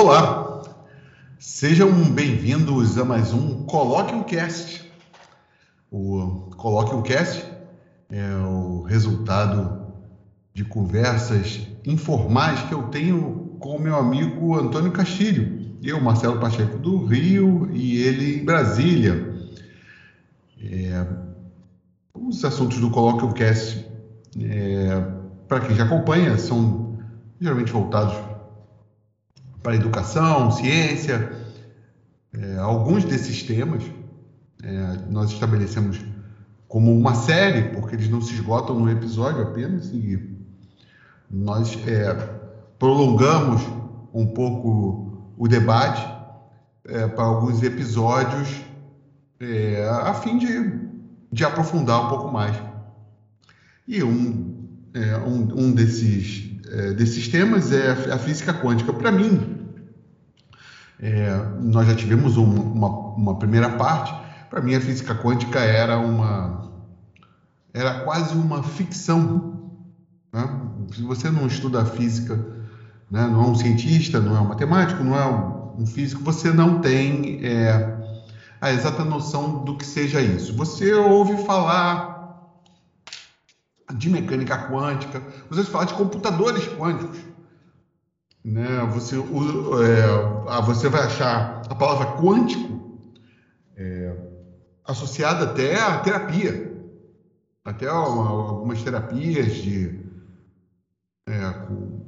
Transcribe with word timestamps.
Olá, 0.00 0.62
sejam 1.40 1.90
bem-vindos 2.12 2.96
a 2.96 3.04
mais 3.04 3.32
um 3.32 3.64
Coloque 3.64 4.32
Cast. 4.32 4.88
O 5.90 6.50
Coloque 6.56 7.02
Cast 7.02 7.44
é 8.08 8.32
o 8.36 8.82
resultado 8.82 9.92
de 10.54 10.64
conversas 10.64 11.66
informais 11.84 12.62
que 12.62 12.74
eu 12.74 12.84
tenho 12.84 13.56
com 13.58 13.74
o 13.74 13.80
meu 13.80 13.96
amigo 13.96 14.56
Antônio 14.56 14.92
Castilho. 14.92 15.76
Eu, 15.82 16.00
Marcelo 16.00 16.38
Pacheco 16.38 16.78
do 16.78 17.04
Rio 17.04 17.68
e 17.72 17.96
ele 17.96 18.38
em 18.38 18.44
Brasília. 18.44 19.34
É, 20.62 21.04
os 22.14 22.44
assuntos 22.44 22.78
do 22.78 22.88
Coloque 22.88 23.34
Cast, 23.34 23.84
é, 24.40 25.02
para 25.48 25.58
quem 25.58 25.74
já 25.74 25.82
acompanha, 25.82 26.38
são 26.38 26.96
geralmente 27.40 27.72
voltados 27.72 28.37
para 29.62 29.74
educação, 29.74 30.50
ciência, 30.50 31.32
é, 32.32 32.56
alguns 32.58 33.04
desses 33.04 33.42
temas 33.42 33.82
é, 34.62 34.98
nós 35.08 35.30
estabelecemos 35.30 36.00
como 36.66 36.94
uma 36.94 37.14
série, 37.14 37.74
porque 37.74 37.96
eles 37.96 38.08
não 38.08 38.20
se 38.20 38.34
esgotam 38.34 38.78
no 38.78 38.90
episódio 38.90 39.42
apenas, 39.42 39.88
e 39.88 40.36
nós 41.30 41.78
é, 41.86 42.14
prolongamos 42.78 43.62
um 44.12 44.26
pouco 44.26 45.32
o 45.36 45.48
debate 45.48 46.06
é, 46.84 47.06
para 47.06 47.24
alguns 47.24 47.62
episódios 47.62 48.60
é, 49.40 49.88
a 49.88 50.14
fim 50.14 50.38
de, 50.38 50.80
de 51.32 51.44
aprofundar 51.44 52.06
um 52.06 52.08
pouco 52.08 52.32
mais. 52.32 52.56
E 53.86 54.02
um, 54.02 54.66
é, 54.92 55.16
um, 55.18 55.66
um 55.66 55.72
desses, 55.72 56.47
desses 56.96 57.28
temas 57.28 57.72
é 57.72 57.90
a 58.12 58.18
física 58.18 58.52
quântica. 58.52 58.92
Para 58.92 59.10
mim, 59.10 59.58
é, 61.00 61.30
nós 61.60 61.86
já 61.86 61.94
tivemos 61.94 62.36
um, 62.36 62.44
uma, 62.44 62.88
uma, 62.88 63.38
primeira 63.38 63.70
parte. 63.70 64.14
Para 64.50 64.60
mim, 64.60 64.74
a 64.74 64.80
física 64.80 65.14
quântica 65.14 65.60
era 65.60 65.98
uma 65.98 66.68
era 67.72 68.00
quase 68.00 68.34
uma 68.34 68.62
ficção. 68.62 69.70
Né? 70.32 70.48
Se 70.92 71.02
você 71.02 71.30
não 71.30 71.46
estuda 71.46 71.84
física, 71.84 72.34
né? 73.10 73.26
não 73.28 73.44
é 73.44 73.46
um 73.46 73.54
cientista, 73.54 74.18
não 74.18 74.36
é 74.36 74.40
um 74.40 74.48
matemático, 74.48 75.04
não 75.04 75.16
é 75.16 75.24
um, 75.26 75.82
um 75.82 75.86
físico, 75.86 76.22
você 76.22 76.50
não 76.50 76.80
tem 76.80 77.44
é, 77.44 77.96
a 78.60 78.72
exata 78.72 79.04
noção 79.04 79.64
do 79.64 79.76
que 79.76 79.86
seja 79.86 80.20
isso. 80.20 80.56
Você 80.56 80.92
ouve 80.94 81.44
falar 81.44 82.17
de 83.94 84.10
mecânica 84.10 84.68
quântica, 84.68 85.22
você 85.48 85.64
fala 85.64 85.86
de 85.86 85.94
computadores 85.94 86.66
quânticos 86.76 87.18
né? 88.48 88.86
Você, 88.94 89.16
é, 89.16 90.62
você 90.62 90.88
vai 90.88 91.02
achar 91.02 91.62
a 91.68 91.74
palavra 91.74 92.20
quântico 92.22 92.98
é, 93.76 94.16
associada 94.84 95.44
até 95.44 95.78
à 95.80 95.98
terapia, 95.98 96.74
até 97.64 97.90
uma, 97.90 98.28
algumas 98.28 98.82
terapias 98.82 99.54
de 99.54 100.00
é, 101.28 101.52
com, 101.66 102.00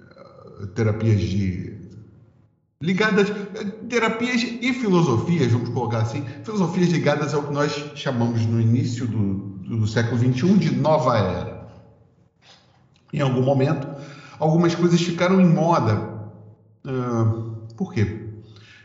é, 0.00 0.66
terapias 0.74 1.20
de 1.20 1.78
ligadas 2.80 3.28
terapias 3.88 4.42
e 4.42 4.72
filosofias, 4.72 5.50
vamos 5.50 5.70
colocar 5.70 6.02
assim, 6.02 6.24
filosofias 6.44 6.90
ligadas 6.90 7.34
ao 7.34 7.42
que 7.42 7.52
nós 7.52 7.72
chamamos 7.96 8.44
no 8.46 8.60
início 8.60 9.06
do, 9.06 9.47
do 9.76 9.86
século 9.86 10.18
XXI 10.18 10.58
de 10.58 10.74
nova 10.74 11.18
era. 11.18 11.68
Em 13.12 13.20
algum 13.20 13.42
momento 13.42 13.86
algumas 14.38 14.74
coisas 14.74 15.00
ficaram 15.00 15.40
em 15.40 15.46
moda. 15.46 15.96
Uh, 16.84 17.74
por 17.76 17.92
quê? 17.92 18.28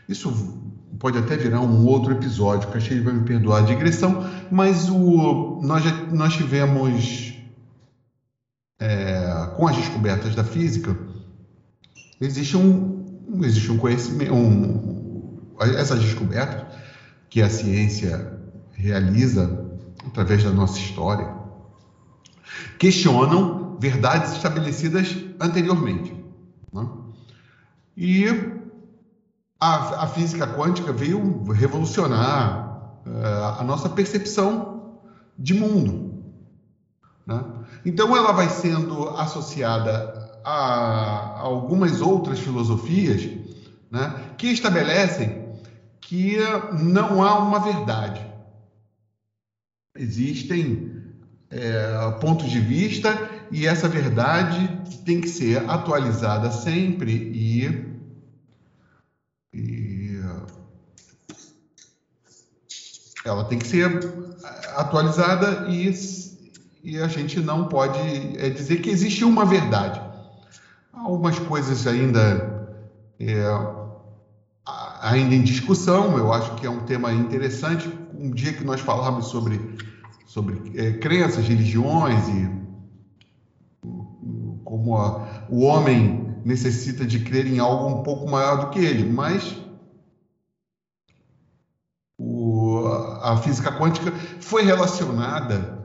Isso 0.08 0.60
pode 0.98 1.18
até 1.18 1.36
virar 1.36 1.60
um 1.60 1.86
outro 1.86 2.12
episódio, 2.12 2.68
que 2.70 2.76
achei 2.76 2.98
que 2.98 3.04
vai 3.04 3.14
me 3.14 3.24
perdoar 3.24 3.62
a 3.62 3.66
digressão, 3.66 4.28
mas 4.50 4.88
o, 4.88 5.60
nós, 5.62 5.82
já, 5.82 5.92
nós 6.12 6.34
tivemos, 6.34 7.34
é, 8.78 9.50
com 9.56 9.66
as 9.66 9.76
descobertas 9.76 10.34
da 10.34 10.44
física, 10.44 10.96
existe 12.20 12.56
um, 12.56 13.20
existe 13.42 13.70
um 13.72 13.78
conhecimento, 13.78 14.34
um, 14.34 15.38
essas 15.60 16.00
descobertas 16.00 16.64
que 17.28 17.42
a 17.42 17.48
ciência 17.48 18.38
realiza 18.72 19.63
através 20.06 20.44
da 20.44 20.50
nossa 20.50 20.78
história, 20.78 21.34
questionam 22.78 23.76
verdades 23.78 24.32
estabelecidas 24.32 25.16
anteriormente. 25.40 26.14
Né? 26.72 26.88
E 27.96 28.26
a, 29.60 30.04
a, 30.04 30.06
física 30.06 30.46
quântica 30.46 30.92
veio 30.92 31.44
revolucionar 31.52 33.00
uh, 33.06 33.60
a 33.60 33.64
nossa 33.64 33.88
percepção 33.88 34.98
de 35.38 35.54
mundo. 35.54 36.22
Né? 37.26 37.42
Então, 37.84 38.16
ela 38.16 38.32
vai 38.32 38.48
sendo 38.48 39.08
associada 39.10 40.40
a, 40.44 41.40
algumas 41.40 42.00
outras 42.00 42.38
filosofias 42.38 43.28
né, 43.90 44.34
que 44.36 44.48
estabelecem 44.48 45.44
que 46.00 46.36
não 46.72 47.22
há 47.22 47.38
uma 47.38 47.60
verdade. 47.60 48.33
Existem 49.96 51.02
é, 51.50 52.10
pontos 52.20 52.50
de 52.50 52.58
vista 52.58 53.16
e 53.50 53.66
essa 53.66 53.88
verdade 53.88 54.68
tem 55.04 55.20
que 55.20 55.28
ser 55.28 55.68
atualizada 55.70 56.50
sempre 56.50 57.12
e, 57.12 57.94
e 59.52 60.20
ela 63.24 63.44
tem 63.44 63.58
que 63.58 63.66
ser 63.66 63.88
atualizada 64.74 65.66
e, 65.70 65.92
e 66.82 66.98
a 66.98 67.08
gente 67.08 67.40
não 67.40 67.68
pode 67.68 67.98
é, 68.38 68.50
dizer 68.50 68.80
que 68.80 68.90
existe 68.90 69.24
uma 69.24 69.44
verdade. 69.44 70.00
Algumas 70.92 71.38
coisas 71.38 71.86
ainda 71.86 72.68
é, 73.18 73.42
ainda 75.04 75.34
em 75.34 75.42
discussão, 75.42 76.16
eu 76.16 76.32
acho 76.32 76.54
que 76.54 76.66
é 76.66 76.70
um 76.70 76.80
tema 76.80 77.12
interessante. 77.12 77.88
Um 78.18 78.30
dia 78.30 78.54
que 78.54 78.64
nós 78.64 78.80
falarmos 78.80 79.26
sobre 79.26 79.60
sobre 80.26 80.72
é, 80.74 80.94
crenças, 80.94 81.46
religiões 81.46 82.26
e 82.28 82.64
como 84.64 84.96
a, 84.96 85.46
o 85.48 85.60
homem 85.60 86.34
necessita 86.44 87.04
de 87.04 87.20
crer 87.20 87.46
em 87.46 87.58
algo 87.58 87.86
um 87.86 88.02
pouco 88.02 88.28
maior 88.28 88.64
do 88.64 88.70
que 88.70 88.78
ele, 88.80 89.08
mas 89.08 89.56
o, 92.18 92.86
a 93.22 93.36
física 93.36 93.70
quântica 93.70 94.10
foi 94.40 94.64
relacionada 94.64 95.84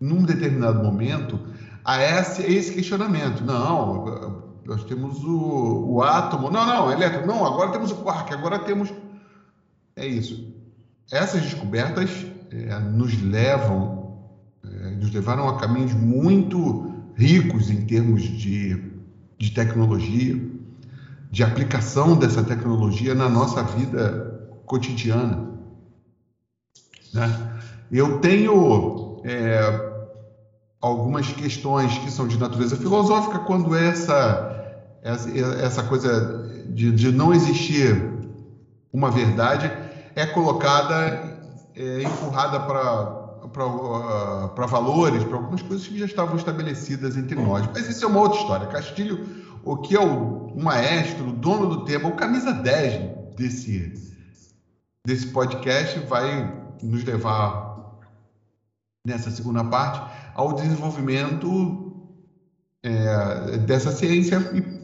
num 0.00 0.22
determinado 0.22 0.82
momento 0.82 1.38
a 1.84 2.02
esse, 2.02 2.42
a 2.42 2.48
esse 2.48 2.72
questionamento. 2.72 3.44
Não, 3.44 4.49
nós 4.70 4.84
temos 4.84 5.24
o, 5.24 5.94
o 5.94 6.00
átomo, 6.00 6.48
não, 6.48 6.64
não, 6.64 6.92
elétron, 6.92 7.26
não, 7.26 7.44
agora 7.44 7.72
temos 7.72 7.90
o 7.90 7.96
quark, 7.96 8.32
agora 8.32 8.56
temos. 8.60 8.88
É 9.96 10.06
isso. 10.06 10.46
Essas 11.10 11.42
descobertas 11.42 12.24
é, 12.52 12.78
nos 12.78 13.20
levam, 13.20 14.14
é, 14.64 14.90
nos 14.90 15.12
levaram 15.12 15.48
a 15.48 15.58
caminhos 15.58 15.92
muito 15.92 16.88
ricos 17.16 17.68
em 17.68 17.84
termos 17.84 18.22
de, 18.22 18.92
de 19.36 19.50
tecnologia, 19.50 20.40
de 21.32 21.42
aplicação 21.42 22.16
dessa 22.16 22.44
tecnologia 22.44 23.12
na 23.12 23.28
nossa 23.28 23.64
vida 23.64 24.48
cotidiana. 24.66 25.50
Né? 27.12 27.60
Eu 27.90 28.20
tenho 28.20 29.20
é, 29.24 29.90
algumas 30.80 31.32
questões 31.32 31.98
que 31.98 32.10
são 32.10 32.28
de 32.28 32.38
natureza 32.38 32.76
filosófica 32.76 33.40
quando 33.40 33.74
essa, 33.74 34.49
essa, 35.02 35.82
coisa 35.82 36.64
de, 36.68 36.92
de 36.92 37.10
não 37.10 37.32
existir 37.32 38.12
uma 38.92 39.10
verdade 39.10 39.70
é 40.14 40.26
colocada, 40.26 41.38
é, 41.74 42.02
empurrada 42.02 42.60
para 42.60 43.20
para 44.54 44.66
valores, 44.66 45.24
para 45.24 45.36
algumas 45.36 45.62
coisas 45.62 45.86
que 45.86 45.98
já 45.98 46.04
estavam 46.04 46.36
estabelecidas 46.36 47.16
entre 47.16 47.34
nós. 47.34 47.66
Mas 47.72 47.88
isso 47.88 48.04
é 48.04 48.08
uma 48.08 48.20
outra 48.20 48.38
história. 48.38 48.66
Castilho, 48.68 49.26
o 49.64 49.76
que 49.78 49.96
é 49.96 50.00
o, 50.00 50.48
o 50.48 50.62
maestro, 50.62 51.28
o 51.28 51.32
dono 51.32 51.66
do 51.66 51.84
tema, 51.84 52.08
o 52.08 52.14
camisa 52.14 52.52
10 52.52 53.34
desse, 53.36 53.92
desse 55.04 55.26
podcast, 55.28 55.98
vai 56.00 56.54
nos 56.82 57.02
levar 57.02 57.98
nessa 59.04 59.30
segunda 59.30 59.64
parte 59.64 60.00
ao 60.34 60.52
desenvolvimento 60.52 62.08
é, 62.82 63.58
dessa 63.58 63.90
ciência 63.90 64.36
e, 64.54 64.79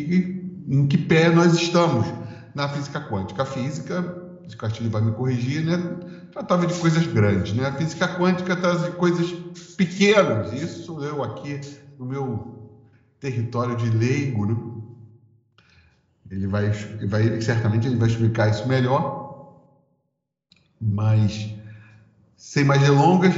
e 0.00 0.44
em 0.68 0.86
que 0.86 0.98
pé 0.98 1.30
nós 1.30 1.54
estamos 1.54 2.06
na 2.54 2.68
física 2.68 3.00
quântica. 3.00 3.42
A 3.42 3.46
física, 3.46 4.00
o 4.00 4.56
Castilho 4.56 4.90
vai 4.90 5.02
me 5.02 5.12
corrigir, 5.12 5.64
né? 5.64 5.76
tratava 6.34 6.66
de 6.66 6.74
coisas 6.74 7.06
grandes, 7.06 7.52
né? 7.52 7.68
A 7.68 7.72
física 7.72 8.08
quântica 8.08 8.56
trata 8.56 8.90
de 8.90 8.96
coisas 8.96 9.30
pequenas. 9.76 10.52
Isso 10.52 11.00
eu 11.04 11.22
aqui 11.22 11.60
no 11.96 12.04
meu 12.04 12.72
território 13.20 13.76
de 13.76 13.88
leigo, 13.88 14.46
né? 14.46 14.56
Ele 16.30 16.48
vai, 16.48 16.70
vai, 17.06 17.40
certamente 17.40 17.86
ele 17.86 17.96
vai 17.96 18.08
explicar 18.08 18.50
isso 18.50 18.66
melhor, 18.66 19.62
mas 20.80 21.54
sem 22.36 22.64
mais 22.64 22.82
delongas, 22.82 23.34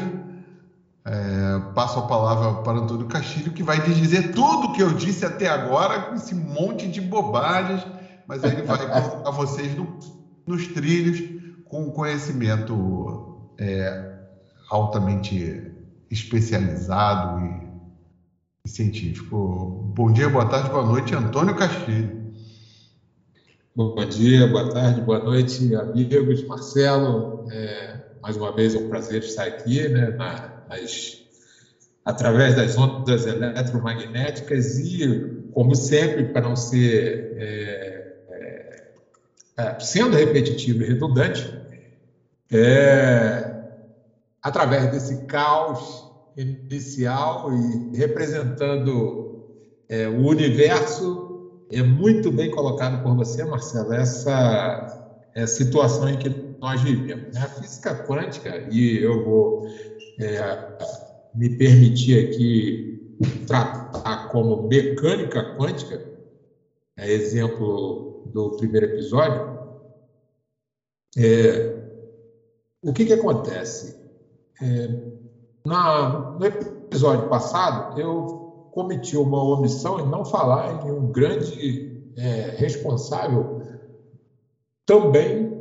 é, 1.07 1.73
passo 1.73 2.01
a 2.01 2.03
palavra 2.03 2.63
para 2.63 2.79
Antônio 2.79 3.07
Castilho, 3.07 3.53
que 3.53 3.63
vai 3.63 3.81
dizer 3.81 4.33
tudo 4.33 4.67
o 4.67 4.73
que 4.73 4.83
eu 4.83 4.93
disse 4.93 5.25
até 5.25 5.47
agora, 5.47 6.03
com 6.03 6.17
esse 6.17 6.35
monte 6.35 6.89
de 6.89 7.01
bobagens, 7.01 7.87
mas 8.27 8.43
ele 8.43 8.63
vai 8.63 8.79
colocar 8.91 9.31
vocês 9.31 9.73
no, 9.77 9.97
nos 10.45 10.67
trilhos 10.67 11.23
com 11.65 11.93
conhecimento 11.93 13.53
é, 13.57 14.19
altamente 14.69 15.71
especializado 16.11 17.41
e, 17.41 17.69
e, 18.65 18.69
científico. 18.69 19.93
Bom 19.95 20.11
dia, 20.11 20.29
boa 20.29 20.47
tarde, 20.47 20.71
boa 20.71 20.85
noite, 20.85 21.15
Antônio 21.15 21.55
Castilho. 21.55 22.27
Bom 23.77 23.95
dia, 24.09 24.49
boa 24.49 24.71
tarde, 24.71 25.01
boa 25.03 25.21
noite, 25.21 25.73
amigos. 25.73 26.45
Marcelo, 26.49 27.47
é, 27.49 28.01
mais 28.21 28.37
uma 28.37 28.51
vez 28.51 28.75
é 28.75 28.79
um 28.79 28.89
prazer 28.89 29.23
estar 29.23 29.45
aqui, 29.45 29.89
né, 29.89 30.11
nas, 30.69 31.23
através 32.05 32.55
das 32.55 32.77
ondas 32.77 33.27
eletromagnéticas 33.27 34.79
e, 34.79 35.49
como 35.53 35.75
sempre, 35.75 36.25
para 36.25 36.43
não 36.43 36.57
ser 36.57 37.35
é, 37.37 38.17
é, 38.29 38.85
é, 39.57 39.81
sendo 39.81 40.17
repetitivo 40.17 40.83
e 40.83 40.87
redundante, 40.87 41.53
é, 42.53 43.57
através 44.43 44.91
desse 44.91 45.27
caos 45.27 46.07
inicial 46.37 47.53
e 47.53 47.97
representando 47.97 49.27
é, 49.89 50.07
o 50.09 50.27
universo, 50.27 51.65
é 51.71 51.83
muito 51.83 52.31
bem 52.31 52.51
colocado 52.51 53.03
por 53.03 53.17
você, 53.17 53.45
Marcelo, 53.45 53.93
essa 53.93 54.96
é, 55.37 55.47
situação 55.47 56.09
em 56.09 56.17
que 56.17 56.31
nós 56.61 56.81
vivemos. 56.81 57.31
Né? 57.31 57.41
A 57.43 57.49
física 57.49 57.95
quântica, 57.95 58.67
e 58.73 58.97
eu 58.97 59.23
vou 59.23 59.61
é, 60.19 60.59
me 61.35 61.51
permitir 61.51 62.27
aqui 62.27 62.99
tratar 63.47 64.29
como 64.29 64.67
mecânica 64.67 65.45
quântica, 65.55 66.03
é 66.97 67.13
exemplo 67.13 68.03
do 68.25 68.57
primeiro 68.57 68.87
episódio, 68.87 69.61
é, 71.19 71.77
o 72.83 72.93
que, 72.93 73.05
que 73.05 73.13
acontece? 73.13 73.95
É, 74.63 74.89
na, 75.67 76.09
no 76.09 76.47
episódio 76.47 77.29
passado, 77.29 77.99
eu 78.01 78.27
cometi 78.71 79.17
uma 79.19 79.43
omissão 79.43 80.01
em 80.01 80.09
não 80.09 80.25
falar 80.25 80.73
em 80.87 80.91
um 80.91 81.11
grande 81.11 81.91
é, 82.17 82.51
responsável 82.57 83.56
também 84.87 85.53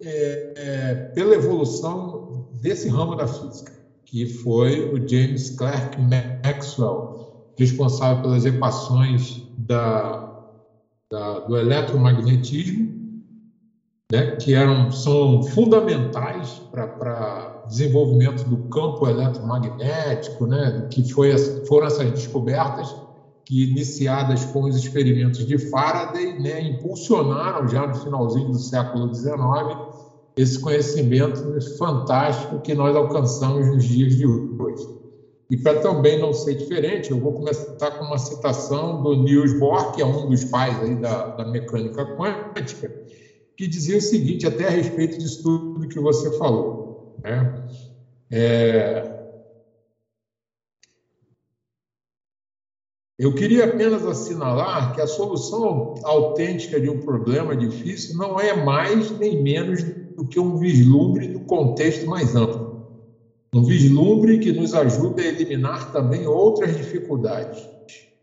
é, 0.00 0.54
é, 0.56 0.94
pela 1.14 1.34
evolução 1.34 2.46
desse 2.62 2.88
ramo 2.88 3.16
da 3.16 3.26
física, 3.26 3.72
que 4.06 4.26
foi 4.26 4.88
o 4.92 4.96
James 5.08 5.50
Clerk 5.50 6.00
Maxwell, 6.00 7.52
responsável 7.58 8.22
pelas 8.22 8.46
equações 8.46 9.42
da, 9.58 10.32
da, 11.10 11.40
do 11.40 11.56
eletromagnetismo, 11.56 12.92
né, 14.12 14.36
que 14.36 14.54
eram, 14.54 14.90
são 14.92 15.42
fundamentais 15.42 16.60
para 16.70 17.62
o 17.64 17.68
desenvolvimento 17.68 18.44
do 18.44 18.68
campo 18.68 19.08
eletromagnético, 19.08 20.46
né, 20.46 20.86
que 20.90 21.10
foi, 21.10 21.36
foram 21.66 21.86
essas 21.86 22.10
descobertas 22.10 23.01
que, 23.44 23.70
iniciadas 23.70 24.44
com 24.46 24.62
os 24.64 24.76
experimentos 24.76 25.46
de 25.46 25.58
Faraday, 25.58 26.38
né, 26.38 26.60
impulsionaram 26.60 27.66
já 27.68 27.86
no 27.86 27.94
finalzinho 27.94 28.50
do 28.50 28.58
século 28.58 29.12
XIX 29.14 29.92
esse 30.36 30.58
conhecimento 30.58 31.42
fantástico 31.76 32.60
que 32.60 32.74
nós 32.74 32.96
alcançamos 32.96 33.66
nos 33.68 33.84
dias 33.84 34.16
de 34.16 34.26
hoje. 34.26 34.88
E 35.50 35.56
para 35.56 35.80
também 35.80 36.18
não 36.18 36.32
ser 36.32 36.54
diferente, 36.54 37.10
eu 37.10 37.20
vou 37.20 37.34
começar 37.34 37.90
com 37.90 38.06
uma 38.06 38.16
citação 38.16 39.02
do 39.02 39.22
Niels 39.22 39.52
Bohr, 39.58 39.92
que 39.92 40.00
é 40.00 40.06
um 40.06 40.26
dos 40.30 40.44
pais 40.44 40.80
aí 40.80 40.96
da, 40.96 41.36
da 41.36 41.44
mecânica 41.44 42.06
quântica, 42.16 42.90
que 43.54 43.66
dizia 43.66 43.98
o 43.98 44.00
seguinte, 44.00 44.46
até 44.46 44.66
a 44.66 44.70
respeito 44.70 45.18
disso 45.18 45.42
tudo 45.42 45.88
que 45.88 46.00
você 46.00 46.30
falou. 46.38 47.18
Né? 47.22 47.68
É, 48.30 49.11
Eu 53.22 53.32
queria 53.32 53.66
apenas 53.66 54.04
assinalar 54.04 54.92
que 54.96 55.00
a 55.00 55.06
solução 55.06 55.94
autêntica 56.02 56.80
de 56.80 56.90
um 56.90 56.98
problema 56.98 57.54
difícil 57.54 58.16
não 58.16 58.40
é 58.40 58.64
mais 58.64 59.16
nem 59.16 59.40
menos 59.40 59.80
do 60.16 60.26
que 60.26 60.40
um 60.40 60.56
vislumbre 60.56 61.28
do 61.28 61.38
contexto 61.38 62.04
mais 62.04 62.34
amplo. 62.34 62.84
Um 63.54 63.62
vislumbre 63.62 64.40
que 64.40 64.50
nos 64.50 64.74
ajuda 64.74 65.22
a 65.22 65.26
eliminar 65.26 65.92
também 65.92 66.26
outras 66.26 66.76
dificuldades, 66.76 67.64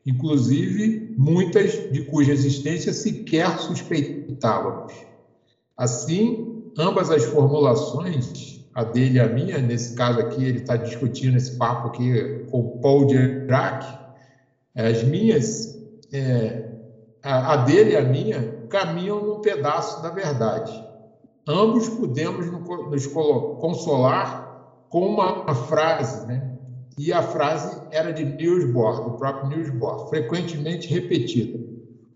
inclusive 0.06 1.16
muitas 1.18 1.72
de 1.94 2.02
cuja 2.02 2.34
existência 2.34 2.92
sequer 2.92 3.58
suspeitávamos. 3.58 4.92
Assim, 5.78 6.62
ambas 6.78 7.10
as 7.10 7.24
formulações, 7.24 8.66
a 8.76 8.84
dele 8.84 9.16
e 9.16 9.22
a 9.22 9.30
minha, 9.30 9.60
nesse 9.60 9.96
caso 9.96 10.20
aqui, 10.20 10.44
ele 10.44 10.58
está 10.58 10.76
discutindo 10.76 11.38
esse 11.38 11.56
papo 11.56 11.88
aqui 11.88 12.44
com 12.52 12.80
Paul 12.82 13.06
Dirac, 13.06 14.09
as 14.88 15.04
minhas, 15.04 15.78
é, 16.14 16.72
a, 17.24 17.54
a 17.54 17.58
dele 17.58 17.92
e 17.92 17.98
a 17.98 18.02
minha, 18.02 18.68
caminham 18.70 19.24
num 19.24 19.42
pedaço 19.42 20.02
da 20.02 20.10
verdade. 20.10 20.72
Ambos 21.48 21.90
podemos 21.90 22.46
nos 22.52 23.08
consolar 23.08 24.86
com 24.90 25.08
uma 25.08 25.54
frase, 25.54 26.28
né? 26.28 26.58
E 26.98 27.14
a 27.14 27.22
frase 27.22 27.82
era 27.92 28.12
de 28.12 28.26
Niels 28.26 28.66
Bohr, 28.66 29.04
do 29.04 29.12
próprio 29.18 29.48
Niels 29.48 29.70
Bohr, 29.70 30.10
frequentemente 30.10 30.88
repetida. 30.88 31.60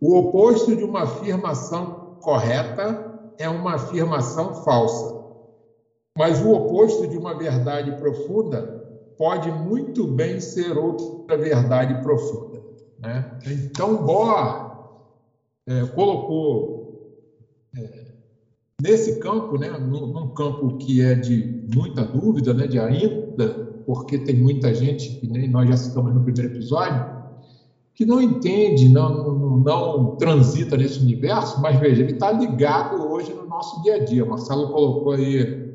O 0.01 0.17
oposto 0.17 0.75
de 0.75 0.83
uma 0.83 1.03
afirmação 1.03 2.17
correta 2.21 3.13
é 3.37 3.47
uma 3.47 3.75
afirmação 3.75 4.53
falsa. 4.63 5.23
Mas 6.17 6.41
o 6.41 6.51
oposto 6.51 7.07
de 7.07 7.17
uma 7.17 7.33
verdade 7.37 7.93
profunda 7.93 8.82
pode 9.17 9.51
muito 9.51 10.07
bem 10.07 10.39
ser 10.39 10.77
outra 10.77 11.37
verdade 11.37 12.01
profunda. 12.01 12.61
Né? 12.99 13.39
Então, 13.45 14.03
Bohr 14.03 14.73
é, 15.67 15.85
colocou 15.87 17.19
é, 17.75 18.05
nesse 18.81 19.19
campo, 19.19 19.57
né, 19.57 19.69
num, 19.69 20.07
num, 20.07 20.27
campo 20.29 20.77
que 20.77 21.01
é 21.01 21.15
de 21.15 21.67
muita 21.73 22.03
dúvida, 22.03 22.53
né, 22.53 22.67
de 22.67 22.79
ainda, 22.79 23.49
porque 23.85 24.17
tem 24.17 24.35
muita 24.35 24.73
gente, 24.73 25.19
que 25.19 25.27
nem 25.27 25.49
nós 25.49 25.67
já 25.67 25.77
citamos 25.77 26.13
no 26.13 26.23
primeiro 26.23 26.53
episódio, 26.53 27.13
que 27.95 28.05
não 28.05 28.21
entende, 28.21 28.89
não, 28.89 29.33
não, 29.37 29.57
não 29.59 30.15
transita 30.15 30.75
nesse 30.75 30.99
universo, 30.99 31.61
mas 31.61 31.79
veja, 31.79 32.01
ele 32.01 32.13
está 32.13 32.31
ligado 32.31 33.07
hoje 33.07 33.31
no 33.33 33.45
nosso 33.45 33.81
dia 33.83 33.95
a 33.95 34.03
dia. 34.03 34.25
Marcelo 34.25 34.71
colocou 34.71 35.13
aí 35.13 35.71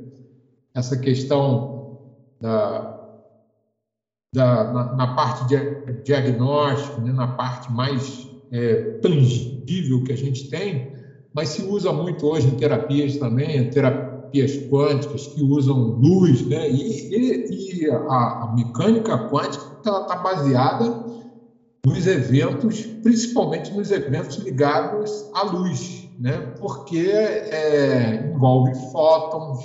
essa 0.74 0.98
questão 0.98 1.98
da, 2.40 2.97
da, 4.32 4.72
na, 4.72 4.96
na, 4.96 5.14
parte 5.14 5.46
de 5.46 6.02
diagnóstico, 6.04 7.00
né, 7.00 7.12
na 7.12 7.28
parte 7.28 7.72
mais 7.72 8.28
é, 8.52 8.98
tangível 9.00 10.04
que 10.04 10.12
a 10.12 10.16
gente 10.16 10.48
tem, 10.50 10.92
mas 11.34 11.50
se 11.50 11.62
usa 11.62 11.92
muito 11.92 12.26
hoje 12.26 12.48
em 12.48 12.56
terapias 12.56 13.16
também, 13.16 13.70
terapias 13.70 14.56
quânticas 14.68 15.26
que 15.28 15.42
usam 15.42 15.76
luz, 15.76 16.46
né? 16.46 16.70
E, 16.70 17.14
e, 17.14 17.84
e 17.84 17.90
a, 17.90 17.96
a, 17.96 18.52
mecânica 18.54 19.28
quântica 19.28 19.64
está 19.78 20.16
baseada 20.16 21.04
nos 21.86 22.06
eventos, 22.06 22.82
principalmente 23.02 23.72
nos 23.72 23.90
eventos 23.90 24.36
ligados 24.38 25.30
à 25.34 25.42
luz, 25.42 26.08
né? 26.18 26.54
Porque 26.58 27.08
é, 27.08 28.32
envolve 28.34 28.74
fótons, 28.90 29.58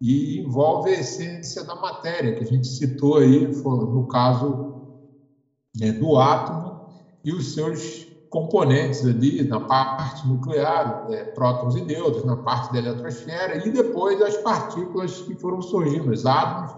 e 0.00 0.38
envolve 0.38 0.90
a 0.90 1.00
essência 1.00 1.64
da 1.64 1.74
matéria, 1.74 2.34
que 2.34 2.44
a 2.44 2.46
gente 2.46 2.68
citou 2.68 3.16
aí, 3.16 3.46
no 3.64 4.06
caso 4.06 4.72
né, 5.76 5.92
do 5.92 6.16
átomo 6.16 6.80
e 7.24 7.32
os 7.32 7.52
seus 7.52 8.06
componentes 8.30 9.04
ali 9.04 9.42
na 9.44 9.58
parte 9.60 10.28
nuclear, 10.28 11.06
é, 11.10 11.24
prótons 11.24 11.74
e 11.76 11.80
nêutrons, 11.80 12.24
na 12.24 12.36
parte 12.36 12.70
da 12.72 12.78
eletrosfera, 12.78 13.66
e 13.66 13.70
depois 13.70 14.20
as 14.20 14.36
partículas 14.36 15.20
que 15.22 15.34
foram 15.36 15.62
surgindo, 15.62 16.10
os 16.10 16.26
átomos, 16.26 16.70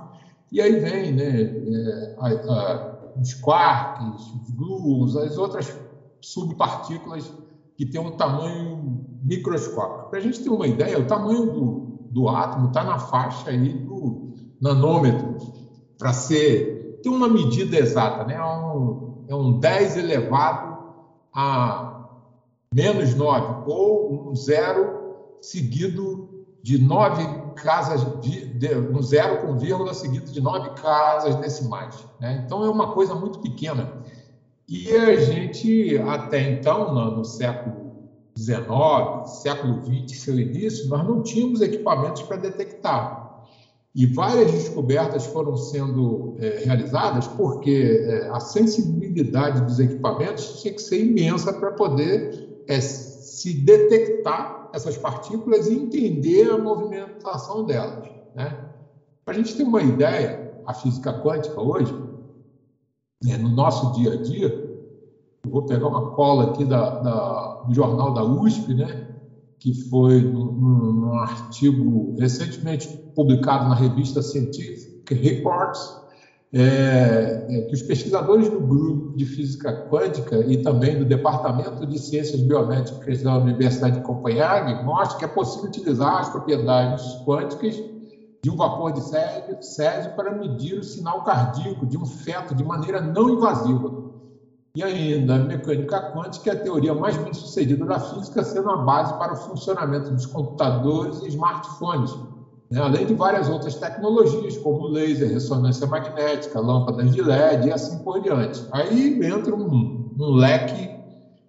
e 0.52 0.60
aí 0.60 0.78
vem 0.78 1.12
né, 1.12 1.42
é, 1.42 2.14
a, 2.18 2.28
a, 2.28 3.00
os 3.20 3.34
quarks, 3.34 4.32
os 4.34 4.50
gluons, 4.50 5.16
as 5.16 5.36
outras 5.36 5.76
subpartículas 6.20 7.32
que 7.76 7.86
têm 7.86 8.00
um 8.00 8.16
tamanho 8.16 9.04
microscópico. 9.22 10.10
Para 10.10 10.18
a 10.18 10.22
gente 10.22 10.42
ter 10.42 10.50
uma 10.50 10.66
ideia, 10.66 10.98
o 10.98 11.06
tamanho 11.06 11.46
do, 11.46 11.89
do 12.10 12.28
átomo 12.28 12.68
está 12.68 12.84
na 12.84 12.98
faixa 12.98 13.50
aí 13.50 13.72
do 13.72 14.34
nanômetro, 14.60 15.36
para 15.96 16.12
ser 16.12 16.80
tem 17.02 17.10
uma 17.10 17.28
medida 17.28 17.78
exata, 17.78 18.24
né? 18.24 18.34
É 18.34 18.44
um, 18.44 19.24
é 19.28 19.34
um 19.34 19.58
10 19.58 19.96
elevado 19.96 20.78
a 21.32 22.08
menos 22.72 23.14
9, 23.14 23.64
ou 23.66 24.30
um 24.30 24.34
zero 24.34 25.36
seguido 25.40 26.28
de 26.62 26.78
nove 26.78 27.24
casas, 27.54 28.04
de, 28.20 28.46
de, 28.46 28.74
um 28.76 29.02
zero 29.02 29.46
com 29.46 29.56
vírgula 29.56 29.94
seguido 29.94 30.30
de 30.30 30.40
nove 30.40 30.70
casas 30.80 31.34
decimais. 31.36 32.06
Né? 32.20 32.42
Então, 32.44 32.64
é 32.64 32.68
uma 32.68 32.92
coisa 32.92 33.14
muito 33.14 33.38
pequena. 33.40 33.92
E 34.68 34.94
a 34.94 35.16
gente, 35.16 35.98
até 35.98 36.50
então, 36.50 36.94
no, 36.94 37.16
no 37.16 37.24
século 37.24 37.89
XIX, 38.36 39.28
século 39.42 39.82
XX, 39.84 40.18
seu 40.18 40.38
início, 40.38 40.88
nós 40.88 41.06
não 41.06 41.22
tínhamos 41.22 41.60
equipamentos 41.60 42.22
para 42.22 42.36
detectar. 42.36 43.44
E 43.94 44.06
várias 44.06 44.52
descobertas 44.52 45.26
foram 45.26 45.56
sendo 45.56 46.36
é, 46.38 46.62
realizadas 46.64 47.26
porque 47.26 48.04
é, 48.06 48.28
a 48.28 48.38
sensibilidade 48.38 49.62
dos 49.62 49.80
equipamentos 49.80 50.62
tinha 50.62 50.72
que 50.72 50.80
ser 50.80 51.04
imensa 51.04 51.52
para 51.52 51.72
poder 51.72 52.62
é, 52.68 52.80
se 52.80 53.52
detectar 53.52 54.70
essas 54.72 54.96
partículas 54.96 55.66
e 55.66 55.74
entender 55.74 56.50
a 56.50 56.58
movimentação 56.58 57.64
delas. 57.64 58.08
Né? 58.34 58.64
Para 59.24 59.34
a 59.34 59.36
gente 59.36 59.56
ter 59.56 59.64
uma 59.64 59.82
ideia, 59.82 60.52
a 60.66 60.72
física 60.72 61.12
quântica 61.20 61.60
hoje, 61.60 61.92
né, 63.24 63.36
no 63.36 63.48
nosso 63.48 63.92
dia 63.92 64.12
a 64.12 64.16
dia, 64.16 64.69
eu 65.44 65.50
vou 65.50 65.62
pegar 65.62 65.88
uma 65.88 66.02
cola 66.02 66.44
aqui 66.44 66.64
da, 66.64 66.90
da, 66.98 67.56
do 67.62 67.74
jornal 67.74 68.12
da 68.12 68.24
USP, 68.24 68.74
né? 68.74 68.98
que 69.60 69.74
foi 69.74 70.22
num, 70.22 71.12
artigo 71.14 72.14
recentemente 72.18 72.88
publicado 73.14 73.68
na 73.68 73.74
revista 73.74 74.22
Scientific 74.22 74.90
Reports, 75.10 76.00
é, 76.52 77.38
é, 77.46 77.62
que 77.62 77.74
os 77.74 77.82
pesquisadores 77.82 78.48
do 78.48 78.60
grupo 78.60 79.12
de 79.14 79.24
física 79.24 79.72
quântica 79.72 80.42
e 80.44 80.56
também 80.56 80.96
do 80.96 81.04
Departamento 81.04 81.86
de 81.86 81.98
Ciências 81.98 82.42
Biomédicas 82.42 83.22
da 83.22 83.36
Universidade 83.38 83.96
de 83.96 84.02
Copenhague 84.02 84.82
mostram 84.82 85.18
que 85.18 85.24
é 85.24 85.28
possível 85.28 85.68
utilizar 85.68 86.18
as 86.18 86.28
propriedades 86.28 87.02
quânticas 87.24 87.76
de 88.42 88.50
um 88.50 88.56
vapor 88.56 88.90
de 88.90 89.02
césio 89.60 90.10
para 90.16 90.32
medir 90.32 90.78
o 90.78 90.82
sinal 90.82 91.22
cardíaco 91.22 91.86
de 91.86 91.98
um 91.98 92.06
feto 92.06 92.54
de 92.54 92.64
maneira 92.64 93.00
não 93.00 93.28
invasiva. 93.28 93.94
E 94.74 94.82
ainda, 94.82 95.34
a 95.34 95.38
mecânica 95.38 96.00
quântica 96.00 96.50
é 96.50 96.52
a 96.52 96.56
teoria 96.56 96.94
mais 96.94 97.16
bem 97.16 97.32
sucedida 97.34 97.84
da 97.84 97.98
física, 97.98 98.44
sendo 98.44 98.70
a 98.70 98.76
base 98.76 99.12
para 99.18 99.32
o 99.32 99.36
funcionamento 99.36 100.12
dos 100.12 100.26
computadores 100.26 101.20
e 101.22 101.28
smartphones, 101.28 102.20
né? 102.70 102.80
além 102.80 103.04
de 103.04 103.14
várias 103.14 103.48
outras 103.48 103.76
tecnologias, 103.76 104.56
como 104.56 104.86
laser, 104.86 105.28
ressonância 105.28 105.86
magnética, 105.88 106.60
lâmpadas 106.60 107.10
de 107.10 107.20
LED 107.20 107.66
e 107.66 107.72
assim 107.72 107.98
por 107.98 108.20
diante. 108.20 108.64
Aí 108.70 109.18
entra 109.22 109.54
um, 109.56 109.90
um 110.16 110.30
leque 110.30 110.94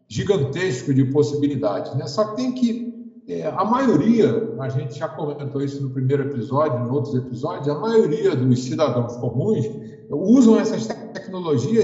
gigantesco 0.09 0.93
de 0.93 1.05
possibilidades. 1.05 1.93
Né? 1.93 2.07
Só 2.07 2.25
que 2.25 2.35
tem 2.35 2.51
que. 2.51 2.81
É, 3.27 3.45
a 3.45 3.63
maioria, 3.63 4.43
a 4.59 4.67
gente 4.67 4.97
já 4.97 5.07
comentou 5.07 5.61
isso 5.61 5.81
no 5.83 5.91
primeiro 5.91 6.23
episódio, 6.23 6.83
em 6.83 6.89
outros 6.89 7.13
episódios, 7.13 7.67
a 7.67 7.75
maioria 7.75 8.35
dos 8.35 8.65
cidadãos 8.65 9.15
comuns 9.15 9.69
usam 10.09 10.59
essas 10.59 10.85
tecnologias 10.87 11.00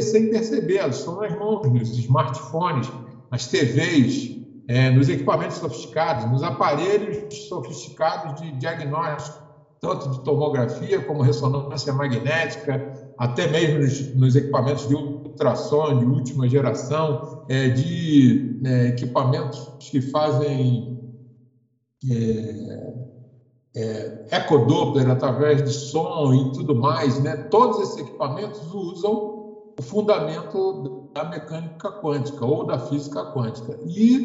sem 0.02 0.30
perceber, 0.30 0.88
estão 0.90 1.16
nas 1.18 1.38
mãos, 1.38 1.72
nos 1.72 1.98
smartphones, 1.98 2.88
nas 3.32 3.48
TVs, 3.48 4.38
é, 4.68 4.90
nos 4.92 5.08
equipamentos 5.10 5.58
sofisticados, 5.58 6.30
nos 6.30 6.44
aparelhos 6.44 7.48
sofisticados 7.48 8.42
de 8.42 8.52
diagnóstico, 8.52 9.48
tanto 9.80 10.10
de 10.10 10.24
tomografia 10.24 11.02
como 11.02 11.22
ressonância 11.22 11.94
magnética, 11.94 12.92
até 13.18 13.48
mesmo 13.48 13.80
nos, 13.80 14.16
nos 14.16 14.36
equipamentos 14.36 14.88
de 14.88 14.96
ultrassom 14.96 16.00
de 16.00 16.06
última 16.06 16.48
geração, 16.50 17.46
é, 17.48 17.70
de 17.70 18.60
é, 18.66 18.88
equipamentos 18.88 19.60
que 19.80 20.02
fazem 20.02 20.98
é, 22.12 22.94
é, 23.76 24.28
ecodoppler 24.32 25.10
através 25.10 25.64
de 25.64 25.72
som 25.72 26.34
e 26.34 26.52
tudo 26.52 26.76
mais, 26.76 27.20
né? 27.20 27.36
todos 27.50 27.80
esses 27.82 27.98
equipamentos 27.98 28.60
usam 28.72 29.37
o 29.80 29.84
fundamento 29.84 30.82
da 31.16 31.24
mecânica 31.24 31.92
quântica 31.92 32.46
ou 32.46 32.64
da 32.64 32.80
física 32.80 33.24
quântica. 33.26 33.78
E 33.82 34.20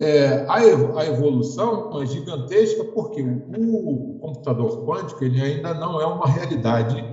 é, 0.00 0.44
a, 0.48 1.04
evolução 1.06 1.86
é 2.00 2.06
gigantesca 2.06 2.84
porque 2.84 3.22
o 3.22 4.16
computador 4.18 4.82
quântico 4.82 5.24
ele 5.24 5.40
ainda 5.40 5.74
não 5.74 6.00
é 6.00 6.06
uma 6.06 6.26
realidade 6.26 7.04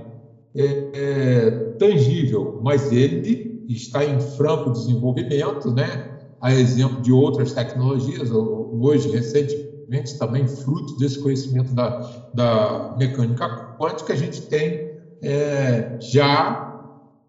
é, 0.56 0.90
é, 0.94 1.50
tangível, 1.78 2.56
mas 2.60 2.90
ele 2.90 3.62
está 3.68 4.04
em 4.04 4.18
franco 4.18 4.70
desenvolvimento, 4.70 5.70
né? 5.72 6.00
a 6.40 6.54
exemplo 6.54 7.00
de 7.02 7.12
outras 7.12 7.52
tecnologias. 7.52 8.30
Hoje, 8.30 9.08
recentemente, 9.10 10.16
também 10.16 10.46
fruto 10.46 10.96
desse 10.96 11.18
conhecimento 11.18 11.74
da, 11.74 11.92
da 12.32 12.96
mecânica 12.96 13.48
quântica, 13.76 14.12
a 14.12 14.16
gente 14.16 14.48
tem 14.48 14.80
é, 15.22 15.98
já 15.98 16.67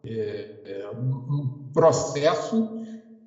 é, 0.03 0.61
é, 0.65 0.89
um 0.97 1.69
processo 1.73 2.69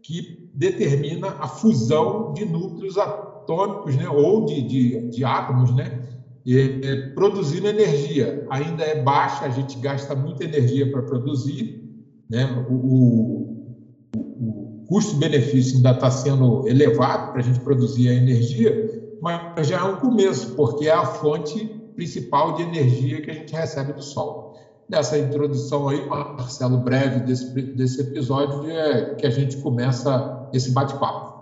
que 0.02 0.50
determina 0.55 1.29
a 1.38 1.47
fusão 1.47 2.33
de 2.33 2.45
núcleos 2.45 2.99
atômicos, 2.99 3.97
né, 3.97 4.09
ou 4.09 4.45
de, 4.45 4.62
de, 4.62 5.09
de 5.11 5.25
átomos, 5.25 5.75
né, 5.75 6.02
e, 6.45 7.12
produzindo 7.14 7.69
energia. 7.69 8.47
Ainda 8.50 8.85
é 8.85 9.02
baixa, 9.02 9.45
a 9.45 9.50
gente 9.50 9.79
gasta 9.79 10.14
muita 10.14 10.45
energia 10.45 10.91
para 10.91 11.02
produzir, 11.02 11.83
né, 12.29 12.67
o, 12.69 12.75
o, 12.75 14.17
o 14.17 14.85
custo-benefício 14.87 15.76
ainda 15.76 15.93
está 15.93 16.11
sendo 16.11 16.67
elevado 16.67 17.33
para 17.33 17.41
a 17.41 17.45
gente 17.45 17.61
produzir 17.61 18.09
a 18.09 18.14
energia, 18.14 19.02
mas 19.21 19.69
já 19.69 19.79
é 19.79 19.85
um 19.85 19.97
começo, 19.97 20.55
porque 20.57 20.88
é 20.88 20.93
a 20.93 21.05
fonte 21.05 21.64
principal 21.95 22.55
de 22.55 22.62
energia 22.62 23.21
que 23.21 23.31
a 23.31 23.35
gente 23.35 23.52
recebe 23.55 23.93
do 23.93 24.02
Sol. 24.02 24.41
Nessa 24.92 25.18
introdução 25.18 25.88
aí, 25.88 26.06
Marcelo, 26.06 26.76
breve 26.76 27.20
desse, 27.20 27.50
desse 27.50 28.02
episódio, 28.02 28.70
é 28.70 29.14
que 29.14 29.26
a 29.26 29.30
gente 29.30 29.56
começa 29.56 30.50
esse 30.52 30.70
bate-papo. 30.70 31.32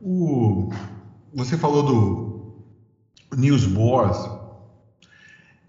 O, 0.00 0.70
você 1.34 1.56
falou 1.56 1.82
do 1.82 3.36
Niels 3.36 3.66
Bohr. 3.66 4.08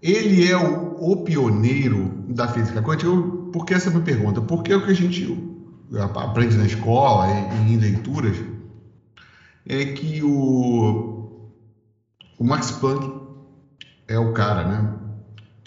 Ele 0.00 0.48
é 0.48 0.56
o, 0.56 0.94
o, 1.10 1.24
pioneiro 1.24 2.24
da 2.28 2.46
física 2.46 2.80
quântica? 2.80 3.10
Por 3.52 3.66
que 3.66 3.74
essa 3.74 3.88
é 3.88 3.90
minha 3.90 4.04
pergunta? 4.04 4.40
Porque 4.40 4.72
é 4.72 4.76
o 4.76 4.84
que 4.84 4.92
a 4.92 4.94
gente 4.94 5.26
aprende 6.14 6.56
na 6.56 6.66
escola, 6.66 7.26
em, 7.28 7.72
em 7.72 7.76
leituras, 7.78 8.36
é 9.66 9.86
que 9.86 10.22
o, 10.22 11.50
o 12.38 12.44
Max 12.44 12.70
Planck 12.70 13.20
é 14.06 14.16
o 14.16 14.32
cara, 14.32 14.68
né? 14.68 14.99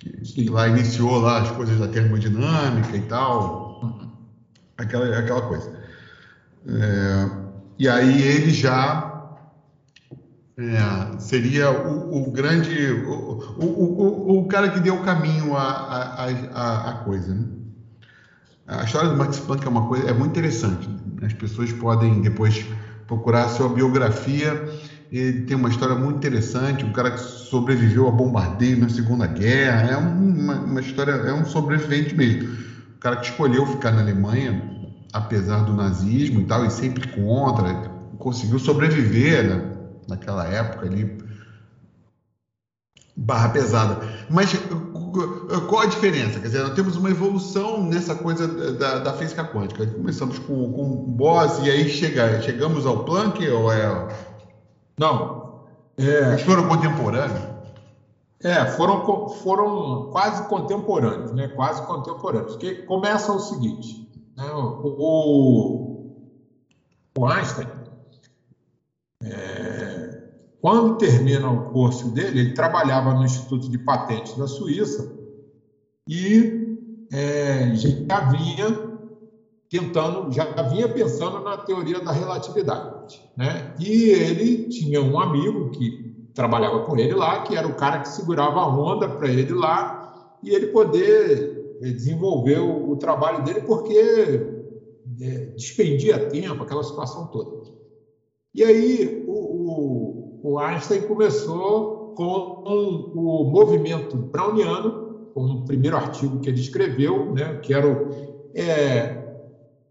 Que, 0.04 0.50
lá 0.50 0.68
iniciou 0.68 1.20
lá 1.20 1.42
as 1.42 1.52
coisas 1.52 1.80
da 1.80 1.88
termodinâmica 1.88 2.96
e 2.96 3.02
tal, 3.02 4.10
aquela, 4.78 5.18
aquela 5.18 5.42
coisa. 5.44 5.72
É, 6.68 7.30
e 7.80 7.88
aí 7.88 8.22
ele 8.22 8.52
já 8.52 9.14
é, 10.58 11.20
seria 11.20 11.72
o, 11.72 12.28
o 12.28 12.32
grande, 12.32 12.92
o, 12.92 13.64
o, 13.64 14.40
o, 14.40 14.48
cara 14.48 14.70
que 14.70 14.80
deu 14.80 14.96
o 14.96 15.04
caminho 15.04 15.56
à, 15.58 17.02
coisa. 17.04 17.34
Né? 17.34 17.46
A 18.68 18.84
história 18.84 19.10
do 19.10 19.18
Max 19.18 19.40
Planck 19.40 19.66
é 19.66 19.70
uma 19.70 19.88
coisa, 19.88 20.10
é 20.10 20.14
muito 20.14 20.32
interessante. 20.32 20.88
Né? 20.88 21.28
As 21.28 21.34
pessoas 21.34 21.72
podem 21.74 22.22
depois 22.22 22.66
procurar 23.08 23.50
sua 23.50 23.70
biografia. 23.70 24.54
Ele 25.14 25.42
tem 25.42 25.56
uma 25.56 25.70
história 25.70 25.94
muito 25.94 26.18
interessante, 26.18 26.84
um 26.84 26.92
cara 26.92 27.12
que 27.12 27.20
sobreviveu 27.20 28.08
a 28.08 28.12
bombardeio 28.12 28.80
na 28.80 28.90
Segunda 28.90 29.28
Guerra, 29.28 29.92
é 29.92 29.96
uma, 29.96 30.56
uma 30.56 30.82
história, 30.82 31.12
é 31.12 31.32
um 31.32 31.46
sobrevivente 31.46 32.16
mesmo. 32.16 32.52
O 32.96 33.00
cara 33.00 33.18
que 33.18 33.28
escolheu 33.28 33.64
ficar 33.68 33.92
na 33.92 34.02
Alemanha, 34.02 34.60
apesar 35.14 35.66
do 35.66 35.74
nazismo 35.76 36.42
e 36.42 36.46
tal, 36.46 36.66
e 36.66 36.72
sempre 36.72 37.08
contra, 37.10 37.92
conseguiu 38.18 38.58
sobreviver 38.58 39.44
né, 39.44 39.76
naquela 40.08 40.48
época 40.48 40.88
ali, 40.88 41.16
barra 43.16 43.50
pesada. 43.50 44.00
Mas 44.32 44.52
qual 45.70 45.82
a 45.82 45.86
diferença? 45.86 46.40
Quer 46.40 46.48
dizer, 46.48 46.64
nós 46.64 46.74
temos 46.74 46.96
uma 46.96 47.12
evolução 47.12 47.86
nessa 47.86 48.16
coisa 48.16 48.48
da, 48.74 48.98
da 48.98 49.14
física 49.14 49.44
quântica. 49.44 49.86
Começamos 49.86 50.40
com, 50.40 50.74
com 50.74 50.92
o 50.92 50.96
Boss 51.08 51.60
e 51.64 51.70
aí 51.70 51.88
chega, 51.88 52.42
chegamos 52.42 52.88
ao 52.88 53.06
Planck 53.06 53.48
ou 53.48 53.72
é... 53.72 54.33
Não. 54.98 55.64
É... 55.98 56.04
Eles 56.04 56.42
foram 56.42 56.68
contemporâneos? 56.68 57.54
É, 58.44 58.66
foram, 58.66 59.30
foram 59.30 60.10
quase 60.12 60.48
contemporâneos, 60.50 61.32
né? 61.32 61.48
Quase 61.50 61.82
contemporâneos. 61.84 62.58
Que 62.58 62.84
começa 62.84 63.32
o 63.32 63.40
seguinte, 63.40 64.10
né? 64.36 64.52
o, 64.54 66.14
o 67.18 67.26
Einstein, 67.26 67.70
é, 69.24 70.24
quando 70.62 70.98
termina 70.98 71.50
o 71.50 71.72
curso 71.72 72.10
dele, 72.10 72.42
ele 72.42 72.54
trabalhava 72.54 73.14
no 73.14 73.24
Instituto 73.24 73.70
de 73.70 73.78
Patentes 73.78 74.36
da 74.36 74.48
Suíça 74.48 75.10
e 76.06 77.08
é, 77.14 77.74
já 77.76 78.20
vinha 78.30 78.93
tentando, 79.74 80.32
já 80.32 80.46
vinha 80.70 80.88
pensando 80.88 81.40
na 81.40 81.58
teoria 81.58 82.00
da 82.00 82.12
relatividade. 82.12 83.20
Né? 83.36 83.74
E 83.80 84.12
ele 84.12 84.70
tinha 84.70 85.02
um 85.02 85.20
amigo 85.20 85.72
que 85.72 86.30
trabalhava 86.36 86.82
com 86.82 86.96
ele 86.96 87.16
lá, 87.16 87.42
que 87.42 87.56
era 87.56 87.68
o 87.68 87.74
cara 87.74 87.98
que 87.98 88.10
segurava 88.10 88.60
a 88.60 88.68
onda 88.68 89.10
para 89.10 89.28
ele 89.28 89.52
lá 89.52 90.38
e 90.44 90.52
ele 90.52 90.68
poder 90.68 91.80
eh, 91.82 91.90
desenvolver 91.90 92.60
o, 92.60 92.92
o 92.92 92.98
trabalho 92.98 93.44
dele, 93.44 93.62
porque 93.62 93.98
é, 95.20 95.38
despendia 95.56 96.30
tempo, 96.30 96.62
aquela 96.62 96.84
situação 96.84 97.26
toda. 97.28 97.64
E 98.54 98.64
aí 98.64 99.26
o, 99.28 99.32
o, 99.34 100.52
o 100.52 100.60
Einstein 100.60 101.02
começou 101.02 102.14
com 102.16 102.62
o 103.16 103.44
movimento 103.46 104.16
browniano, 104.18 105.32
com 105.34 105.46
o 105.46 105.66
primeiro 105.66 105.98
artigo 105.98 106.40
que 106.42 106.50
ele 106.50 106.62
escreveu, 106.62 107.34
né, 107.34 107.56
que 107.56 107.74
era 107.74 107.88
o, 107.88 108.10
é, 108.54 109.23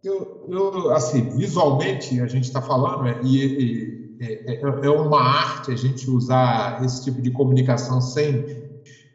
eu, 0.02 0.44
eu, 0.48 0.90
assim, 0.90 1.28
visualmente 1.28 2.20
a 2.20 2.26
gente 2.26 2.44
está 2.44 2.60
falando, 2.60 3.06
é, 3.06 3.20
e, 3.22 4.16
é, 4.20 4.54
é, 4.54 4.60
é, 4.62 4.90
uma 4.90 5.20
arte 5.20 5.70
a 5.70 5.76
gente 5.76 6.10
usar 6.10 6.84
esse 6.84 7.04
tipo 7.04 7.22
de 7.22 7.30
comunicação 7.30 8.00
sem 8.00 8.44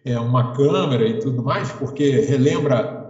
é, 0.05 0.17
uma 0.19 0.55
câmera 0.55 1.07
e 1.07 1.19
tudo 1.19 1.43
mais, 1.43 1.71
porque 1.73 2.19
relembra 2.21 3.05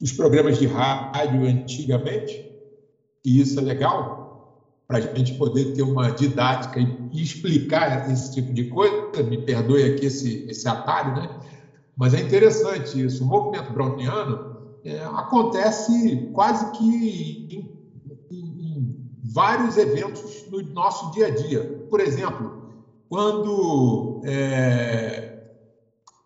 os 0.00 0.12
programas 0.12 0.58
de 0.58 0.66
rádio 0.66 1.44
antigamente, 1.44 2.48
e 3.24 3.40
isso 3.40 3.58
é 3.58 3.62
legal, 3.62 4.22
para 4.86 4.98
a 4.98 5.00
gente 5.00 5.34
poder 5.34 5.72
ter 5.72 5.82
uma 5.82 6.10
didática 6.10 6.78
e, 6.80 7.22
explicar 7.22 8.10
esse 8.10 8.32
tipo 8.32 8.52
de 8.52 8.64
coisa. 8.64 9.22
Me 9.22 9.38
perdoe 9.38 9.84
aqui 9.84 10.06
esse, 10.06 10.44
esse 10.48 10.68
atalho, 10.68 11.14
né? 11.14 11.28
Mas 11.96 12.14
é 12.14 12.20
interessante 12.20 13.00
isso. 13.00 13.24
O 13.24 13.26
movimento 13.26 13.72
browniano 13.72 14.51
é, 14.84 15.04
acontece 15.04 16.30
quase 16.32 16.70
que 16.72 17.48
em, 17.50 18.36
em, 18.36 18.96
vários 19.32 19.76
eventos 19.76 20.46
no 20.50 20.62
nosso 20.72 21.10
dia 21.12 21.26
a 21.26 21.30
dia. 21.30 21.86
Por 21.88 22.00
exemplo, 22.00 22.62
quando 23.08 24.20
é, 24.24 25.42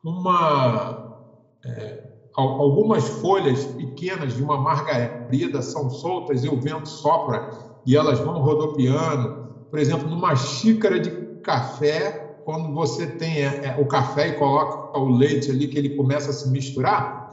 uma, 0.03 1.21
é, 1.65 2.05
algumas 2.35 3.09
folhas 3.09 3.65
pequenas 3.65 4.35
de 4.35 4.43
uma 4.43 4.59
margarida 4.59 5.63
são 5.63 5.91
soltas 5.91 6.45
e 6.45 6.49
o 6.49 6.61
vento 6.61 6.89
sopra 6.89 7.51
e 7.85 7.97
elas 7.97 8.19
vão 8.21 8.41
rodopiando. 8.41 9.47
Por 9.71 9.79
exemplo, 9.79 10.09
numa 10.09 10.35
xícara 10.35 10.99
de 10.99 11.11
café, 11.41 12.41
quando 12.45 12.73
você 12.73 13.07
tem 13.07 13.39
é, 13.39 13.67
é, 13.67 13.77
o 13.81 13.87
café 13.87 14.29
e 14.29 14.33
coloca 14.33 14.99
o 14.99 15.09
leite 15.09 15.51
ali, 15.51 15.67
que 15.69 15.77
ele 15.77 15.97
começa 15.97 16.31
a 16.31 16.33
se 16.33 16.49
misturar, 16.51 17.26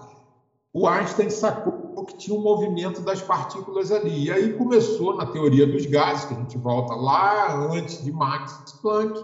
o 0.74 0.88
Einstein 0.88 1.30
sacou 1.30 2.04
que 2.06 2.18
tinha 2.18 2.38
um 2.38 2.42
movimento 2.42 3.02
das 3.02 3.22
partículas 3.22 3.92
ali. 3.92 4.26
E 4.26 4.32
aí 4.32 4.54
começou 4.54 5.16
na 5.16 5.26
teoria 5.28 5.68
dos 5.68 5.86
gases, 5.86 6.26
que 6.26 6.34
a 6.34 6.38
gente 6.38 6.58
volta 6.58 6.96
lá 6.96 7.56
antes 7.72 8.04
de 8.04 8.12
Max 8.12 8.74
Planck, 8.82 9.24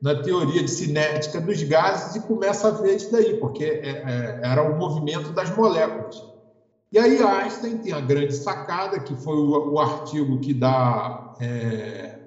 na 0.00 0.22
teoria 0.22 0.62
de 0.62 0.70
cinética 0.70 1.40
dos 1.40 1.62
gases, 1.64 2.14
e 2.14 2.20
começa 2.20 2.68
a 2.68 2.70
ver 2.70 2.96
isso 2.96 3.10
daí, 3.10 3.36
porque 3.38 3.64
é, 3.64 3.88
é, 3.88 4.40
era 4.44 4.62
o 4.62 4.78
movimento 4.78 5.32
das 5.32 5.54
moléculas. 5.56 6.22
E 6.92 6.98
aí 6.98 7.20
Einstein 7.20 7.78
tem 7.78 7.92
a 7.92 8.00
grande 8.00 8.32
sacada, 8.32 9.00
que 9.00 9.16
foi 9.16 9.36
o, 9.36 9.78
artigo 9.80 10.38
que 10.38 10.54
dá. 10.54 11.34
É, 11.40 12.20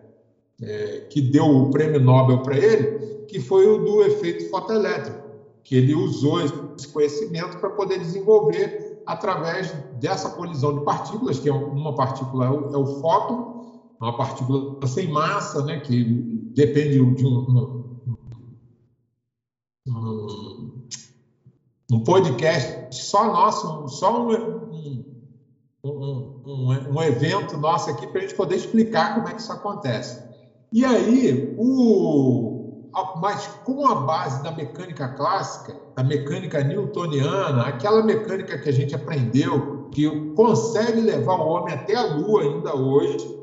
é 0.62 1.08
que 1.10 1.22
deu 1.22 1.46
o 1.46 1.70
prêmio 1.70 2.02
Nobel 2.02 2.40
para 2.40 2.58
ele, 2.58 3.26
que 3.28 3.40
foi 3.40 3.66
o 3.66 3.78
do 3.78 4.02
efeito 4.04 4.50
fotoelétrico 4.50 5.27
que 5.68 5.76
ele 5.76 5.94
usou 5.94 6.40
esse 6.40 6.88
conhecimento 6.88 7.60
para 7.60 7.70
poder 7.72 8.00
desenvolver 8.00 9.04
através 9.06 9.70
dessa 10.00 10.30
colisão 10.30 10.80
de 10.80 10.86
partículas, 10.86 11.40
que 11.40 11.50
é 11.50 11.54
uma 11.54 11.94
partícula 11.94 12.46
é 12.46 12.50
o, 12.50 12.70
é 12.70 13.02
fóton, 13.02 13.82
uma 14.00 14.16
partícula 14.16 14.88
sem 14.88 15.10
massa, 15.10 15.66
né, 15.66 15.82
que 15.82 16.06
depende 16.56 17.16
de 17.16 17.26
um, 17.26 17.84
um, 19.90 20.88
um 21.92 22.00
podcast 22.00 22.96
só 22.96 23.26
nosso, 23.26 23.90
só 23.90 24.26
um, 24.26 24.88
um, 25.84 26.94
um 26.96 27.04
evento 27.04 27.58
nosso 27.58 27.90
aqui 27.90 28.08
para 28.08 28.20
a 28.20 28.22
gente 28.22 28.36
poder 28.36 28.56
explicar 28.56 29.16
como 29.16 29.28
é 29.28 29.34
que 29.34 29.42
isso 29.42 29.52
acontece. 29.52 30.26
E 30.72 30.86
aí, 30.86 31.54
o, 31.58 32.57
mas 33.22 33.48
com 33.64 33.86
a 33.86 33.96
base 33.96 34.42
da 34.44 34.52
mecânica 34.52 35.08
clássica, 35.10 35.76
da 35.96 36.04
mecânica 36.04 36.64
newtoniana, 36.64 37.64
aquela 37.64 38.04
mecânica 38.04 38.58
que 38.58 38.70
a 38.70 38.74
gente 38.74 38.96
aprendeu, 38.96 39.90
que 39.92 40.10
consegue 40.36 41.02
levar 41.02 41.36
o 41.36 41.48
homem 41.48 41.74
até 41.74 41.96
a 41.96 42.16
Lua 42.16 42.42
ainda 42.42 42.76
hoje, 42.76 43.38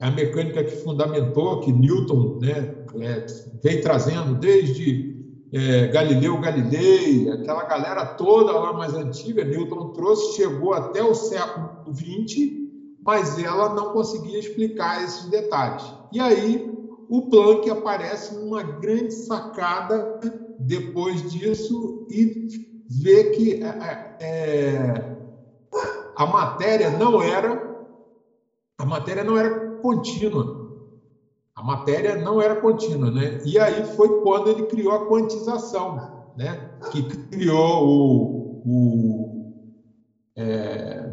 é 0.00 0.06
a 0.06 0.10
mecânica 0.10 0.62
que 0.62 0.76
fundamentou, 0.76 1.60
que 1.60 1.72
Newton 1.72 2.38
né, 2.40 2.74
é, 3.00 3.26
vem 3.62 3.80
trazendo 3.80 4.34
desde 4.34 5.16
é, 5.52 5.86
Galileu 5.88 6.38
Galilei, 6.38 7.30
aquela 7.30 7.64
galera 7.64 8.04
toda 8.04 8.52
lá 8.52 8.72
mais 8.72 8.94
antiga, 8.94 9.44
Newton 9.44 9.88
trouxe, 9.90 10.36
chegou 10.36 10.74
até 10.74 11.02
o 11.02 11.14
século 11.14 11.70
XX, 11.94 12.50
mas 13.04 13.38
ela 13.38 13.74
não 13.74 13.92
conseguia 13.92 14.38
explicar 14.38 15.02
esses 15.02 15.26
detalhes. 15.30 15.82
E 16.12 16.20
aí 16.20 16.75
o 17.08 17.28
Planck 17.28 17.68
aparece 17.70 18.34
numa 18.34 18.62
grande 18.62 19.12
sacada 19.12 20.18
depois 20.58 21.22
disso 21.30 22.06
e 22.10 22.48
vê 22.88 23.24
que 23.30 23.60
é, 23.62 24.16
é, 24.20 24.94
a 26.14 26.26
matéria 26.26 26.90
não 26.90 27.22
era 27.22 27.66
a 28.78 28.84
matéria 28.84 29.24
não 29.24 29.36
era 29.36 29.50
contínua. 29.80 30.54
A 31.54 31.62
matéria 31.62 32.14
não 32.16 32.40
era 32.40 32.60
contínua, 32.60 33.10
né? 33.10 33.38
E 33.42 33.58
aí 33.58 33.82
foi 33.94 34.20
quando 34.20 34.48
ele 34.48 34.66
criou 34.66 34.92
a 34.92 35.08
quantização, 35.08 35.96
né? 36.36 36.70
Que 36.92 37.02
criou 37.30 37.86
o, 37.86 38.60
o 38.64 39.50
é, 40.36 41.10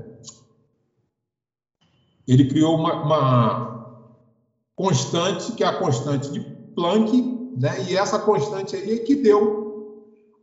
ele 2.28 2.46
criou 2.46 2.78
uma, 2.78 3.02
uma 3.02 3.73
constante, 4.76 5.52
que 5.54 5.64
é 5.64 5.68
a 5.68 5.78
constante 5.78 6.32
de 6.32 6.40
Planck, 6.76 7.22
né? 7.58 7.86
e 7.88 7.96
essa 7.96 8.20
constante 8.20 8.76
aí 8.76 8.94
é 8.94 8.98
que 9.00 9.16
deu 9.16 9.64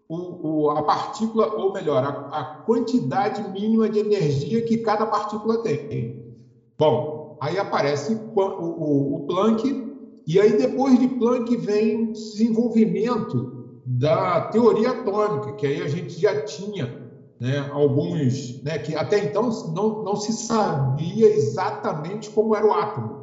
o, 0.09 0.64
o, 0.66 0.71
a 0.71 0.83
partícula, 0.83 1.55
ou 1.55 1.73
melhor, 1.73 2.03
a, 2.03 2.40
a, 2.40 2.45
quantidade 2.64 3.49
mínima 3.51 3.88
de 3.88 4.01
energia 4.01 4.62
que 4.62 4.79
cada 4.79 5.07
partícula 5.07 5.62
tem. 5.62 6.35
Bom, 6.79 7.37
aí 7.40 7.59
aparece 7.59 8.14
o, 8.14 8.40
o, 8.40 9.16
o 9.16 9.27
Planck, 9.27 9.88
e 10.27 10.40
aí 10.40 10.57
depois 10.57 10.99
de 10.99 11.09
Planck 11.09 11.57
vem 11.57 12.11
o 12.11 12.12
desenvolvimento 12.12 13.61
da 13.87 14.43
teoria 14.49 14.90
atômica, 14.90 15.53
que 15.53 15.66
aí 15.66 15.83
a 15.83 15.88
gente 15.88 16.21
já 16.21 16.45
tinha 16.45 17.09
né, 17.40 17.71
alguns, 17.73 18.62
né, 18.62 18.79
que 18.79 18.95
até 18.95 19.25
então 19.25 19.49
não, 19.75 20.03
não 20.03 20.16
se 20.16 20.33
sabia 20.33 21.27
exatamente 21.27 22.31
como 22.31 22.55
era 22.55 22.66
o 22.66 22.73
átomo. 22.73 23.19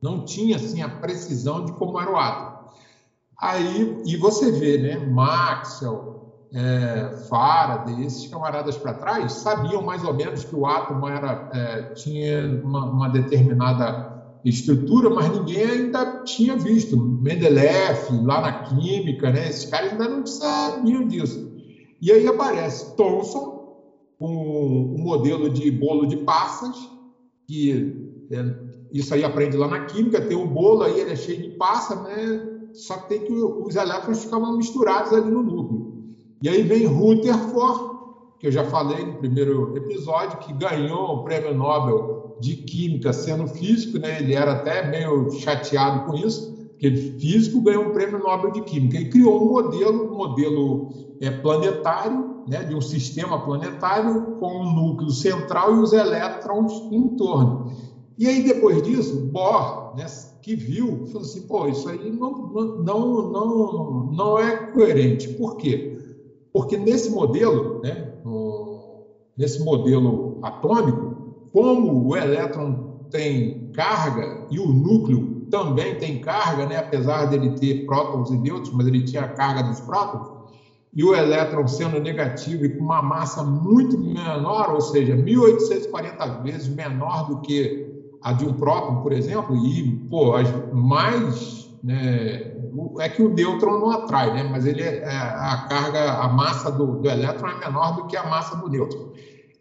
Não 0.00 0.24
tinha 0.24 0.56
assim 0.56 0.80
a 0.82 0.88
precisão 0.88 1.64
de 1.64 1.72
como 1.72 1.98
era 2.00 2.10
o 2.10 2.16
átomo. 2.16 2.58
Aí, 3.40 4.02
e 4.04 4.16
você 4.16 4.50
vê, 4.50 4.78
né, 4.78 4.96
Maxwell, 4.96 6.18
é, 6.52 7.10
Faraday, 7.28 8.04
esses 8.04 8.26
camaradas 8.26 8.76
para 8.76 8.94
trás 8.94 9.32
sabiam 9.32 9.82
mais 9.82 10.02
ou 10.02 10.14
menos 10.14 10.44
que 10.44 10.54
o 10.54 10.66
átomo 10.66 11.06
era, 11.06 11.48
é, 11.52 11.82
tinha 11.94 12.48
uma, 12.62 12.84
uma, 12.86 13.08
determinada 13.08 13.94
estrutura, 14.44 15.10
mas 15.10 15.30
ninguém 15.30 15.64
ainda 15.64 16.24
tinha 16.24 16.56
visto. 16.56 16.96
Mendeleev, 16.96 17.98
lá 18.22 18.40
na 18.40 18.52
química, 18.52 19.30
né, 19.30 19.48
esses 19.48 19.66
caras 19.66 19.92
ainda 19.92 20.08
não 20.08 20.26
sabiam 20.26 21.06
disso. 21.06 21.38
E 22.00 22.10
aí 22.10 22.26
aparece 22.26 22.96
Thomson, 22.96 23.58
com 24.18 24.94
um 24.94 25.02
modelo 25.02 25.48
de 25.48 25.70
bolo 25.70 26.06
de 26.06 26.16
passas, 26.16 26.76
que 27.46 27.94
é, 28.32 28.67
isso 28.92 29.14
aí 29.14 29.24
aprende 29.24 29.56
lá 29.56 29.68
na 29.68 29.84
química, 29.86 30.20
tem 30.20 30.36
um 30.36 30.46
bolo 30.46 30.82
aí, 30.82 31.00
ele 31.00 31.12
é 31.12 31.16
cheio 31.16 31.42
de 31.42 31.56
passa, 31.56 31.94
né? 32.02 32.58
Só 32.72 32.96
que 32.98 33.08
tem 33.08 33.20
que 33.20 33.32
os 33.32 33.74
elétrons 33.74 34.24
ficavam 34.24 34.56
misturados 34.56 35.12
ali 35.12 35.30
no 35.30 35.42
núcleo. 35.42 35.88
E 36.42 36.48
aí 36.48 36.62
vem 36.62 36.86
Rutherford, 36.86 37.98
que 38.38 38.46
eu 38.46 38.52
já 38.52 38.64
falei 38.64 39.04
no 39.04 39.14
primeiro 39.14 39.76
episódio, 39.76 40.38
que 40.38 40.52
ganhou 40.52 41.16
o 41.16 41.24
prêmio 41.24 41.54
Nobel 41.54 42.36
de 42.40 42.56
Química 42.56 43.12
sendo 43.12 43.48
físico, 43.48 43.98
né? 43.98 44.20
Ele 44.20 44.34
era 44.34 44.52
até 44.52 44.88
meio 44.88 45.30
chateado 45.32 46.04
com 46.04 46.16
isso, 46.16 46.54
porque 46.70 46.86
ele 46.86 47.18
físico 47.18 47.60
ganhou 47.60 47.86
um 47.86 47.92
prêmio 47.92 48.20
Nobel 48.20 48.52
de 48.52 48.60
Química. 48.62 48.96
Ele 48.96 49.08
criou 49.08 49.42
um 49.42 49.48
modelo, 49.48 50.12
um 50.12 50.16
modelo 50.16 50.88
é, 51.20 51.30
planetário, 51.30 52.44
né, 52.46 52.62
de 52.64 52.74
um 52.74 52.80
sistema 52.80 53.44
planetário 53.44 54.36
com 54.38 54.62
um 54.62 54.72
núcleo 54.72 55.10
central 55.10 55.74
e 55.76 55.80
os 55.80 55.92
elétrons 55.92 56.72
em 56.90 57.08
torno. 57.16 57.72
E 58.18 58.26
aí, 58.26 58.42
depois 58.42 58.82
disso, 58.82 59.16
Bohr, 59.16 59.94
né, 59.94 60.04
que 60.42 60.56
viu, 60.56 61.04
falou 61.06 61.26
assim: 61.26 61.46
pô, 61.46 61.68
isso 61.68 61.88
aí 61.88 62.10
não, 62.10 62.32
não, 62.76 63.30
não, 63.30 64.06
não 64.10 64.38
é 64.38 64.56
coerente. 64.72 65.28
Por 65.36 65.56
quê? 65.56 65.88
Porque 66.52 66.76
nesse 66.76 67.10
modelo, 67.10 67.78
né, 67.80 68.10
nesse 69.36 69.62
modelo 69.62 70.36
atômico, 70.42 71.16
como 71.52 72.08
o 72.08 72.16
elétron 72.16 72.82
tem 73.08 73.56
carga 73.72 74.36
e 74.50 74.58
o 74.58 74.66
núcleo 74.66 75.32
também 75.48 75.96
tem 75.96 76.18
carga, 76.18 76.66
né? 76.66 76.76
apesar 76.76 77.24
dele 77.26 77.50
ter 77.50 77.84
prótons 77.86 78.30
e 78.30 78.36
nêutrons, 78.36 78.72
mas 78.72 78.86
ele 78.86 79.02
tinha 79.04 79.22
a 79.22 79.28
carga 79.28 79.62
dos 79.62 79.80
prótons, 79.80 80.28
e 80.92 81.04
o 81.04 81.14
elétron 81.14 81.66
sendo 81.66 82.00
negativo 82.00 82.64
e 82.64 82.70
com 82.70 82.82
uma 82.82 83.00
massa 83.00 83.44
muito 83.44 83.96
menor, 83.98 84.70
ou 84.70 84.80
seja, 84.80 85.16
1840 85.16 86.26
vezes 86.42 86.68
menor 86.68 87.24
do 87.24 87.38
que 87.38 87.87
a 88.22 88.32
de 88.32 88.44
um 88.44 88.52
próton, 88.54 89.02
por 89.02 89.12
exemplo, 89.12 89.56
e 89.56 90.06
pô, 90.10 90.34
as 90.34 90.48
mais 90.72 91.68
né, 91.82 92.54
é 92.98 93.08
que 93.08 93.22
o 93.22 93.32
nêutron 93.32 93.78
não 93.78 93.90
atrai, 93.90 94.32
né? 94.32 94.44
mas 94.44 94.66
ele 94.66 94.82
é, 94.82 94.98
é, 94.98 95.08
a 95.08 95.66
carga, 95.68 96.12
a 96.12 96.28
massa 96.28 96.70
do, 96.70 96.98
do 97.00 97.08
elétron 97.08 97.48
é 97.48 97.58
menor 97.58 97.96
do 97.96 98.06
que 98.06 98.16
a 98.16 98.24
massa 98.26 98.56
do 98.56 98.68
nêutron. 98.68 99.12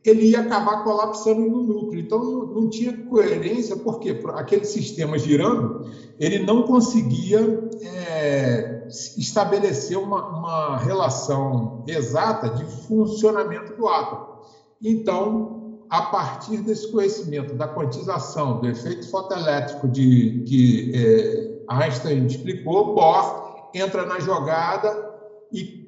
Ele 0.04 0.30
ia 0.30 0.40
acabar 0.40 0.84
colapsando 0.84 1.42
no 1.42 1.64
núcleo. 1.64 2.00
Então 2.00 2.24
não, 2.24 2.46
não 2.48 2.70
tinha 2.70 2.96
coerência, 3.08 3.76
porque 3.76 4.22
aquele 4.36 4.64
sistema 4.64 5.18
girando, 5.18 5.86
ele 6.18 6.40
não 6.40 6.64
conseguia 6.64 7.70
é, 7.82 8.88
estabelecer 9.18 9.98
uma, 9.98 10.26
uma 10.30 10.78
relação 10.78 11.84
exata 11.88 12.50
de 12.50 12.66
funcionamento 12.88 13.76
do 13.76 13.88
átomo. 13.88 14.38
Então, 14.82 15.57
a 15.90 16.02
partir 16.04 16.58
desse 16.58 16.92
conhecimento 16.92 17.54
da 17.56 17.68
quantização 17.68 18.60
do 18.60 18.68
efeito 18.68 19.10
fotoelétrico 19.10 19.88
de 19.88 20.44
que 20.46 20.92
é, 20.96 21.64
Einstein 21.70 22.26
explicou, 22.26 22.94
Bohr 22.94 23.70
entra 23.74 24.06
na 24.06 24.20
jogada 24.20 25.14
e 25.52 25.88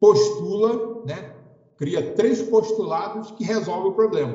postula, 0.00 1.04
né, 1.06 1.32
cria 1.76 2.14
três 2.14 2.42
postulados 2.42 3.30
que 3.32 3.44
resolvem 3.44 3.90
o 3.90 3.94
problema. 3.94 4.34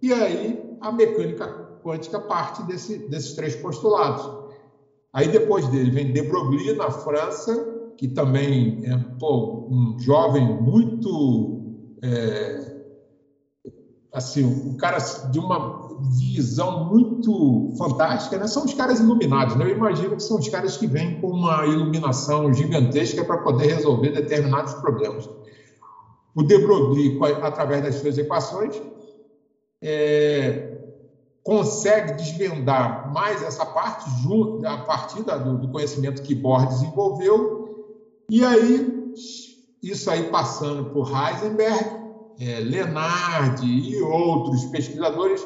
E 0.00 0.12
aí 0.12 0.76
a 0.80 0.90
mecânica 0.90 1.46
quântica 1.82 2.20
parte 2.20 2.62
desse, 2.64 2.98
desses 3.08 3.34
três 3.34 3.56
postulados. 3.56 4.30
Aí 5.12 5.28
depois 5.28 5.66
dele 5.68 5.90
vem 5.90 6.12
de 6.12 6.22
Broglie, 6.22 6.74
na 6.74 6.90
França, 6.90 7.92
que 7.96 8.08
também 8.08 8.80
é 8.84 8.96
pô, 9.18 9.68
um 9.70 9.98
jovem 9.98 10.44
muito 10.60 11.60
é, 12.02 12.71
assim, 14.12 14.44
um 14.44 14.76
cara 14.76 14.98
de 15.30 15.38
uma 15.38 15.88
visão 16.34 16.84
muito 16.84 17.72
fantástica, 17.78 18.36
né? 18.36 18.46
São 18.46 18.64
os 18.64 18.74
caras 18.74 19.00
iluminados, 19.00 19.56
né? 19.56 19.64
Eu 19.64 19.76
imagino 19.76 20.16
que 20.16 20.22
são 20.22 20.38
os 20.38 20.48
caras 20.48 20.76
que 20.76 20.86
vêm 20.86 21.20
com 21.20 21.28
uma 21.28 21.66
iluminação 21.66 22.52
gigantesca 22.52 23.24
para 23.24 23.38
poder 23.38 23.74
resolver 23.74 24.10
determinados 24.10 24.74
problemas. 24.74 25.28
O 26.34 26.42
de 26.42 26.58
Broglie, 26.58 27.18
através 27.42 27.82
das 27.82 27.94
suas 27.96 28.18
equações, 28.18 28.80
é, 29.80 30.78
consegue 31.42 32.12
desvendar 32.14 33.12
mais 33.12 33.42
essa 33.42 33.64
parte 33.64 34.10
a 34.66 34.78
partir 34.78 35.22
do, 35.22 35.58
do 35.58 35.68
conhecimento 35.68 36.22
que 36.22 36.34
Bohr 36.34 36.66
desenvolveu, 36.66 37.62
e 38.30 38.44
aí 38.44 39.12
isso 39.82 40.10
aí 40.10 40.30
passando 40.30 40.90
por 40.90 41.08
Heisenberg, 41.08 42.01
é, 42.42 42.60
Lenard 42.60 43.64
e 43.64 44.02
outros 44.02 44.64
pesquisadores, 44.66 45.40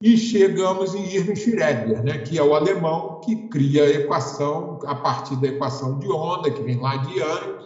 e 0.00 0.16
chegamos 0.16 0.94
em 0.94 1.04
Irving 1.14 1.36
Schrödinger, 1.36 2.02
né, 2.02 2.18
que 2.18 2.38
é 2.38 2.42
o 2.42 2.54
alemão 2.54 3.20
que 3.20 3.48
cria 3.48 3.84
a 3.84 3.90
equação 3.90 4.80
a 4.86 4.94
partir 4.94 5.36
da 5.36 5.48
equação 5.48 5.98
de 5.98 6.10
onda, 6.10 6.50
que 6.50 6.62
vem 6.62 6.80
lá 6.80 6.96
de 6.96 7.18
Young, 7.18 7.58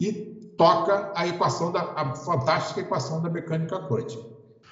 e, 0.00 0.26
toca 0.56 1.12
a 1.14 1.26
equação 1.26 1.70
da 1.70 1.82
a 1.94 2.14
fantástica 2.14 2.80
equação 2.80 3.20
da 3.20 3.28
mecânica 3.28 3.78
quântica. 3.80 4.24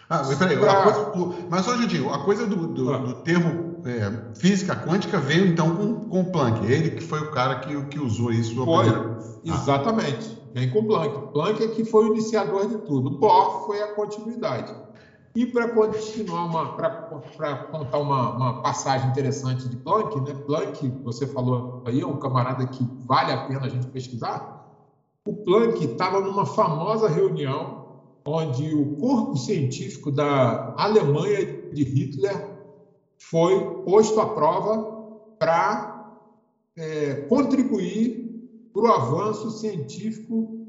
Ah, 0.09 0.22
mas 0.24 0.38
peraí, 0.38 0.57
pra... 0.57 0.83
coisa, 0.83 1.46
mas 1.50 1.64
só 1.66 1.77
digo, 1.77 2.09
a 2.09 2.24
coisa 2.24 2.46
do, 2.46 2.68
do, 2.68 2.92
ah. 2.92 2.98
do 2.98 3.14
termo 3.16 3.74
é, 3.85 4.35
física 4.35 4.75
quântica 4.75 5.18
veio 5.18 5.47
então 5.47 5.77
com, 5.77 6.09
com 6.09 6.25
Planck, 6.25 6.64
ele 6.64 6.90
que 6.90 7.03
foi 7.03 7.20
o 7.20 7.31
cara 7.31 7.61
que, 7.61 7.85
que 7.87 7.99
usou 7.99 8.33
isso. 8.33 8.64
Foi, 8.64 8.85
primeira... 8.85 9.18
exatamente. 9.44 10.38
Ah 10.40 10.44
vem 10.55 10.70
com 10.70 10.85
Planck. 10.85 11.33
Planck 11.33 11.62
é 11.64 11.68
que 11.68 11.85
foi 11.85 12.05
o 12.05 12.12
iniciador 12.12 12.68
de 12.68 12.79
tudo. 12.87 13.11
Bohr 13.11 13.66
foi 13.66 13.83
a 13.83 13.88
continuidade. 13.88 14.73
E 15.35 15.44
para 15.44 15.68
continuar, 15.68 16.77
para 16.77 17.57
contar 17.57 17.99
uma, 17.99 18.31
uma, 18.37 18.62
passagem 18.62 19.11
interessante 19.11 19.68
de 19.68 19.77
Planck, 19.77 20.20
né? 20.20 20.33
Planck, 20.47 20.88
você 21.03 21.27
falou 21.27 21.83
aí, 21.85 22.01
é 22.01 22.07
um 22.07 22.18
camarada 22.18 22.64
que 22.66 22.88
vale 23.05 23.33
a 23.33 23.44
pena 23.49 23.66
a 23.66 23.68
gente 23.68 23.88
pesquisar. 23.88 24.64
O 25.27 25.35
Planck 25.35 25.85
estava 25.85 26.20
numa 26.20 26.47
famosa 26.47 27.09
reunião 27.09 27.83
onde 28.25 28.73
o 28.75 28.94
corpo 28.97 29.37
científico 29.37 30.12
da 30.12 30.73
Alemanha 30.79 31.44
de 31.73 31.83
Hitler 31.83 32.54
foi 33.18 33.59
posto 33.85 34.20
à 34.20 34.27
prova 34.27 34.94
para 35.38 36.18
é, 36.77 37.14
contribuir 37.29 38.24
para 38.72 38.83
o 38.83 38.87
avanço 38.87 39.50
científico 39.50 40.66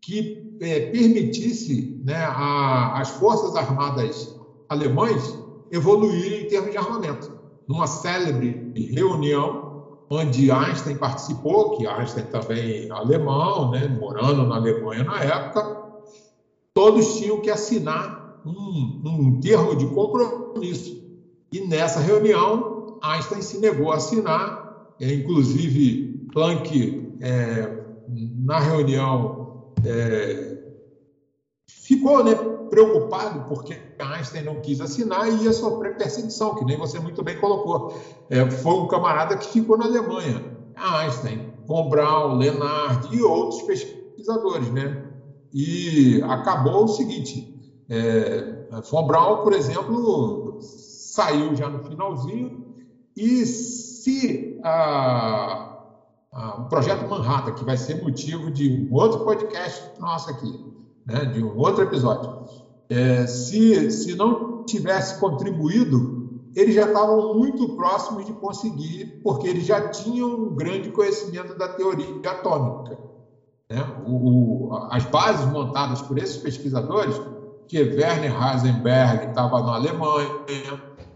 que 0.00 0.56
é, 0.60 0.90
permitisse 0.90 2.00
né, 2.04 2.24
a, 2.24 3.00
as 3.00 3.10
forças 3.10 3.54
armadas 3.54 4.36
alemães 4.68 5.38
evoluírem 5.70 6.44
em 6.44 6.48
termos 6.48 6.70
de 6.70 6.76
armamento. 6.76 7.36
Numa 7.68 7.86
célebre 7.86 8.72
reunião 8.74 9.66
onde 10.08 10.50
Einstein 10.50 10.96
participou, 10.96 11.76
que 11.76 11.86
Einstein 11.86 12.26
também 12.26 12.86
é 12.86 12.90
alemão, 12.90 13.70
né, 13.70 13.88
morando 13.88 14.46
na 14.46 14.56
Alemanha 14.56 15.04
na 15.04 15.20
época, 15.20 15.84
todos 16.72 17.16
tinham 17.16 17.40
que 17.40 17.50
assinar 17.50 18.40
um, 18.46 19.02
um 19.04 19.40
termo 19.40 19.74
de 19.74 19.86
compromisso. 19.86 21.05
E 21.56 21.60
nessa 21.60 22.00
reunião, 22.00 22.84
Einstein 23.02 23.40
se 23.40 23.58
negou 23.58 23.90
a 23.90 23.96
assinar, 23.96 24.62
é, 25.00 25.10
inclusive 25.10 26.28
Planck 26.30 27.16
é, 27.18 27.66
na 28.06 28.60
reunião, 28.60 29.54
é, 29.82 30.54
ficou 31.66 32.22
né, 32.22 32.34
preocupado 32.68 33.48
porque 33.48 33.80
Einstein 33.98 34.44
não 34.44 34.60
quis 34.60 34.82
assinar 34.82 35.32
e 35.32 35.44
ia 35.44 35.52
sofrer 35.54 35.96
perseguição, 35.96 36.54
que 36.54 36.64
nem 36.66 36.76
você 36.76 36.98
muito 36.98 37.22
bem 37.22 37.40
colocou. 37.40 37.90
É, 38.28 38.50
foi 38.50 38.74
um 38.74 38.86
camarada 38.86 39.34
que 39.34 39.50
ficou 39.50 39.78
na 39.78 39.86
Alemanha, 39.86 40.44
Einstein, 40.74 41.54
von 41.64 41.88
Braun, 41.88 42.36
Lenard 42.36 43.16
e 43.16 43.22
outros 43.22 43.62
pesquisadores, 43.62 44.70
né? 44.70 45.10
E 45.54 46.20
acabou 46.24 46.84
o 46.84 46.88
seguinte, 46.88 47.50
é, 47.88 48.44
von 48.90 49.06
Braun, 49.06 49.42
por 49.42 49.54
exemplo, 49.54 50.58
saiu 51.16 51.56
já 51.56 51.68
no 51.68 51.82
finalzinho 51.82 52.66
e 53.16 53.46
se 53.46 54.60
a, 54.62 55.80
ah, 56.30 56.60
o 56.60 56.68
projeto 56.68 57.08
Manhattan, 57.08 57.52
que 57.52 57.64
vai 57.64 57.78
ser 57.78 58.02
motivo 58.02 58.50
de 58.50 58.86
um 58.90 58.94
outro 58.94 59.20
podcast 59.24 59.98
nosso 59.98 60.28
aqui, 60.28 60.52
né, 61.06 61.24
de 61.24 61.42
um 61.42 61.56
outro 61.56 61.84
episódio. 61.84 62.44
É, 62.90 63.26
se, 63.26 63.90
se 63.90 64.14
não 64.14 64.64
tivesse 64.66 65.18
contribuído, 65.18 66.42
eles 66.54 66.74
já 66.74 66.86
estavam 66.86 67.34
muito 67.34 67.74
próximos 67.76 68.26
de 68.26 68.34
conseguir, 68.34 69.20
porque 69.24 69.48
eles 69.48 69.64
já 69.64 69.88
tinham 69.88 70.28
um 70.28 70.54
grande 70.54 70.90
conhecimento 70.90 71.56
da 71.56 71.68
teoria 71.68 72.30
atômica. 72.30 72.98
Né? 73.70 73.82
O, 74.06 74.68
o, 74.68 74.74
as 74.90 75.06
bases 75.06 75.46
montadas 75.46 76.02
por 76.02 76.18
esses 76.18 76.36
pesquisadores, 76.36 77.18
que 77.66 77.80
Werner 77.80 78.32
Heisenberg 78.32 79.28
estava 79.28 79.60
na 79.62 79.74
Alemanha, 79.74 80.30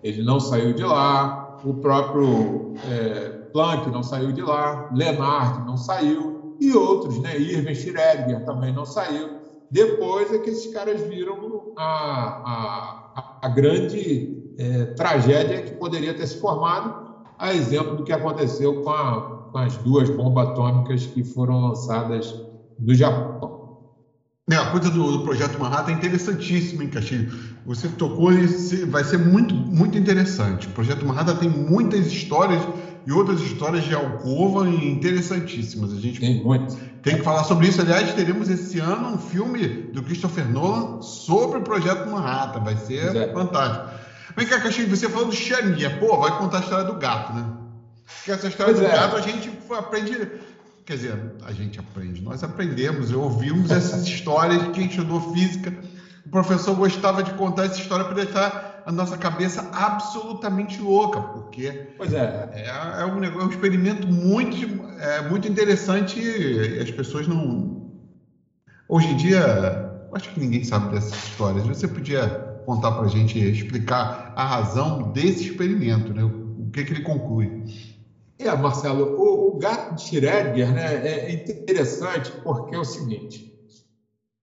ele 0.02 0.22
não 0.22 0.40
saiu 0.40 0.72
de 0.72 0.82
lá, 0.82 1.58
o 1.62 1.74
próprio 1.74 2.72
é, 2.84 3.30
Planck 3.52 3.90
não 3.90 4.02
saiu 4.02 4.32
de 4.32 4.42
lá, 4.42 4.88
Lenard 4.92 5.64
não 5.66 5.76
saiu, 5.76 6.56
e 6.58 6.72
outros, 6.74 7.18
né? 7.20 7.38
Irving 7.38 7.74
Schrödinger 7.74 8.44
também 8.44 8.72
não 8.72 8.84
saiu. 8.84 9.30
Depois 9.70 10.32
é 10.32 10.38
que 10.38 10.50
esses 10.50 10.72
caras 10.72 11.00
viram 11.00 11.72
a, 11.76 12.98
a, 13.14 13.24
a 13.42 13.48
grande 13.48 14.28
é, 14.58 14.84
tragédia 14.86 15.62
que 15.62 15.72
poderia 15.74 16.12
ter 16.12 16.26
se 16.26 16.38
formado, 16.38 16.94
a 17.38 17.54
exemplo 17.54 17.96
do 17.96 18.04
que 18.04 18.12
aconteceu 18.12 18.74
com, 18.74 18.90
a, 18.90 19.22
com 19.50 19.58
as 19.58 19.76
duas 19.78 20.10
bombas 20.10 20.48
atômicas 20.48 21.06
que 21.06 21.24
foram 21.24 21.60
lançadas 21.60 22.34
no 22.78 22.94
Japão. 22.94 23.60
É, 24.50 24.56
a 24.56 24.70
coisa 24.70 24.90
do, 24.90 25.12
do, 25.12 25.22
projeto 25.22 25.58
Manhattan 25.58 25.92
é 25.92 25.94
interessantíssima, 25.94 26.82
hein, 26.82 26.90
Castilho? 26.90 27.30
Você 27.66 27.88
tocou 27.88 28.33
e 28.33 28.46
vai 28.87 29.05
ser 29.05 29.18
muito, 29.18 29.55
muito 29.55 29.96
interessante. 29.99 30.66
O 30.66 30.70
projeto 30.70 31.05
Manhattan 31.05 31.37
tem 31.37 31.49
muitas 31.49 32.07
histórias 32.07 32.62
e 33.07 33.12
outras 33.12 33.40
histórias 33.40 33.85
de 33.85 33.94
alcova 33.94 34.68
interessantíssimas. 34.68 35.92
A 35.92 36.01
gente 36.01 36.20
tem, 36.20 36.42
muito. 36.42 36.77
tem 37.03 37.16
que 37.16 37.23
falar 37.23 37.44
sobre 37.44 37.68
isso. 37.68 37.81
Aliás, 37.81 38.12
teremos 38.14 38.49
esse 38.49 38.79
ano 38.79 39.14
um 39.14 39.18
filme 39.18 39.66
do 39.66 40.03
Christopher 40.03 40.49
Nolan 40.51 41.03
sobre 41.03 41.59
o 41.59 41.62
Projeto 41.62 42.09
Manhattan. 42.11 42.61
Vai 42.61 42.77
ser 42.77 43.16
Exato. 43.16 43.33
fantástico. 43.33 43.90
Vem 44.37 44.46
cá, 44.46 44.61
Caxinho, 44.61 44.88
você 44.88 45.09
falou 45.09 45.27
do 45.27 45.35
Xaninha. 45.35 45.99
Pô, 45.99 46.18
vai 46.18 46.38
contar 46.38 46.59
a 46.59 46.61
história 46.61 46.85
do 46.85 46.94
gato, 46.94 47.35
né? 47.35 47.46
Porque 48.16 48.33
essa 48.33 48.49
história 48.49 48.75
pois 48.75 48.87
do 48.87 48.90
é. 48.90 48.96
gato 48.96 49.16
a 49.16 49.20
gente 49.20 49.51
aprende... 49.70 50.29
Quer 50.85 50.96
dizer, 50.96 51.35
a 51.44 51.53
gente 51.53 51.79
aprende. 51.79 52.23
Nós 52.23 52.42
aprendemos, 52.42 53.12
ouvimos 53.12 53.70
essas 53.70 54.07
histórias 54.07 54.62
de 54.62 54.70
quem 54.70 54.87
estudou 54.87 55.33
física 55.33 55.73
o 56.31 56.33
professor 56.33 56.77
gostava 56.77 57.25
de 57.25 57.35
contar 57.35 57.64
essa 57.64 57.81
história 57.81 58.05
para 58.05 58.14
deixar 58.14 58.85
a 58.87 58.93
nossa 58.93 59.19
cabeça 59.19 59.69
absolutamente 59.73 60.81
louca, 60.81 61.21
porque 61.21 61.88
pois 61.97 62.14
é. 62.14 62.49
é, 62.53 62.66
é, 63.01 63.05
um, 63.05 63.25
é 63.25 63.45
um 63.45 63.49
experimento 63.49 64.07
muito, 64.07 64.57
é, 65.01 65.29
muito 65.29 65.49
interessante 65.49 66.21
e 66.21 66.79
as 66.79 66.88
pessoas 66.93 67.27
não. 67.27 67.90
Hoje 68.88 69.09
em 69.09 69.16
dia, 69.16 69.90
acho 70.14 70.33
que 70.33 70.38
ninguém 70.38 70.62
sabe 70.62 70.95
dessas 70.95 71.12
histórias. 71.14 71.66
Você 71.66 71.88
podia 71.88 72.29
contar 72.64 72.93
para 72.93 73.07
a 73.07 73.09
gente, 73.09 73.37
explicar 73.37 74.33
a 74.37 74.47
razão 74.47 75.11
desse 75.11 75.49
experimento, 75.49 76.14
né? 76.14 76.23
o 76.23 76.71
que, 76.73 76.85
que 76.85 76.93
ele 76.93 77.03
conclui? 77.03 77.64
É, 78.38 78.55
Marcelo, 78.55 79.16
o, 79.19 79.57
o 79.57 79.59
gato 79.59 79.97
de 79.97 80.03
Schrödinger 80.03 80.73
né, 80.73 80.95
é 81.05 81.33
interessante 81.33 82.31
porque 82.45 82.77
é 82.77 82.79
o 82.79 82.85
seguinte: 82.85 83.49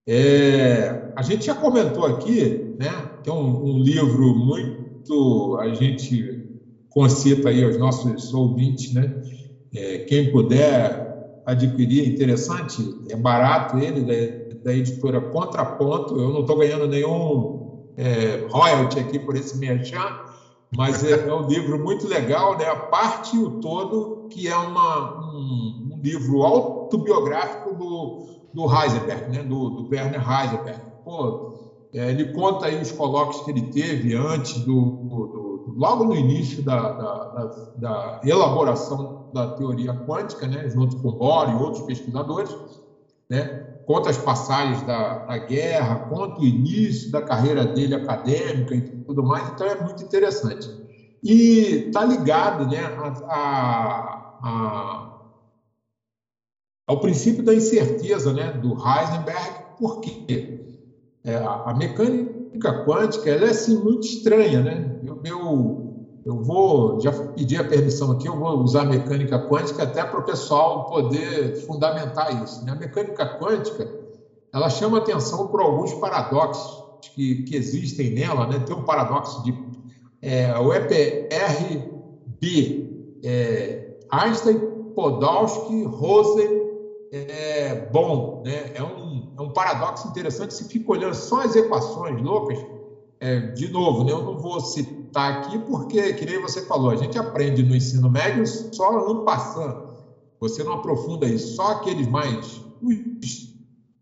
é, 0.08 0.96
a 1.16 1.22
gente 1.22 1.46
já 1.46 1.56
comentou 1.56 2.06
aqui, 2.06 2.76
né, 2.80 3.10
é 3.26 3.32
um, 3.32 3.74
um 3.74 3.78
livro 3.80 4.34
muito 4.34 5.58
a 5.60 5.68
gente 5.74 6.42
concita 6.90 7.50
aí 7.50 7.64
aos 7.64 7.78
nossos 7.78 8.34
ouvintes, 8.34 8.92
né? 8.92 9.14
É, 9.74 10.00
quem 10.00 10.32
puder 10.32 11.00
adquirir, 11.46 12.04
é 12.04 12.08
interessante, 12.08 12.84
é 13.10 13.16
barato 13.16 13.78
ele, 13.78 14.02
da, 14.02 14.14
da 14.64 14.74
editora 14.74 15.22
Contraponto. 15.22 16.20
Eu 16.20 16.32
não 16.32 16.42
estou 16.42 16.58
ganhando 16.58 16.88
nenhum 16.88 17.54
é, 17.96 18.44
royalty 18.50 19.00
aqui 19.00 19.20
por 19.20 19.36
esse 19.36 19.58
merchan, 19.58 20.12
mas 20.76 21.04
é, 21.04 21.12
é, 21.12 21.34
um 21.34 21.48
livro 21.48 21.80
muito 21.80 22.08
legal, 22.08 22.58
né? 22.58 22.66
A 22.66 22.76
parte 22.76 23.38
o 23.38 23.50
todo, 23.60 24.28
que 24.30 24.48
é 24.48 24.58
uma, 24.58 25.20
um, 25.20 25.92
um 25.94 26.02
livro 26.02 26.44
autobiográfico 26.44 27.74
do, 27.76 28.18
do 28.58 28.66
Heisenberg, 28.66 29.30
né? 29.30 29.44
do, 29.44 29.70
do 29.70 29.90
Werner 29.90 30.20
Heisenberg. 30.20 30.82
Pô, 31.06 31.54
é, 31.94 32.10
ele 32.10 32.34
conta 32.34 32.66
aí 32.66 32.82
os 32.82 32.92
colóquios 32.92 33.44
que 33.44 33.52
ele 33.52 33.70
teve 33.72 34.16
antes 34.16 34.58
do, 34.62 34.82
do, 35.04 35.28
do 35.28 35.74
logo 35.78 36.06
no 36.06 36.16
início 36.16 36.64
da, 36.64 36.92
da, 36.92 37.52
da, 37.78 38.22
elaboração 38.24 39.30
da 39.32 39.52
teoria 39.52 39.94
quântica, 39.94 40.48
né? 40.48 40.68
junto 40.70 40.98
com 40.98 41.12
Bohr 41.12 41.52
e 41.52 41.54
outros 41.54 41.84
pesquisadores, 41.86 42.50
né? 43.30 43.44
conta 43.86 44.10
as 44.10 44.18
passagens 44.18 44.82
da, 44.82 45.20
da, 45.20 45.38
guerra, 45.38 46.08
conta 46.10 46.42
o 46.42 46.44
início 46.44 47.12
da 47.12 47.22
carreira 47.22 47.64
dele 47.64 47.94
acadêmica 47.94 48.74
e 48.74 48.82
tudo 48.82 49.24
mais, 49.24 49.48
então 49.50 49.68
é 49.68 49.80
muito 49.80 50.04
interessante. 50.04 50.68
E 51.24 51.86
está 51.88 52.04
ligado 52.04 52.68
né, 52.68 52.80
a, 52.80 53.08
a, 53.30 54.40
a, 54.44 55.17
ao 56.88 57.00
princípio 57.00 57.44
da 57.44 57.54
incerteza 57.54 58.34
né, 58.34 58.54
do 58.54 58.70
Heisenberg, 58.70 59.78
porque 59.78 60.66
é, 61.24 61.36
a 61.36 61.76
mecânica 61.78 62.86
quântica 62.86 63.30
ela 63.30 63.46
é 63.46 63.50
assim, 63.50 63.78
muito 63.84 64.08
estranha. 64.08 64.64
Né? 64.64 65.00
Eu, 65.04 65.22
eu 65.24 65.88
eu 66.28 66.44
vou, 66.44 67.00
já 67.00 67.14
pedi 67.14 67.56
a 67.56 67.64
permissão 67.64 68.12
aqui, 68.12 68.28
eu 68.28 68.38
vou 68.38 68.60
usar 68.60 68.82
a 68.82 68.86
mecânica 68.86 69.48
quântica 69.48 69.84
até 69.84 70.04
para 70.04 70.20
o 70.20 70.24
pessoal 70.24 70.86
poder 70.88 71.56
fundamentar 71.66 72.44
isso. 72.44 72.66
Né? 72.66 72.74
A 72.74 72.76
mecânica 72.76 73.40
quântica, 73.40 73.90
ela 74.54 74.70
chama 74.70 74.98
atenção 74.98 75.48
por 75.48 75.62
alguns 75.62 75.94
paradoxos 75.94 76.84
que, 77.16 77.44
que 77.44 77.56
existem 77.56 78.14
nela. 78.14 78.46
Né? 78.46 78.60
Tem 78.60 78.76
um 78.76 78.84
paradoxo 78.84 79.42
de 79.44 79.58
é, 80.22 80.54
o 80.60 80.74
EPRB, 80.74 82.50
é, 83.24 83.96
Einstein, 84.12 84.60
Podolsky, 84.94 85.84
Rosen, 85.84 86.57
é, 87.12 87.90
Bom. 87.92 88.44
Né? 88.46 88.72
É, 88.74 88.84
um, 88.84 89.34
é 89.38 89.42
um 89.42 89.52
paradoxo 89.52 90.08
interessante. 90.08 90.54
Se 90.54 90.66
fica 90.66 90.92
olhando 90.92 91.16
só 91.16 91.42
as 91.42 91.56
equações 91.56 92.22
loucas, 92.22 92.58
é, 93.20 93.40
de 93.40 93.70
novo, 93.70 94.04
né, 94.04 94.12
eu 94.12 94.24
não 94.24 94.38
vou 94.38 94.60
citar 94.60 95.40
aqui 95.40 95.58
porque, 95.60 96.14
que 96.14 96.26
nem 96.26 96.40
você 96.40 96.62
falou, 96.66 96.92
a 96.92 96.96
gente 96.96 97.18
aprende 97.18 97.64
no 97.64 97.76
ensino 97.76 98.10
médio 98.10 98.46
só 98.46 99.00
ano 99.00 99.24
passando. 99.24 99.88
Você 100.40 100.64
não 100.64 100.74
aprofunda 100.74 101.26
isso, 101.28 101.56
só 101.56 101.72
aqueles 101.72 102.08
mais, 102.08 102.62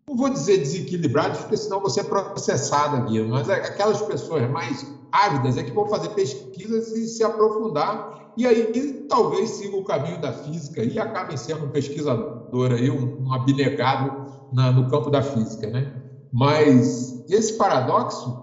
não 0.08 0.16
vou 0.16 0.30
dizer 0.30 0.58
desequilibrados, 0.58 1.40
porque 1.40 1.56
senão 1.56 1.80
você 1.80 2.00
é 2.00 2.04
processado 2.04 2.96
aqui, 2.96 3.20
mas 3.22 3.48
é 3.48 3.54
aquelas 3.54 4.00
pessoas 4.02 4.48
mais 4.50 4.86
ávidas 5.10 5.56
é 5.56 5.62
que 5.64 5.72
vão 5.72 5.88
fazer 5.88 6.10
pesquisas 6.10 6.92
e 6.94 7.08
se 7.08 7.24
aprofundar, 7.24 8.32
e 8.36 8.46
aí 8.46 9.06
talvez 9.08 9.50
sigam 9.50 9.78
o 9.78 9.84
caminho 9.84 10.20
da 10.20 10.32
física 10.32 10.84
e 10.84 10.98
acabem 10.98 11.36
sendo 11.36 11.64
um 11.64 11.70
pesquisador 11.70 12.72
aí, 12.72 12.90
um, 12.90 13.16
um 13.18 13.32
abnegado 13.32 14.12
na, 14.52 14.70
no 14.70 14.86
campo 14.88 15.10
da 15.10 15.22
física, 15.22 15.70
né? 15.70 15.90
Mas 16.32 17.24
esse 17.28 17.56
paradoxo 17.56 18.38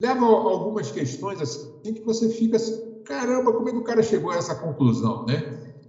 leva 0.00 0.24
a 0.24 0.28
algumas 0.28 0.90
questões 0.90 1.40
assim 1.40 1.94
que 1.94 2.02
você 2.04 2.28
fica 2.28 2.56
assim, 2.56 2.72
caramba, 3.04 3.52
como 3.52 3.68
é 3.68 3.72
que 3.72 3.78
o 3.78 3.84
cara 3.84 4.02
chegou 4.02 4.30
a 4.30 4.36
essa 4.36 4.54
conclusão, 4.54 5.24
né? 5.26 5.42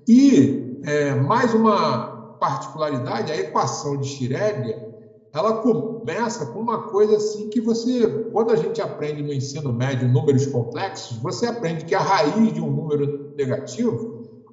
E 0.08 0.80
é, 0.84 1.16
mais 1.16 1.54
uma 1.54 2.13
particularidade, 2.44 3.32
a 3.32 3.38
equação 3.38 3.98
de 3.98 4.06
Schrödinger, 4.06 4.78
ela 5.32 5.62
começa 5.62 6.46
com 6.46 6.60
uma 6.60 6.78
coisa 6.78 7.16
assim 7.16 7.50
que 7.50 7.62
você, 7.62 8.06
quando 8.34 8.52
a 8.52 8.58
gente 8.58 8.82
aprende 8.82 9.24
no 9.24 9.34
ensino 9.34 9.72
médio 9.72 10.10
números 10.10 10.46
complexos, 10.48 11.18
você 11.20 11.46
aprende 11.46 11.86
que 11.86 11.96
a 11.96 12.02
raiz 12.02 12.52
de 12.52 12.62
um 12.62 12.70
número 12.70 13.32
negativo, 13.34 13.98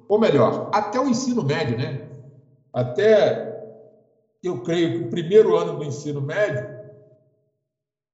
ou 0.07 0.17
melhor, 0.17 0.69
até 0.73 1.01
o 1.01 1.09
ensino 1.09 1.43
médio, 1.43 1.75
né? 1.75 2.01
Até 2.73 3.37
eu 4.41 4.61
creio 4.61 4.93
que 4.93 5.01
o 5.01 5.09
primeiro 5.09 5.57
ano 5.57 5.73
do 5.73 5.83
ensino 5.83 6.21
médio, 6.21 6.65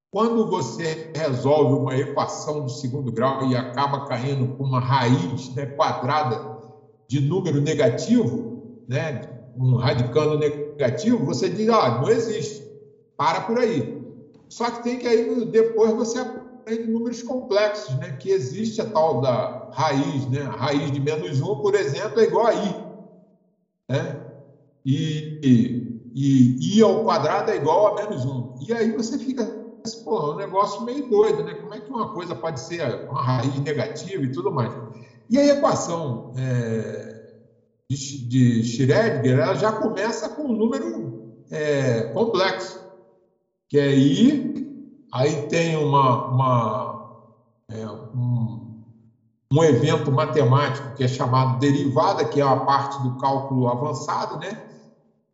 quando 0.09 0.49
você 0.49 1.11
resolve 1.15 1.75
uma 1.75 1.95
equação 1.95 2.63
do 2.63 2.69
segundo 2.71 3.11
grau 3.11 3.47
e 3.47 3.55
acaba 3.55 4.07
caindo 4.07 4.47
com 4.55 4.63
uma 4.63 4.79
raiz 4.79 5.53
né, 5.53 5.67
quadrada 5.67 6.43
de 7.07 7.21
número 7.21 7.61
negativo, 7.61 8.43
né, 8.87 9.36
um 9.57 9.75
radicando 9.75 10.37
negativo, 10.37 11.23
você 11.23 11.49
diz, 11.49 11.67
ah, 11.69 11.99
não 11.99 12.09
existe, 12.09 12.63
para 13.15 13.41
por 13.41 13.57
aí. 13.57 13.89
Só 14.49 14.69
que 14.69 14.83
tem 14.83 14.97
que 14.97 15.07
aí 15.07 15.45
depois 15.45 15.93
você 15.93 16.19
aprende 16.19 16.87
números 16.87 17.21
complexos, 17.21 17.95
né, 17.97 18.11
que 18.13 18.29
existe 18.29 18.81
a 18.81 18.85
tal 18.85 19.19
da 19.19 19.67
raiz, 19.71 20.27
né, 20.27 20.41
a 20.41 20.51
raiz 20.51 20.91
de 20.91 20.99
menos 20.99 21.41
1, 21.41 21.55
por 21.57 21.75
exemplo, 21.75 22.19
é 22.19 22.23
igual 22.23 22.45
a 22.45 22.53
i. 22.53 22.79
Né? 23.89 24.17
E, 24.85 25.39
e, 25.43 25.83
e 26.13 26.77
i 26.77 26.81
ao 26.81 27.03
quadrado 27.03 27.51
é 27.51 27.55
igual 27.55 27.87
a 27.87 27.95
menos 27.95 28.25
1. 28.25 28.47
E 28.67 28.73
aí 28.73 28.91
você 28.91 29.17
fica 29.17 29.51
pô, 30.03 30.17
é 30.17 30.33
um 30.33 30.35
negócio 30.35 30.83
meio 30.83 31.07
doido, 31.07 31.43
né? 31.43 31.53
Como 31.55 31.73
é 31.73 31.79
que 31.79 31.89
uma 31.89 32.09
coisa 32.09 32.35
pode 32.35 32.59
ser 32.59 32.99
uma 33.07 33.21
raiz 33.21 33.59
negativa 33.61 34.23
e 34.23 34.31
tudo 34.31 34.51
mais? 34.51 34.73
E 35.29 35.37
a 35.37 35.45
equação 35.45 36.25
é, 36.35 37.16
de, 37.89 38.63
Schrödinger 38.63 39.37
ela 39.37 39.55
já 39.55 39.71
começa 39.71 40.29
com 40.29 40.51
um 40.51 40.57
número 40.57 41.13
é, 41.49 42.03
complexo, 42.13 42.85
que 43.69 43.77
é 43.77 43.95
I, 43.95 44.53
aí 45.11 45.47
tem 45.47 45.75
uma, 45.77 46.27
uma 46.27 47.07
é, 47.69 47.89
um, 47.89 48.59
um 49.53 49.63
evento 49.63 50.11
matemático 50.11 50.93
que 50.95 51.03
é 51.03 51.07
chamado 51.07 51.59
derivada, 51.59 52.25
que 52.25 52.41
é 52.41 52.43
a 52.43 52.55
parte 52.57 53.01
do 53.01 53.15
cálculo 53.17 53.67
avançado, 53.67 54.37
né? 54.37 54.61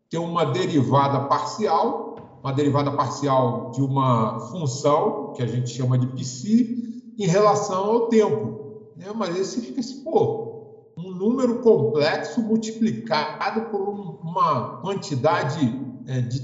Tem 0.10 0.20
uma 0.20 0.46
derivada 0.46 1.20
parcial, 1.20 2.14
uma 2.44 2.54
derivada 2.54 2.92
parcial 2.92 3.72
de 3.72 3.82
uma 3.82 4.40
função, 4.52 5.34
que 5.36 5.42
a 5.42 5.48
gente 5.48 5.70
chama 5.70 5.98
de 5.98 6.06
psi, 6.08 6.70
em 7.18 7.26
relação 7.26 7.84
ao 7.86 8.10
tempo. 8.10 8.60
Né? 8.96 9.12
Mas 9.14 9.36
você 9.36 9.60
fica 9.60 9.80
assim, 9.80 10.04
pô, 10.04 10.53
um 10.98 11.12
número 11.12 11.60
complexo 11.60 12.42
multiplicado 12.42 13.70
por 13.70 13.82
uma 14.22 14.78
quantidade 14.82 15.60
é, 16.08 16.22
de, 16.22 16.40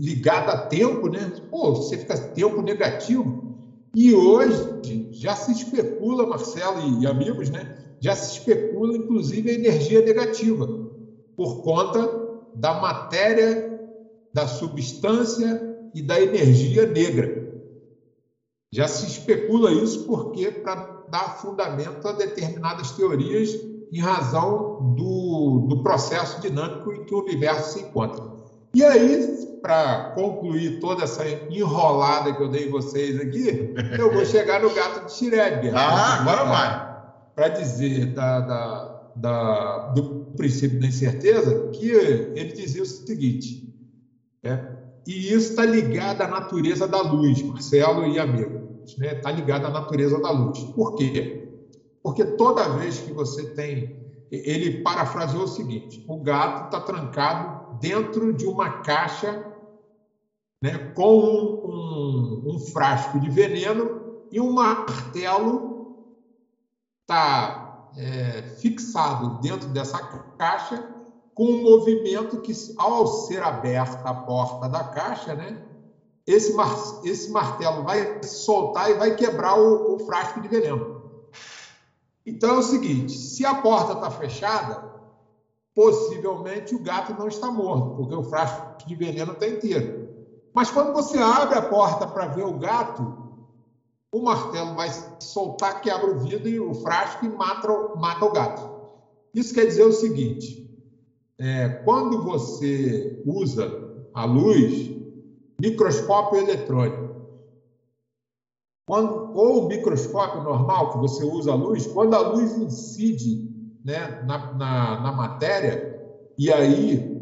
ligada 0.00 0.52
a 0.52 0.66
tempo, 0.66 1.08
né? 1.08 1.32
Pô, 1.50 1.74
você 1.74 1.98
fica 1.98 2.16
tempo 2.16 2.62
negativo. 2.62 3.50
E 3.94 4.14
hoje 4.14 5.10
já 5.10 5.34
se 5.34 5.52
especula, 5.52 6.26
Marcelo 6.26 7.02
e, 7.02 7.06
amigos, 7.06 7.50
né? 7.50 7.76
Já 8.00 8.14
se 8.14 8.38
especula, 8.38 8.96
inclusive, 8.96 9.50
a 9.50 9.54
energia 9.54 10.00
negativa, 10.00 10.66
por 11.36 11.62
conta 11.62 12.08
da 12.54 12.80
matéria 12.80 13.78
da 14.32 14.46
substância 14.46 15.60
e 15.94 16.00
da 16.00 16.20
energia 16.20 16.86
negra. 16.86 17.40
Já 18.72 18.86
se 18.86 19.06
especula 19.06 19.72
isso 19.72 20.04
porque 20.06 20.50
para 20.50 21.04
dar 21.10 21.40
fundamento 21.40 22.06
a 22.06 22.12
determinadas 22.12 22.92
teorias 22.92 23.69
em 23.92 24.00
razão 24.00 24.94
do, 24.96 25.66
do 25.68 25.82
processo 25.82 26.40
dinâmico 26.40 26.92
em 26.92 27.04
que 27.04 27.14
o 27.14 27.22
universo 27.22 27.78
se 27.78 27.84
encontra. 27.84 28.30
E 28.72 28.84
aí, 28.84 29.58
para 29.60 30.12
concluir 30.14 30.78
toda 30.78 31.04
essa 31.04 31.28
enrolada 31.50 32.32
que 32.32 32.42
eu 32.42 32.48
dei 32.48 32.68
vocês 32.68 33.18
aqui, 33.18 33.74
eu 33.98 34.12
vou 34.12 34.24
chegar 34.24 34.62
no 34.62 34.72
gato 34.72 35.06
de 35.06 35.12
Schrödinger. 35.12 35.76
Ah, 35.76 36.20
agora 36.20 36.44
vai. 36.44 36.90
Para 37.34 37.48
dizer 37.48 38.06
da, 38.14 38.40
da, 38.40 39.10
da, 39.16 39.78
do 39.94 40.32
princípio 40.36 40.78
da 40.78 40.86
incerteza, 40.86 41.68
que 41.70 41.90
ele 41.90 42.52
dizia 42.52 42.82
o 42.82 42.86
seguinte: 42.86 43.74
é, 44.44 44.58
E 45.06 45.32
isso 45.32 45.50
está 45.50 45.64
ligado 45.64 46.22
à 46.22 46.28
natureza 46.28 46.86
da 46.86 47.02
luz, 47.02 47.42
Marcelo 47.42 48.06
e 48.06 48.18
amigos. 48.18 48.60
Está 48.86 49.02
né? 49.02 49.14
Tá 49.14 49.30
ligado 49.32 49.66
à 49.66 49.70
natureza 49.70 50.20
da 50.20 50.30
luz. 50.30 50.60
Por 50.74 50.94
quê? 50.94 51.49
Porque 52.02 52.24
toda 52.24 52.68
vez 52.68 52.98
que 53.00 53.12
você 53.12 53.54
tem. 53.54 53.98
Ele 54.30 54.80
parafraseou 54.82 55.42
o 55.42 55.48
seguinte: 55.48 56.04
o 56.06 56.22
gato 56.22 56.66
está 56.66 56.80
trancado 56.80 57.78
dentro 57.80 58.32
de 58.32 58.46
uma 58.46 58.80
caixa 58.82 59.44
né, 60.62 60.92
com 60.94 61.18
um, 61.18 61.60
um, 61.64 62.54
um 62.54 62.58
frasco 62.58 63.18
de 63.18 63.28
veneno 63.28 63.90
e 64.30 64.40
um 64.40 64.52
martelo 64.52 65.98
está 67.02 67.88
é, 67.96 68.42
fixado 68.60 69.40
dentro 69.40 69.68
dessa 69.70 69.98
caixa 70.38 70.88
com 71.34 71.44
um 71.46 71.62
movimento 71.62 72.40
que, 72.40 72.52
ao 72.76 73.06
ser 73.06 73.42
aberta 73.42 74.10
a 74.10 74.14
porta 74.14 74.68
da 74.68 74.84
caixa, 74.84 75.34
né, 75.34 75.58
esse, 76.26 76.52
mar, 76.52 76.76
esse 77.02 77.30
martelo 77.30 77.82
vai 77.82 78.20
soltar 78.24 78.90
e 78.90 78.94
vai 78.94 79.16
quebrar 79.16 79.58
o, 79.58 79.96
o 79.96 79.98
frasco 80.00 80.40
de 80.40 80.48
veneno. 80.48 80.99
Então 82.26 82.56
é 82.56 82.58
o 82.58 82.62
seguinte: 82.62 83.12
se 83.12 83.44
a 83.44 83.54
porta 83.54 83.92
está 83.92 84.10
fechada, 84.10 84.82
possivelmente 85.74 86.74
o 86.74 86.78
gato 86.78 87.14
não 87.14 87.28
está 87.28 87.50
morto, 87.50 87.96
porque 87.96 88.14
o 88.14 88.22
frasco 88.22 88.86
de 88.86 88.94
veneno 88.94 89.32
está 89.32 89.46
inteiro. 89.46 90.08
Mas 90.52 90.70
quando 90.70 90.92
você 90.92 91.18
abre 91.18 91.56
a 91.56 91.62
porta 91.62 92.06
para 92.06 92.26
ver 92.26 92.42
o 92.42 92.58
gato, 92.58 93.02
o 94.12 94.20
martelo 94.20 94.74
vai 94.74 94.88
soltar, 95.22 95.80
quebra 95.80 96.10
o 96.10 96.18
vidro 96.18 96.48
e 96.48 96.58
o 96.58 96.74
frasco 96.74 97.24
e 97.24 97.28
mata, 97.28 97.68
mata 97.94 98.24
o 98.24 98.32
gato. 98.32 98.70
Isso 99.32 99.54
quer 99.54 99.66
dizer 99.66 99.84
o 99.84 99.92
seguinte: 99.92 100.60
é, 101.38 101.68
quando 101.84 102.22
você 102.22 103.16
usa 103.24 103.72
a 104.12 104.24
luz, 104.24 104.90
microscópio 105.60 106.40
eletrônico, 106.40 107.10
quando, 108.86 109.19
ou 109.34 109.64
o 109.64 109.68
microscópio 109.68 110.42
normal, 110.42 110.90
que 110.90 110.98
você 110.98 111.24
usa 111.24 111.52
a 111.52 111.54
luz, 111.54 111.86
quando 111.86 112.14
a 112.14 112.20
luz 112.20 112.56
incide 112.56 113.40
né, 113.84 114.20
na, 114.24 114.52
na, 114.54 115.00
na 115.00 115.12
matéria, 115.12 115.82
e 116.36 116.52
aí 116.52 117.20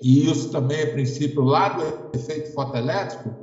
e 0.00 0.30
isso 0.30 0.50
também 0.50 0.78
é 0.78 0.86
princípio 0.86 1.42
lá 1.42 1.68
do 1.68 1.82
efeito 2.14 2.52
fotoelétrico, 2.52 3.36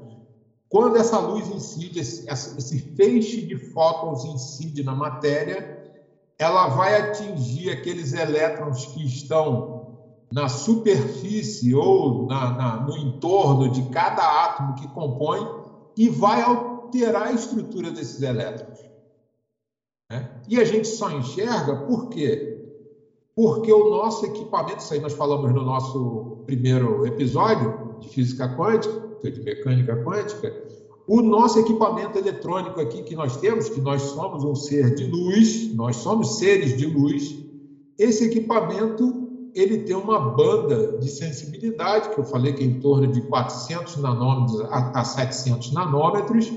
quando 0.69 0.97
essa 0.97 1.19
luz 1.19 1.49
incide, 1.49 1.99
esse, 1.99 2.25
esse 2.30 2.80
feixe 2.95 3.45
de 3.45 3.58
fótons 3.58 4.25
incide 4.25 4.84
na 4.84 4.95
matéria, 4.95 5.65
ela 6.38 6.67
vai 6.67 6.95
atingir 6.95 7.69
aqueles 7.69 8.13
elétrons 8.13 8.86
que 8.88 9.04
estão 9.06 9.86
na 10.32 10.49
superfície 10.49 11.73
ou 11.73 12.25
na, 12.25 12.51
na, 12.51 12.80
no 12.80 12.97
entorno 12.97 13.69
de 13.69 13.84
cada 13.89 14.45
átomo 14.45 14.75
que 14.75 14.88
compõe 14.88 15.45
e 15.95 16.10
vai 16.10 16.41
alterar 17.03 17.27
a 17.27 17.31
estrutura 17.34 17.91
desses 17.91 18.21
elétrons. 18.21 18.79
Né? 20.10 20.41
E 20.47 20.60
a 20.60 20.63
gente 20.63 20.88
só 20.88 21.12
enxerga 21.12 21.75
por 21.86 22.10
quê? 22.10 22.55
porque 23.36 23.71
o 23.71 23.89
nosso 23.89 24.25
equipamento, 24.25 24.81
isso 24.81 24.93
aí 24.93 24.99
nós 25.01 25.13
falamos 25.13 25.53
no 25.53 25.63
nosso 25.63 26.43
primeiro 26.45 27.05
episódio 27.05 27.97
de 27.99 28.08
física 28.08 28.55
quântica, 28.55 29.29
de 29.29 29.41
mecânica 29.41 30.01
quântica, 30.03 30.55
o 31.08 31.21
nosso 31.21 31.60
equipamento 31.60 32.17
eletrônico 32.17 32.79
aqui 32.79 33.03
que 33.03 33.15
nós 33.15 33.38
temos, 33.38 33.67
que 33.67 33.81
nós 33.81 34.01
somos 34.01 34.43
um 34.43 34.55
ser 34.55 34.95
de 34.95 35.05
luz, 35.05 35.73
nós 35.75 35.97
somos 35.97 36.38
seres 36.38 36.77
de 36.77 36.86
luz, 36.86 37.36
esse 37.99 38.25
equipamento 38.25 39.23
ele 39.53 39.79
tem 39.79 39.95
uma 39.95 40.19
banda 40.19 40.97
de 40.97 41.10
sensibilidade, 41.10 42.10
que 42.10 42.19
eu 42.19 42.25
falei 42.25 42.53
que 42.53 42.63
é 42.63 42.65
em 42.65 42.79
torno 42.79 43.08
de 43.08 43.21
400 43.21 43.97
nanômetros 43.97 44.62
a 44.69 45.03
700 45.03 45.71
nanômetros, 45.71 46.51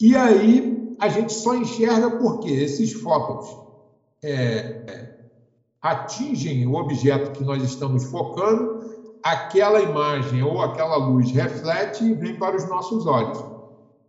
e 0.00 0.16
aí 0.16 0.96
a 0.98 1.08
gente 1.08 1.32
só 1.32 1.54
enxerga 1.54 2.10
porque 2.10 2.50
esses 2.50 2.92
fótons 2.92 3.46
é, 4.22 5.10
atingem 5.80 6.66
o 6.66 6.74
objeto 6.74 7.32
que 7.32 7.44
nós 7.44 7.62
estamos 7.62 8.04
focando, 8.04 8.80
aquela 9.22 9.80
imagem 9.80 10.42
ou 10.42 10.60
aquela 10.60 10.96
luz 10.96 11.30
reflete 11.30 12.04
e 12.04 12.14
vem 12.14 12.38
para 12.38 12.56
os 12.56 12.68
nossos 12.68 13.06
olhos. 13.06 13.42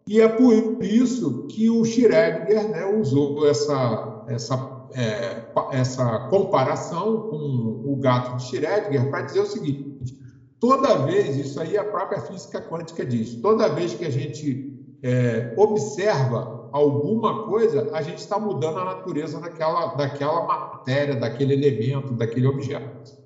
E 0.08 0.20
é 0.20 0.28
por 0.28 0.54
isso 0.84 1.48
que 1.48 1.70
o 1.70 1.84
Schrödinger 1.84 2.70
né, 2.70 2.86
usou 2.86 3.48
essa, 3.48 4.26
essa, 4.28 4.88
é, 4.94 5.44
essa 5.72 6.28
comparação 6.30 7.30
com 7.30 7.84
o 7.86 7.96
gato 7.98 8.36
de 8.38 8.44
Schrödinger 8.44 9.10
para 9.10 9.22
dizer 9.22 9.42
o 9.42 9.46
seguinte: 9.46 10.18
toda 10.60 11.06
vez, 11.06 11.38
isso 11.38 11.62
aí 11.62 11.78
a 11.78 11.84
própria 11.84 12.22
física 12.22 12.62
quântica 12.62 13.06
diz, 13.06 13.36
toda 13.36 13.70
vez 13.70 13.94
que 13.94 14.06
a 14.06 14.10
gente 14.10 14.71
é, 15.04 15.54
observa 15.58 16.70
alguma 16.72 17.44
coisa, 17.44 17.90
a 17.94 18.02
gente 18.02 18.20
está 18.20 18.40
mudando 18.40 18.80
a 18.80 18.86
natureza 18.86 19.40
daquela, 19.40 19.96
daquela 19.96 20.46
matéria, 20.46 21.16
daquele 21.16 21.54
elemento, 21.54 22.14
daquele 22.14 22.48
objeto. 22.48 23.20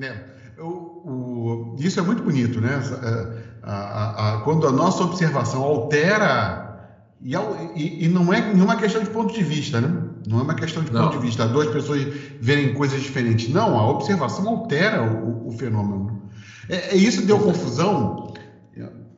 É, 0.00 0.14
o, 0.58 0.64
o, 0.64 1.76
isso 1.78 1.98
é 2.00 2.02
muito 2.02 2.22
bonito, 2.22 2.60
né? 2.60 2.80
É, 3.02 3.50
a, 3.62 3.72
a, 3.72 4.34
a, 4.34 4.40
quando 4.40 4.66
a 4.66 4.72
nossa 4.72 5.02
observação 5.04 5.62
altera. 5.62 6.68
E, 7.22 7.34
e, 7.76 8.04
e, 8.06 8.08
não 8.08 8.32
é 8.32 8.40
nenhuma 8.40 8.76
questão 8.76 9.02
de 9.02 9.10
ponto 9.10 9.34
de 9.34 9.42
vista, 9.42 9.78
né? 9.80 10.10
Não 10.26 10.40
é 10.40 10.42
uma 10.42 10.54
questão 10.54 10.82
de 10.82 10.90
não. 10.90 11.04
ponto 11.04 11.18
de 11.18 11.26
vista, 11.26 11.46
duas 11.46 11.68
pessoas 11.68 12.02
verem 12.40 12.74
coisas 12.74 13.00
diferentes. 13.00 13.52
Não, 13.52 13.78
a 13.78 13.90
observação 13.90 14.48
altera 14.48 15.02
o, 15.02 15.48
o 15.48 15.52
fenômeno. 15.52 16.22
É, 16.68 16.94
é, 16.94 16.96
isso 16.96 17.26
deu 17.26 17.38
confusão. 17.38 18.32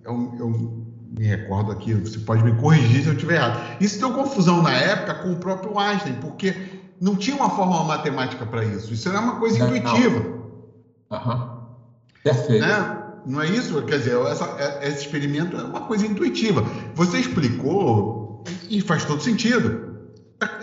Eu, 0.05 0.35
eu, 0.39 0.82
me 1.17 1.27
recordo 1.27 1.73
aqui, 1.73 1.93
você 1.95 2.19
pode 2.21 2.43
me 2.43 2.53
corrigir 2.57 3.03
se 3.03 3.09
eu 3.09 3.15
estiver 3.15 3.35
errado. 3.35 3.61
Isso 3.81 3.99
deu 3.99 4.13
confusão 4.13 4.63
na 4.63 4.73
época 4.73 5.15
com 5.15 5.33
o 5.33 5.37
próprio 5.37 5.79
Einstein, 5.79 6.15
porque 6.15 6.55
não 7.01 7.17
tinha 7.17 7.37
uma 7.37 7.51
fórmula 7.51 7.85
matemática 7.85 8.47
para 8.47 8.65
isso. 8.65 8.93
Isso 8.95 9.09
era 9.09 9.21
uma 9.21 9.39
coisa 9.39 9.59
não, 9.59 9.77
intuitiva. 9.77 10.21
Uhum. 11.11 11.51
Perfeito. 12.25 12.67
Né? 12.67 12.99
Não 13.27 13.43
é 13.43 13.47
isso? 13.49 13.83
Quer 13.83 13.99
dizer, 13.99 14.19
essa, 14.27 14.45
é, 14.59 14.89
esse 14.89 15.03
experimento 15.03 15.57
é 15.57 15.65
uma 15.65 15.83
coisa 15.83 16.07
intuitiva. 16.07 16.65
Você 16.95 17.19
explicou 17.19 18.45
e 18.71 18.81
faz 18.81 19.05
todo 19.05 19.23
sentido. 19.23 19.93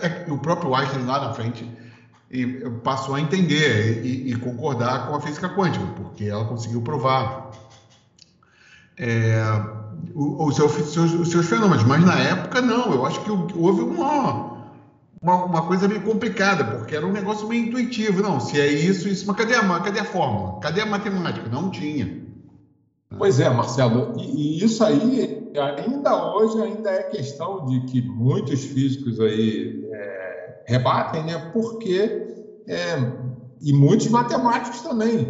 É, 0.02 0.06
é, 0.06 0.32
o 0.32 0.38
próprio 0.38 0.74
Einstein 0.74 1.04
lá 1.04 1.26
na 1.26 1.32
frente 1.32 1.70
passou 2.84 3.16
a 3.16 3.20
entender 3.20 4.04
e, 4.04 4.32
e 4.32 4.36
concordar 4.36 5.08
com 5.08 5.16
a 5.16 5.20
física 5.20 5.48
quântica, 5.48 5.84
porque 5.96 6.24
ela 6.24 6.44
conseguiu 6.44 6.80
provar. 6.82 7.50
É, 8.96 9.42
os 10.14 10.56
seus, 10.56 10.96
os 10.96 11.30
seus 11.30 11.46
fenômenos. 11.46 11.84
Mas 11.84 12.04
na 12.04 12.18
época, 12.18 12.60
não. 12.60 12.92
Eu 12.92 13.06
acho 13.06 13.20
que 13.22 13.30
houve 13.30 13.82
uma, 13.82 14.68
uma, 15.20 15.44
uma, 15.44 15.62
coisa 15.66 15.88
meio 15.88 16.02
complicada, 16.02 16.64
porque 16.64 16.96
era 16.96 17.06
um 17.06 17.12
negócio 17.12 17.48
meio 17.48 17.66
intuitivo. 17.66 18.22
Não, 18.22 18.40
se 18.40 18.60
é 18.60 18.66
isso, 18.66 19.08
isso. 19.08 19.26
Mas 19.26 19.36
cadê 19.36 19.54
a, 19.54 19.80
cadê 19.80 20.00
a 20.00 20.04
fórmula? 20.04 20.60
Cadê 20.60 20.80
a 20.80 20.86
matemática? 20.86 21.48
Não 21.48 21.70
tinha. 21.70 22.20
Pois 23.18 23.40
é, 23.40 23.48
Marcelo. 23.50 24.14
E, 24.18 24.60
e 24.60 24.64
isso 24.64 24.84
aí, 24.84 25.50
ainda 25.78 26.34
hoje, 26.34 26.60
ainda 26.62 26.90
é 26.90 27.02
questão 27.04 27.66
de 27.66 27.80
que 27.86 28.02
muitos 28.02 28.64
físicos 28.64 29.18
aí 29.20 29.88
é, 29.92 30.62
rebatem, 30.66 31.24
né? 31.24 31.50
Porque. 31.52 32.28
É, 32.68 33.30
e 33.62 33.72
muitos 33.72 34.08
matemáticos 34.08 34.80
também, 34.80 35.24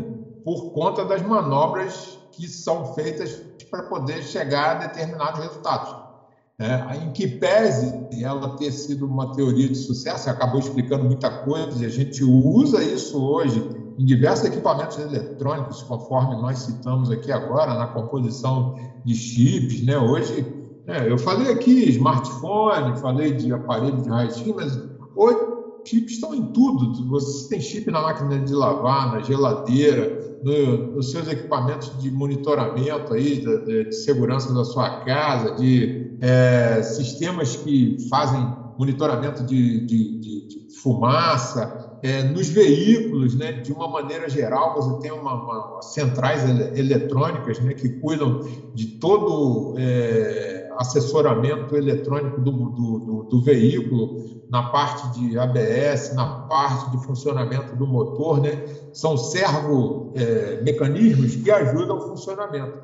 por 0.44 0.72
conta 0.72 1.04
das 1.04 1.20
manobras 1.22 2.18
que 2.32 2.46
são 2.46 2.94
feitas 2.94 3.42
para 3.70 3.84
poder 3.84 4.22
chegar 4.22 4.76
a 4.76 4.86
determinados 4.86 5.40
resultados. 5.40 6.10
É, 6.58 6.96
em 6.96 7.10
que 7.12 7.26
pese 7.26 8.06
ela 8.22 8.54
ter 8.56 8.70
sido 8.70 9.06
uma 9.06 9.32
teoria 9.32 9.66
de 9.66 9.76
sucesso, 9.76 10.28
acabou 10.28 10.60
explicando 10.60 11.04
muita 11.04 11.30
coisa, 11.30 11.82
e 11.82 11.86
a 11.86 11.88
gente 11.88 12.22
usa 12.22 12.84
isso 12.84 13.18
hoje 13.18 13.66
em 13.98 14.04
diversos 14.04 14.46
equipamentos 14.46 14.98
eletrônicos, 14.98 15.82
conforme 15.82 16.36
nós 16.36 16.58
citamos 16.58 17.10
aqui 17.10 17.32
agora, 17.32 17.74
na 17.74 17.86
composição 17.86 18.74
de 19.06 19.14
chips. 19.14 19.82
Né? 19.82 19.96
Hoje, 19.96 20.46
é, 20.86 21.10
eu 21.10 21.16
falei 21.16 21.50
aqui 21.50 21.88
smartphone, 21.90 22.98
falei 22.98 23.32
de 23.32 23.52
aparelho 23.52 24.02
de 24.02 24.08
raio-x, 24.10 24.46
mas 24.54 24.78
hoje 25.16 25.49
chips 25.90 26.14
estão 26.14 26.34
em 26.34 26.44
tudo. 26.52 26.90
Você 27.08 27.48
tem 27.48 27.60
chip 27.60 27.90
na 27.90 28.00
máquina 28.00 28.38
de 28.38 28.54
lavar, 28.54 29.10
na 29.10 29.20
geladeira, 29.20 30.08
no, 30.40 30.78
nos 30.94 31.10
seus 31.10 31.28
equipamentos 31.28 31.88
de 31.98 32.10
monitoramento 32.10 33.12
aí, 33.12 33.38
de, 33.38 33.58
de 33.58 33.92
segurança 33.92 34.52
da 34.52 34.64
sua 34.64 34.90
casa, 34.90 35.52
de 35.52 35.92
é, 36.20 36.80
sistemas 36.82 37.56
que 37.56 37.96
fazem 38.08 38.48
monitoramento 38.78 39.44
de, 39.44 39.80
de, 39.80 40.18
de 40.18 40.42
fumaça, 40.82 41.70
é, 42.02 42.22
nos 42.22 42.48
veículos, 42.48 43.34
né, 43.34 43.52
de 43.52 43.72
uma 43.72 43.86
maneira 43.86 44.28
geral, 44.28 44.72
você 44.72 44.94
tem 44.94 45.12
uma, 45.12 45.34
uma 45.34 45.82
centrais 45.82 46.44
ele, 46.46 46.70
eletrônicas 46.74 47.60
né, 47.60 47.74
que 47.74 47.90
cuidam 47.90 48.38
de 48.72 48.86
todo 48.98 49.74
é, 49.76 50.59
assessoramento 50.80 51.76
eletrônico 51.76 52.40
do, 52.40 52.50
do, 52.50 52.98
do, 52.98 53.22
do, 53.24 53.42
veículo, 53.42 54.24
na 54.48 54.70
parte 54.70 55.20
de 55.20 55.38
ABS, 55.38 56.14
na 56.14 56.24
parte 56.48 56.90
de 56.90 57.04
funcionamento 57.04 57.76
do 57.76 57.86
motor, 57.86 58.40
né, 58.40 58.64
são 58.90 59.14
servo 59.14 60.10
é, 60.14 60.62
mecanismos 60.62 61.36
que 61.36 61.50
ajudam 61.50 61.98
o 61.98 62.00
funcionamento. 62.08 62.78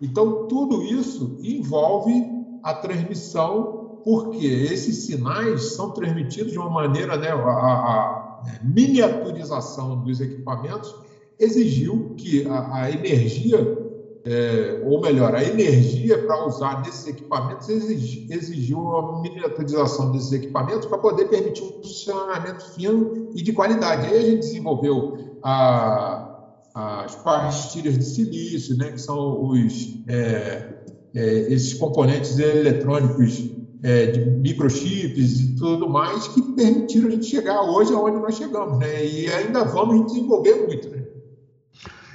Então, 0.00 0.48
tudo 0.48 0.82
isso 0.82 1.38
envolve 1.42 2.24
a 2.62 2.72
transmissão, 2.72 4.00
porque 4.02 4.46
esses 4.46 5.04
sinais 5.04 5.74
são 5.74 5.90
transmitidos 5.90 6.52
de 6.52 6.58
uma 6.58 6.70
maneira, 6.70 7.18
né, 7.18 7.28
a, 7.32 7.36
a 7.36 8.48
miniaturização 8.62 10.02
dos 10.02 10.22
equipamentos 10.22 10.94
exigiu 11.38 12.14
que 12.16 12.48
a, 12.48 12.76
a 12.76 12.90
energia 12.90 13.81
é, 14.24 14.80
ou 14.84 15.00
melhor, 15.00 15.34
a 15.34 15.42
energia 15.42 16.16
para 16.24 16.46
usar 16.46 16.80
nesses 16.82 17.08
equipamentos 17.08 17.68
exigiu 17.68 18.78
uma 18.78 19.20
miniaturização 19.20 20.12
desses 20.12 20.30
equipamentos 20.32 20.86
para 20.86 20.98
poder 20.98 21.24
permitir 21.24 21.62
um 21.62 21.82
funcionamento 21.82 22.74
fino 22.74 23.32
e 23.34 23.42
de 23.42 23.52
qualidade. 23.52 24.06
Aí 24.06 24.18
a 24.18 24.22
gente 24.22 24.40
desenvolveu 24.40 25.38
a, 25.42 26.38
as 26.74 27.16
pastilhas 27.16 27.98
de 27.98 28.04
silício, 28.04 28.76
né, 28.76 28.92
que 28.92 29.00
são 29.00 29.42
os, 29.42 30.04
é, 30.06 30.72
é, 31.14 31.52
esses 31.52 31.74
componentes 31.74 32.38
eletrônicos 32.38 33.50
é, 33.82 34.06
de 34.06 34.20
microchips 34.20 35.40
e 35.40 35.56
tudo 35.56 35.88
mais 35.88 36.28
que 36.28 36.40
permitiram 36.54 37.08
a 37.08 37.10
gente 37.10 37.26
chegar 37.26 37.60
hoje 37.62 37.92
aonde 37.92 38.20
nós 38.20 38.36
chegamos, 38.36 38.78
né? 38.78 39.04
E 39.04 39.28
ainda 39.28 39.64
vamos 39.64 40.06
desenvolver 40.06 40.54
muito, 40.66 40.88
né? 40.88 41.02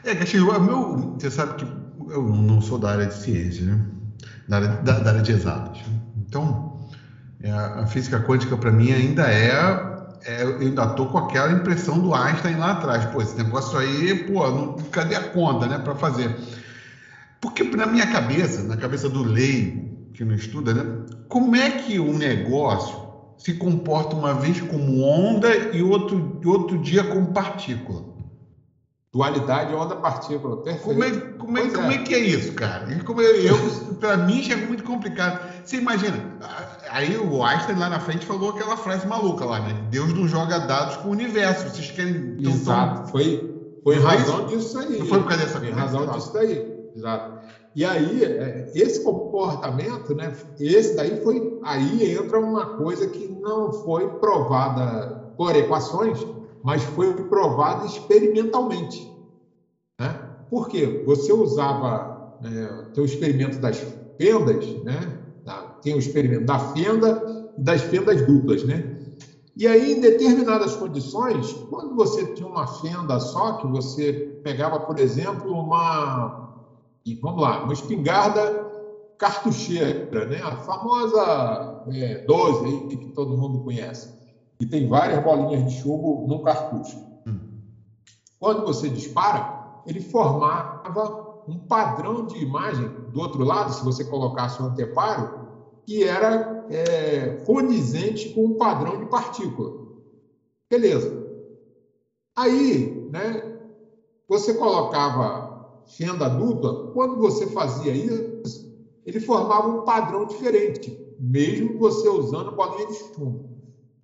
É, 0.05 0.16
Castilho, 0.16 0.45
meu, 0.62 1.16
você 1.20 1.30
sabe 1.30 1.55
que 1.55 1.86
eu 2.12 2.24
não 2.24 2.62
sou 2.62 2.78
da 2.78 2.91
área 2.91 3.05
de 3.05 3.14
ciência, 3.14 3.66
né? 3.66 3.80
Da 4.47 4.58
área, 4.58 4.68
da, 4.82 4.99
da 4.99 5.10
área 5.12 5.22
de 5.22 5.32
exatas. 5.32 5.80
Então, 6.18 6.78
é, 7.41 7.51
a 7.51 7.86
física 7.88 8.20
quântica 8.20 8.58
para 8.58 8.72
mim 8.72 8.91
ainda 8.91 9.32
é, 9.32 9.51
é, 10.26 10.43
eu 10.43 10.58
ainda 10.60 10.88
tô 10.88 11.05
com 11.05 11.18
aquela 11.18 11.51
impressão 11.51 11.99
do 11.99 12.14
Einstein 12.14 12.55
lá 12.55 12.72
atrás. 12.72 13.05
Pô, 13.05 13.22
esse 13.22 13.38
negócio 13.38 13.78
aí, 13.78 14.26
pô, 14.26 14.49
não, 14.49 14.76
cadê 14.91 15.16
a 15.16 15.30
conta, 15.30 15.68
né, 15.68 15.78
para 15.78 15.95
fazer? 15.95 16.36
Porque 17.39 17.64
na 17.64 17.86
minha 17.86 18.08
cabeça, 18.08 18.64
na 18.64 18.76
cabeça 18.76 19.08
do 19.08 19.24
leigo 19.24 19.88
que 20.14 20.26
não 20.26 20.34
estuda, 20.34 20.74
né, 20.74 20.84
como 21.28 21.55
é 21.55 21.70
que 21.70 21.99
um 21.99 22.18
negócio 22.18 22.97
se 23.38 23.53
comporta 23.53 24.16
uma 24.16 24.34
vez 24.34 24.60
como 24.62 25.03
onda 25.03 25.55
e 25.72 25.84
outro, 25.84 26.41
outro 26.43 26.78
dia 26.80 27.03
como 27.03 27.28
partícula? 27.28 28.16
Dualidade 29.18 29.74
onda-partícula, 29.74 30.57
perfeito. 30.57 30.86
Como 30.86 31.03
é, 31.03 31.09
como, 31.39 31.57
é, 31.57 31.70
como 31.72 31.91
é. 31.91 31.95
é. 31.95 31.97
que 32.03 32.13
é 32.13 32.20
isso, 32.20 32.53
cara? 32.53 32.86
Como 33.03 33.20
eu, 33.20 33.36
eu 33.36 33.57
para 33.99 34.15
mim 34.15 34.43
já 34.43 34.53
é 34.53 34.57
muito 34.57 34.84
complicado. 34.84 35.41
Você 35.65 35.78
imagina, 35.78 36.24
aí 36.91 37.18
o 37.18 37.43
Einstein 37.43 37.80
lá 37.80 37.89
na 37.89 37.99
frente 37.99 38.28
falou 38.28 38.51
aquela 38.51 38.78
frase 38.78 39.07
maluca 39.07 39.43
lá, 39.43 39.59
né? 39.59 39.88
Deus 39.89 40.13
não 40.13 40.28
joga 40.28 40.59
dados 40.59 40.97
com 40.97 41.07
o 41.07 41.11
universo. 41.13 41.68
Vocês 41.68 41.89
querem. 41.89 42.38
Exato, 42.39 43.01
tão... 43.01 43.07
foi, 43.07 43.80
foi 43.84 43.95
em 43.95 43.99
razão 43.99 44.45
disso 44.45 44.78
aí. 44.78 44.99
Não 44.99 45.07
foi 45.07 45.20
por 45.20 45.30
causa 45.30 45.45
dessa 45.45 45.65
Em 45.65 45.72
razão 45.72 46.05
disso 46.05 46.32
daí. 46.32 46.89
Exato. 46.95 47.39
E 47.76 47.84
aí, 47.84 48.24
é, 48.24 48.72
esse 48.76 49.03
comportamento, 49.03 50.13
né? 50.13 50.32
Esse 50.59 50.95
daí 50.95 51.24
foi. 51.24 51.59
Aí 51.63 52.15
entra 52.15 52.39
uma 52.39 52.68
coisa 52.78 53.07
que 53.07 53.28
não 53.41 53.74
foi 53.74 54.07
provada 54.20 55.34
por 55.36 55.55
equações 55.55 56.24
mas 56.64 56.84
foi 56.84 57.14
provado 57.14 57.86
experimentalmente. 57.86 59.12
Né? 59.99 60.10
Por 60.49 60.68
quê? 60.70 61.03
Você 61.05 61.32
usava 61.34 62.38
né, 62.41 62.91
o 62.95 63.01
experimento 63.01 63.60
das 63.60 63.78
fendas, 64.18 64.66
né? 64.84 65.24
tem 65.82 65.95
o 65.95 65.99
experimento 65.99 66.45
da 66.45 66.60
fenda 66.60 67.51
e 67.58 67.62
das 67.62 67.82
fendas 67.82 68.22
duplas. 68.26 68.64
Né? 68.64 68.95
E 69.55 69.68
aí, 69.68 69.93
em 69.93 70.01
determinadas 70.01 70.76
condições, 70.76 71.51
quando 71.70 71.95
você 71.95 72.26
tinha 72.34 72.47
uma 72.47 72.68
fenda 72.68 73.20
só, 73.20 73.53
que 73.53 73.68
você 73.68 74.39
pegava, 74.43 74.80
por 74.80 74.99
exemplo, 74.99 75.51
uma, 75.51 76.53
e 77.05 77.16
vamos 77.16 77.41
lá, 77.41 77.64
uma 77.64 77.74
espingarda 77.74 78.68
cartucheira, 79.18 80.26
né? 80.26 80.41
a 80.43 80.58
famosa 80.58 81.86
é, 81.91 82.26
12 82.26 82.66
aí, 82.66 82.97
que 82.97 83.08
todo 83.14 83.36
mundo 83.38 83.64
conhece 83.64 84.16
e 84.60 84.66
tem 84.66 84.88
várias 84.88 85.24
bolinhas 85.24 85.66
de 85.66 85.80
chumbo 85.80 86.26
no 86.28 86.41
cartucho. 86.41 86.97
Hum. 87.26 87.39
Quando 88.39 88.66
você 88.66 88.89
dispara, 88.89 89.82
ele 89.86 90.01
formava 90.01 91.28
um 91.47 91.60
padrão 91.60 92.26
de 92.26 92.38
imagem 92.43 92.91
do 93.08 93.20
outro 93.20 93.43
lado, 93.43 93.74
se 93.74 93.84
você 93.84 94.03
colocasse 94.03 94.62
um 94.62 94.66
anteparo, 94.66 95.47
que 95.86 96.03
era 96.03 96.66
é, 96.70 97.30
condizente 97.45 98.34
com 98.34 98.45
o 98.45 98.58
padrão 98.58 98.99
de 98.99 99.05
partícula. 99.05 99.72
Beleza. 100.70 101.26
Aí, 102.36 103.08
né, 103.10 103.41
você 104.28 104.53
colocava 104.53 105.58
fenda 105.86 106.28
dupla, 106.28 106.91
quando 106.91 107.18
você 107.18 107.47
fazia 107.47 107.93
isso, 107.93 108.68
ele 109.05 109.22
formava 109.22 109.70
um 109.70 109.86
padrão 109.86 110.26
diferente, 110.26 111.01
mesmo 111.18 111.80
você 111.80 112.10
usando 112.10 112.51
bolinha 112.51 112.86
de 112.88 112.93
chumbo. 113.16 113.57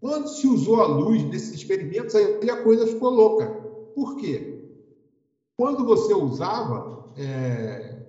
Quando 0.04 0.28
se 0.28 0.45
usou 0.45 0.82
a 0.82 0.86
luz 0.86 1.24
nesses 1.24 1.54
experimentos, 1.54 2.14
aí 2.14 2.49
a 2.49 2.62
coisa 2.62 2.86
ficou 2.86 3.10
louca. 3.10 3.45
Por 3.95 4.18
quê? 4.18 4.62
Quando 5.56 5.86
você 5.86 6.14
usava, 6.14 7.10
é, 7.16 8.06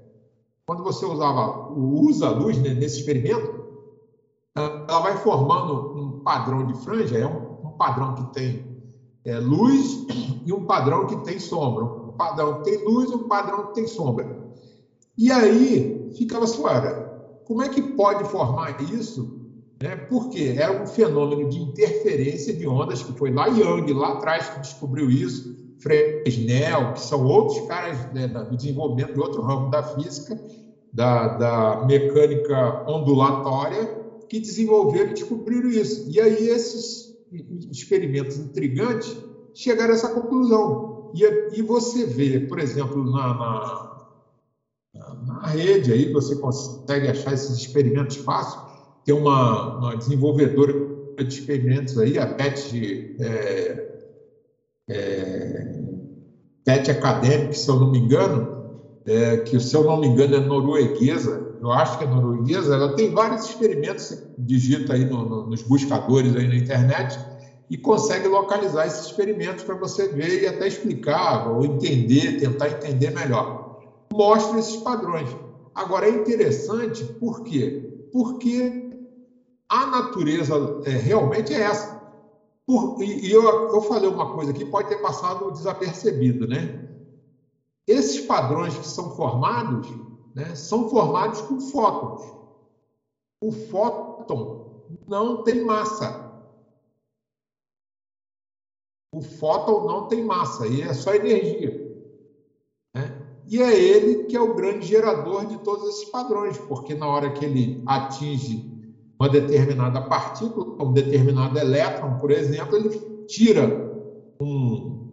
quando 0.66 0.82
você 0.82 1.06
usava, 1.06 1.72
usa 1.72 2.26
a 2.26 2.30
luz 2.30 2.58
né, 2.58 2.74
nesse 2.74 2.98
experimento, 2.98 3.64
ela 4.56 4.98
vai 5.02 5.16
formando 5.18 5.96
um 5.96 6.24
padrão 6.24 6.66
de 6.66 6.74
franja, 6.82 7.16
é 7.16 7.26
um, 7.28 7.76
padrão 7.78 8.16
que 8.16 8.24
tem 8.32 8.82
é, 9.24 9.38
luz 9.38 10.04
e 10.44 10.52
um 10.52 10.64
padrão 10.64 11.06
que 11.06 11.14
tem 11.18 11.38
sombra. 11.38 11.84
Um 11.84 12.16
padrão 12.16 12.56
que 12.56 12.72
tem 12.72 12.84
luz 12.84 13.08
e 13.08 13.14
um 13.14 13.28
padrão 13.28 13.68
que 13.68 13.74
tem 13.74 13.86
sombra. 13.86 14.36
E 15.16 15.30
aí 15.30 16.10
ficava 16.16 16.42
assim, 16.42 16.60
olha, 16.60 16.92
como 17.44 17.62
é 17.62 17.68
que 17.68 17.80
pode 17.80 18.24
formar 18.24 18.82
isso 18.82 19.43
né? 19.84 19.96
Porque 19.96 20.54
era 20.56 20.82
um 20.82 20.86
fenômeno 20.86 21.46
de 21.46 21.60
interferência 21.60 22.54
de 22.54 22.66
ondas 22.66 23.02
que 23.02 23.12
foi 23.18 23.30
lá 23.30 23.48
Young, 23.48 23.92
lá 23.92 24.14
atrás, 24.14 24.48
que 24.48 24.60
descobriu 24.60 25.10
isso, 25.10 25.54
Fresnel, 25.78 26.94
que 26.94 27.00
são 27.00 27.22
outros 27.26 27.60
caras 27.68 28.10
né, 28.14 28.26
do 28.26 28.56
desenvolvimento 28.56 29.12
de 29.12 29.20
outro 29.20 29.42
ramo 29.42 29.70
da 29.70 29.82
física, 29.82 30.40
da, 30.90 31.36
da 31.36 31.84
mecânica 31.84 32.82
ondulatória, 32.88 33.84
que 34.30 34.40
desenvolveram 34.40 35.10
e 35.10 35.14
descobriram 35.14 35.68
isso. 35.68 36.10
E 36.10 36.18
aí 36.18 36.48
esses 36.48 37.14
experimentos 37.70 38.38
intrigantes 38.38 39.14
chegaram 39.52 39.90
a 39.92 39.96
essa 39.96 40.08
conclusão. 40.14 41.12
E, 41.14 41.58
e 41.58 41.60
você 41.60 42.06
vê, 42.06 42.40
por 42.40 42.58
exemplo, 42.58 43.04
na, 43.04 43.34
na, 43.34 44.06
na 45.26 45.46
rede 45.48 45.92
aí, 45.92 46.10
você 46.10 46.36
consegue 46.36 47.08
achar 47.08 47.34
esses 47.34 47.54
experimentos 47.54 48.16
fáceis, 48.16 48.73
tem 49.04 49.14
uma, 49.14 49.76
uma 49.76 49.96
desenvolvedora 49.96 50.72
de 51.18 51.32
experimentos 51.32 51.96
aí, 51.96 52.18
a 52.18 52.26
PET, 52.26 53.14
é, 53.20 53.86
é, 54.88 55.64
PET 56.64 56.90
Academic, 56.90 57.56
se 57.56 57.70
eu 57.70 57.78
não 57.78 57.90
me 57.90 57.98
engano, 57.98 58.48
é, 59.06 59.36
que 59.38 59.60
se 59.60 59.76
eu 59.76 59.84
não 59.84 60.00
me 60.00 60.08
engano 60.08 60.34
é 60.34 60.40
norueguesa, 60.40 61.46
eu 61.60 61.70
acho 61.70 61.98
que 61.98 62.04
é 62.04 62.06
norueguesa, 62.06 62.74
ela 62.74 62.94
tem 62.94 63.12
vários 63.12 63.44
experimentos, 63.44 64.06
você 64.06 64.22
digita 64.36 64.94
aí 64.94 65.04
no, 65.04 65.24
no, 65.24 65.46
nos 65.46 65.62
buscadores 65.62 66.34
aí 66.34 66.48
na 66.48 66.56
internet 66.56 67.14
e 67.68 67.76
consegue 67.76 68.26
localizar 68.28 68.86
esses 68.86 69.06
experimentos 69.06 69.64
para 69.64 69.74
você 69.74 70.08
ver 70.08 70.42
e 70.42 70.46
até 70.46 70.66
explicar 70.66 71.46
ou 71.46 71.64
entender, 71.64 72.36
tentar 72.36 72.70
entender 72.70 73.10
melhor. 73.10 73.54
Mostra 74.12 74.58
esses 74.58 74.76
padrões. 74.76 75.36
Agora 75.74 76.06
é 76.06 76.10
interessante, 76.10 77.04
por 77.18 77.42
quê? 77.42 77.82
Porque 78.12 78.83
a 79.74 79.86
natureza 79.86 80.54
é, 80.84 80.90
realmente 80.90 81.52
é 81.52 81.62
essa. 81.62 82.00
Por, 82.64 83.02
e, 83.02 83.26
e 83.26 83.32
eu, 83.32 83.42
eu 83.42 83.80
falei 83.82 84.08
uma 84.08 84.32
coisa 84.32 84.52
que 84.52 84.64
pode 84.64 84.88
ter 84.88 85.02
passado 85.02 85.50
desapercebido, 85.50 86.46
né? 86.46 86.80
Esses 87.86 88.20
padrões 88.20 88.78
que 88.78 88.86
são 88.86 89.10
formados, 89.10 89.88
né, 90.34 90.54
são 90.54 90.88
formados 90.88 91.42
com 91.42 91.60
fótons. 91.60 92.22
O 93.42 93.50
fóton 93.50 94.86
não 95.08 95.42
tem 95.42 95.64
massa. 95.64 96.22
O 99.12 99.20
fóton 99.20 99.86
não 99.86 100.08
tem 100.08 100.24
massa, 100.24 100.66
e 100.66 100.82
é 100.82 100.94
só 100.94 101.14
energia. 101.14 101.70
Né? 102.94 103.42
E 103.46 103.60
é 103.60 103.76
ele 103.76 104.24
que 104.24 104.36
é 104.36 104.40
o 104.40 104.54
grande 104.54 104.86
gerador 104.86 105.46
de 105.46 105.62
todos 105.62 105.88
esses 105.88 106.10
padrões, 106.10 106.58
porque 106.58 106.94
na 106.94 107.06
hora 107.06 107.32
que 107.32 107.44
ele 107.44 107.82
atinge 107.86 108.73
uma 109.18 109.28
determinada 109.28 110.00
partícula, 110.02 110.82
um 110.82 110.92
determinado 110.92 111.58
elétron, 111.58 112.18
por 112.18 112.30
exemplo, 112.30 112.76
ele 112.76 112.90
tira 113.26 113.90
um. 114.40 115.04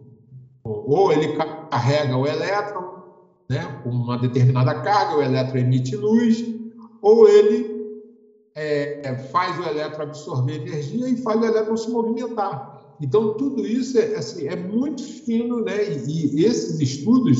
Ou 0.64 1.12
ele 1.12 1.36
carrega 1.70 2.16
o 2.16 2.26
elétron 2.26 3.02
né, 3.50 3.80
com 3.82 3.90
uma 3.90 4.16
determinada 4.16 4.74
carga, 4.80 5.16
o 5.16 5.22
elétron 5.22 5.58
emite 5.58 5.96
luz, 5.96 6.42
ou 7.00 7.28
ele 7.28 7.82
é, 8.54 9.16
faz 9.30 9.58
o 9.58 9.64
elétron 9.64 10.02
absorver 10.02 10.54
energia 10.54 11.08
e 11.08 11.22
faz 11.22 11.40
o 11.40 11.44
elétron 11.44 11.76
se 11.76 11.90
movimentar. 11.90 12.72
Então, 13.00 13.36
tudo 13.36 13.66
isso 13.66 13.98
é, 13.98 14.14
assim, 14.14 14.46
é 14.46 14.54
muito 14.54 15.02
fino, 15.24 15.60
né? 15.60 15.84
E, 15.84 16.40
e 16.40 16.44
esses 16.44 16.78
estudos 16.78 17.38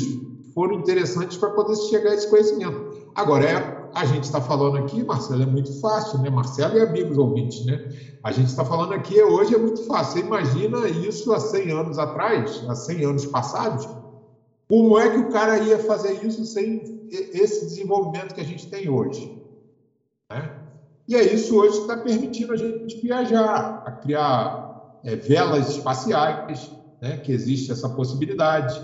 foram 0.54 0.74
interessantes 0.74 1.36
para 1.36 1.50
poder 1.50 1.76
chegar 1.76 2.10
a 2.10 2.14
esse 2.14 2.28
conhecimento. 2.28 2.90
Agora, 3.14 3.44
é, 3.44 3.81
a 3.94 4.04
gente 4.04 4.24
está 4.24 4.40
falando 4.40 4.78
aqui, 4.78 5.02
Marcelo, 5.04 5.42
é 5.42 5.46
muito 5.46 5.80
fácil, 5.80 6.18
né? 6.18 6.30
Marcelo 6.30 6.78
e 6.78 6.80
amigos 6.80 7.18
ouvintes, 7.18 7.64
né? 7.66 7.90
A 8.22 8.32
gente 8.32 8.48
está 8.48 8.64
falando 8.64 8.92
aqui 8.92 9.20
hoje 9.22 9.54
é 9.54 9.58
muito 9.58 9.84
fácil. 9.84 10.20
Você 10.20 10.26
imagina 10.26 10.88
isso 10.88 11.32
há 11.32 11.40
100 11.40 11.70
anos 11.70 11.98
atrás, 11.98 12.64
há 12.68 12.74
100 12.74 13.04
anos 13.04 13.26
passados? 13.26 13.88
Como 14.68 14.98
é 14.98 15.10
que 15.10 15.18
o 15.18 15.28
cara 15.30 15.58
ia 15.58 15.78
fazer 15.78 16.24
isso 16.24 16.44
sem 16.46 17.06
esse 17.10 17.66
desenvolvimento 17.66 18.34
que 18.34 18.40
a 18.40 18.44
gente 18.44 18.68
tem 18.68 18.88
hoje? 18.88 19.42
Né? 20.30 20.50
E 21.06 21.14
é 21.14 21.34
isso 21.34 21.58
hoje 21.58 21.74
que 21.74 21.82
está 21.82 21.96
permitindo 21.96 22.52
a 22.52 22.56
gente 22.56 23.00
viajar, 23.00 23.82
a 23.84 23.92
criar 23.92 25.00
é, 25.04 25.16
velas 25.16 25.68
espaciais, 25.68 26.70
né? 27.00 27.18
que 27.18 27.32
existe 27.32 27.70
essa 27.70 27.88
possibilidade. 27.88 28.80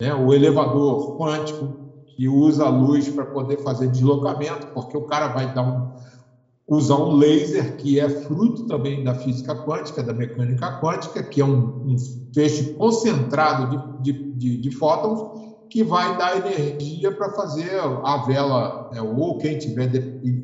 Né? 0.00 0.14
O 0.14 0.32
elevador 0.32 1.18
quântico, 1.18 1.85
que 2.16 2.26
usa 2.28 2.64
a 2.64 2.70
luz 2.70 3.08
para 3.08 3.26
poder 3.26 3.58
fazer 3.58 3.88
deslocamento, 3.88 4.68
porque 4.68 4.96
o 4.96 5.02
cara 5.02 5.28
vai 5.28 5.52
dar 5.52 5.62
um, 5.62 5.92
usar 6.66 6.96
um 6.96 7.14
laser 7.14 7.76
que 7.76 8.00
é 8.00 8.08
fruto 8.08 8.66
também 8.66 9.04
da 9.04 9.14
física 9.14 9.54
quântica, 9.54 10.02
da 10.02 10.14
mecânica 10.14 10.80
quântica, 10.80 11.22
que 11.22 11.42
é 11.42 11.44
um, 11.44 11.92
um 11.92 11.96
feixe 12.34 12.72
concentrado 12.74 14.00
de, 14.00 14.12
de, 14.12 14.32
de, 14.32 14.56
de, 14.62 14.70
fótons 14.70 15.44
que 15.68 15.84
vai 15.84 16.16
dar 16.16 16.38
energia 16.38 17.12
para 17.12 17.30
fazer 17.32 17.78
a 17.80 18.24
vela, 18.26 18.88
né, 18.92 19.02
ou 19.02 19.36
quem 19.36 19.58
tiver 19.58 19.90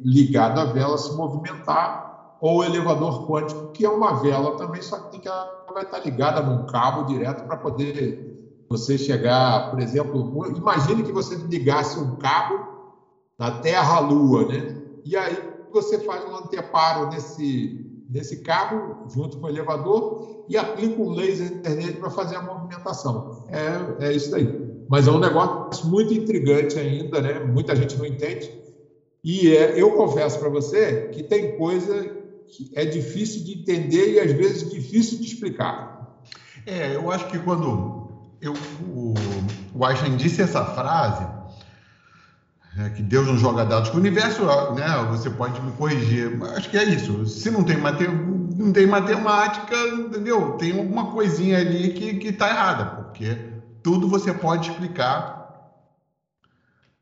ligado 0.05 0.61
à 0.61 0.64
vela 0.66 0.99
se 0.99 1.16
movimentar, 1.16 2.37
ou 2.41 2.59
o 2.59 2.64
elevador 2.64 3.27
quântico, 3.27 3.68
que 3.73 3.85
é 3.85 3.89
uma 3.89 4.20
vela 4.20 4.57
também, 4.57 4.83
só 4.83 4.99
que 4.99 5.27
ela 5.27 5.64
vai 5.73 5.85
estar 5.85 6.01
ligada 6.01 6.43
num 6.43 6.66
cabo 6.66 7.05
direto 7.05 7.45
para 7.45 7.57
poder 7.57 8.32
você 8.73 8.97
chegar, 8.97 9.70
por 9.70 9.81
exemplo, 9.81 10.33
imagine 10.57 11.03
que 11.03 11.12
você 11.12 11.35
ligasse 11.35 11.99
um 11.99 12.16
cabo 12.16 12.59
da 13.39 13.51
Terra 13.61 13.97
à 13.97 14.01
Lua, 14.01 14.47
né? 14.47 14.83
E 15.05 15.14
aí 15.14 15.37
você 15.70 15.99
faz 15.99 16.25
um 16.25 16.37
anteparo 16.37 17.11
nesse, 17.11 17.87
nesse 18.09 18.43
cabo, 18.43 18.97
junto 19.11 19.39
com 19.39 19.47
o 19.47 19.49
elevador, 19.49 20.45
e 20.49 20.57
aplica 20.57 21.01
um 21.01 21.11
laser 21.11 21.61
nele 21.62 21.99
para 21.99 22.11
fazer 22.11 22.37
a 22.37 22.43
movimentação. 22.43 23.45
É, 23.49 24.07
é 24.07 24.12
isso 24.12 24.35
aí. 24.35 24.49
Mas 24.89 25.07
é 25.07 25.11
um 25.11 25.18
negócio 25.18 25.87
muito 25.87 26.14
intrigante 26.14 26.79
ainda, 26.79 27.20
né? 27.20 27.41
Muita 27.41 27.77
gente 27.77 27.97
não 27.99 28.07
entende. 28.07 28.51
E 29.23 29.55
é, 29.55 29.81
eu 29.81 29.93
confesso 29.93 30.39
para 30.39 30.49
você 30.49 31.09
que 31.12 31.23
tem 31.23 31.57
coisa 31.57 31.95
que 32.47 32.70
é 32.75 32.85
difícil 32.87 33.45
de 33.45 33.53
entender 33.53 34.12
e 34.12 34.20
às 34.20 34.33
vezes 34.33 34.70
difícil 34.70 35.18
de 35.18 35.27
explicar. 35.27 35.93
É, 36.66 36.95
eu 36.95 37.11
acho 37.11 37.27
que 37.29 37.39
quando 37.39 38.02
eu, 38.43 38.55
o, 38.80 39.14
o 39.72 39.86
Einstein 39.86 40.16
disse 40.16 40.43
essa 40.43 40.64
frase, 40.64 41.24
é, 42.76 42.90
que 42.90 43.03
Deus 43.03 43.26
não 43.28 43.38
joga 43.38 43.64
dados 43.64 43.90
com 43.90 43.99
o 43.99 44.01
universo, 44.01 44.45
né? 44.74 45.07
Você 45.11 45.30
pode 45.30 45.61
me 45.62 45.70
corrigir, 45.72 46.43
acho 46.57 46.68
que 46.68 46.76
é 46.76 46.84
isso. 46.84 47.24
Se 47.26 47.51
não 47.51 47.62
tem, 47.62 47.76
não 47.78 48.72
tem 48.72 48.86
matemática, 48.86 49.76
entendeu? 49.76 50.53
Tem 50.53 50.76
alguma 50.76 51.12
coisinha 51.12 51.59
ali 51.59 51.93
que 51.93 52.28
está 52.28 52.49
errada, 52.49 52.84
porque 52.86 53.38
tudo 53.82 54.09
você 54.09 54.32
pode 54.34 54.70
explicar 54.70 55.40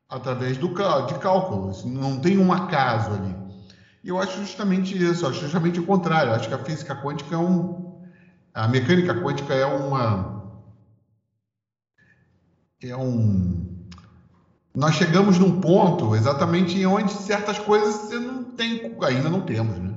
através 0.08 0.58
do, 0.58 0.68
de 0.68 1.14
cálculos. 1.20 1.84
Não 1.84 2.20
tem 2.20 2.36
um 2.36 2.52
acaso 2.52 3.12
ali. 3.12 3.34
E 4.04 4.08
eu 4.08 4.20
acho 4.20 4.38
justamente 4.40 5.00
isso, 5.02 5.26
acho 5.26 5.40
justamente 5.40 5.80
o 5.80 5.86
contrário. 5.86 6.32
Acho 6.32 6.48
que 6.48 6.54
a 6.54 6.58
física 6.58 6.94
quântica 6.96 7.34
é 7.34 7.38
um. 7.38 7.98
A 8.52 8.66
mecânica 8.66 9.14
quântica 9.14 9.54
é 9.54 9.64
uma 9.64 10.39
é 12.82 12.96
um. 12.96 13.66
Nós 14.74 14.94
chegamos 14.94 15.38
num 15.38 15.60
ponto 15.60 16.14
exatamente 16.14 16.78
em 16.78 16.86
onde 16.86 17.12
certas 17.12 17.58
coisas 17.58 17.94
você 17.94 18.18
não 18.18 18.44
tem, 18.44 18.96
ainda 19.02 19.28
não 19.28 19.40
temos, 19.40 19.76
né? 19.78 19.92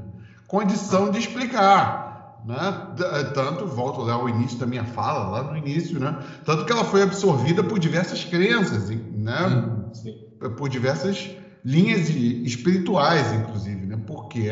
Condição 0.47 1.09
de 1.11 1.19
explicar, 1.19 2.41
né? 2.45 2.88
Tanto, 3.34 3.67
volto 3.67 4.01
lá 4.01 4.13
ao 4.13 4.27
início 4.27 4.57
da 4.57 4.65
minha 4.65 4.84
fala, 4.84 5.29
lá 5.29 5.43
no 5.43 5.57
início, 5.57 5.99
né? 5.99 6.17
Tanto 6.43 6.65
que 6.65 6.71
ela 6.71 6.84
foi 6.84 7.03
absorvida 7.03 7.63
por 7.63 7.79
diversas 7.79 8.23
crenças, 8.23 8.89
né? 8.89 9.91
Sim, 9.93 10.11
sim. 10.11 10.49
Por 10.57 10.67
diversas 10.67 11.31
linhas 11.63 12.09
espirituais, 12.09 13.31
inclusive, 13.34 13.86
né? 13.86 13.97
Porque 14.05 14.49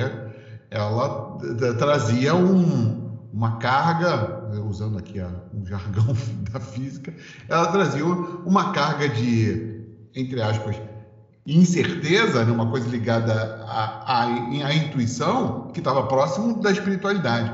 ela 0.69 1.37
trazia 1.77 2.33
um, 2.33 3.19
uma 3.33 3.57
carga, 3.57 4.40
usando 4.59 4.97
aqui 4.97 5.19
a, 5.19 5.29
um 5.53 5.65
jargão 5.65 6.15
da 6.51 6.59
física, 6.59 7.13
ela 7.47 7.67
trazia 7.67 8.05
uma 8.05 8.71
carga 8.71 9.07
de, 9.09 9.83
entre 10.15 10.41
aspas, 10.41 10.75
incerteza, 11.45 12.45
né? 12.45 12.51
uma 12.51 12.69
coisa 12.69 12.87
ligada 12.87 13.33
à, 13.65 14.25
à 14.25 14.75
intuição, 14.75 15.69
que 15.73 15.79
estava 15.79 16.07
próximo 16.07 16.61
da 16.61 16.71
espiritualidade. 16.71 17.53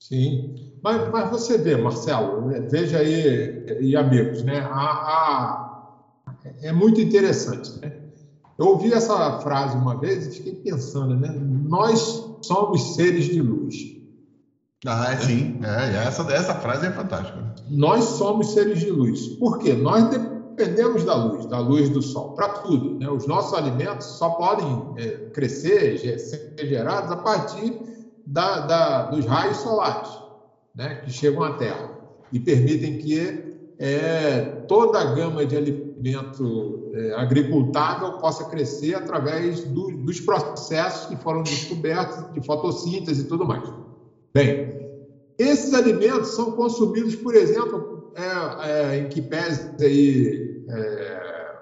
Sim. 0.00 0.54
Mas, 0.82 1.10
mas 1.10 1.30
você 1.30 1.58
vê, 1.58 1.76
Marcelo, 1.76 2.46
né? 2.46 2.60
veja 2.60 2.98
aí, 2.98 3.66
e 3.80 3.96
amigos, 3.96 4.42
né? 4.44 4.60
A, 4.60 4.80
a, 4.80 6.34
é 6.62 6.72
muito 6.72 7.00
interessante. 7.00 7.78
Né? 7.80 7.92
Eu 8.58 8.66
ouvi 8.66 8.92
essa 8.92 9.40
frase 9.40 9.76
uma 9.76 9.96
vez 9.96 10.26
e 10.26 10.30
fiquei 10.30 10.54
pensando, 10.54 11.16
né? 11.16 11.28
Nós 11.30 12.24
somos 12.42 12.94
seres 12.94 13.26
de 13.26 13.40
luz. 13.40 13.97
Ah, 14.86 15.12
é, 15.12 15.16
sim. 15.16 15.60
É, 15.62 16.06
essa, 16.06 16.22
essa 16.32 16.54
frase 16.54 16.86
é 16.86 16.92
fantástica. 16.92 17.54
Nós 17.68 18.04
somos 18.04 18.52
seres 18.52 18.78
de 18.78 18.90
luz. 18.90 19.26
Por 19.38 19.58
quê? 19.58 19.72
Nós 19.72 20.04
dependemos 20.08 21.04
da 21.04 21.14
luz, 21.14 21.46
da 21.46 21.58
luz 21.58 21.88
do 21.88 22.00
sol, 22.00 22.34
para 22.34 22.48
tudo. 22.60 22.98
Né? 22.98 23.08
Os 23.08 23.26
nossos 23.26 23.54
alimentos 23.54 24.06
só 24.06 24.30
podem 24.30 24.94
é, 24.96 25.30
crescer, 25.32 25.98
ser 25.98 26.54
gerados 26.66 27.10
a 27.10 27.16
partir 27.16 27.76
da, 28.24 28.60
da, 28.60 29.02
dos 29.06 29.24
raios 29.24 29.56
solares 29.58 30.10
né? 30.74 30.96
que 31.04 31.10
chegam 31.10 31.42
à 31.42 31.54
Terra 31.54 31.90
e 32.32 32.38
permitem 32.38 32.98
que 32.98 33.48
é, 33.80 34.40
toda 34.68 35.00
a 35.00 35.14
gama 35.14 35.44
de 35.44 35.56
alimento 35.56 36.90
é, 36.94 37.14
agricultável 37.14 38.12
possa 38.18 38.44
crescer 38.44 38.94
através 38.94 39.64
do, 39.64 39.88
dos 39.98 40.20
processos 40.20 41.06
que 41.06 41.16
foram 41.16 41.42
descobertos 41.42 42.32
de 42.32 42.44
fotossíntese 42.44 43.22
e 43.22 43.24
tudo 43.24 43.44
mais. 43.44 43.68
Bem, 44.38 44.72
esses 45.36 45.74
alimentos 45.74 46.36
são 46.36 46.52
consumidos, 46.52 47.16
por 47.16 47.34
exemplo, 47.34 48.04
é, 48.14 48.70
é, 48.70 48.98
em 48.98 49.08
que 49.08 49.20
pese 49.20 49.68
aí, 49.80 50.64
é, 50.68 51.56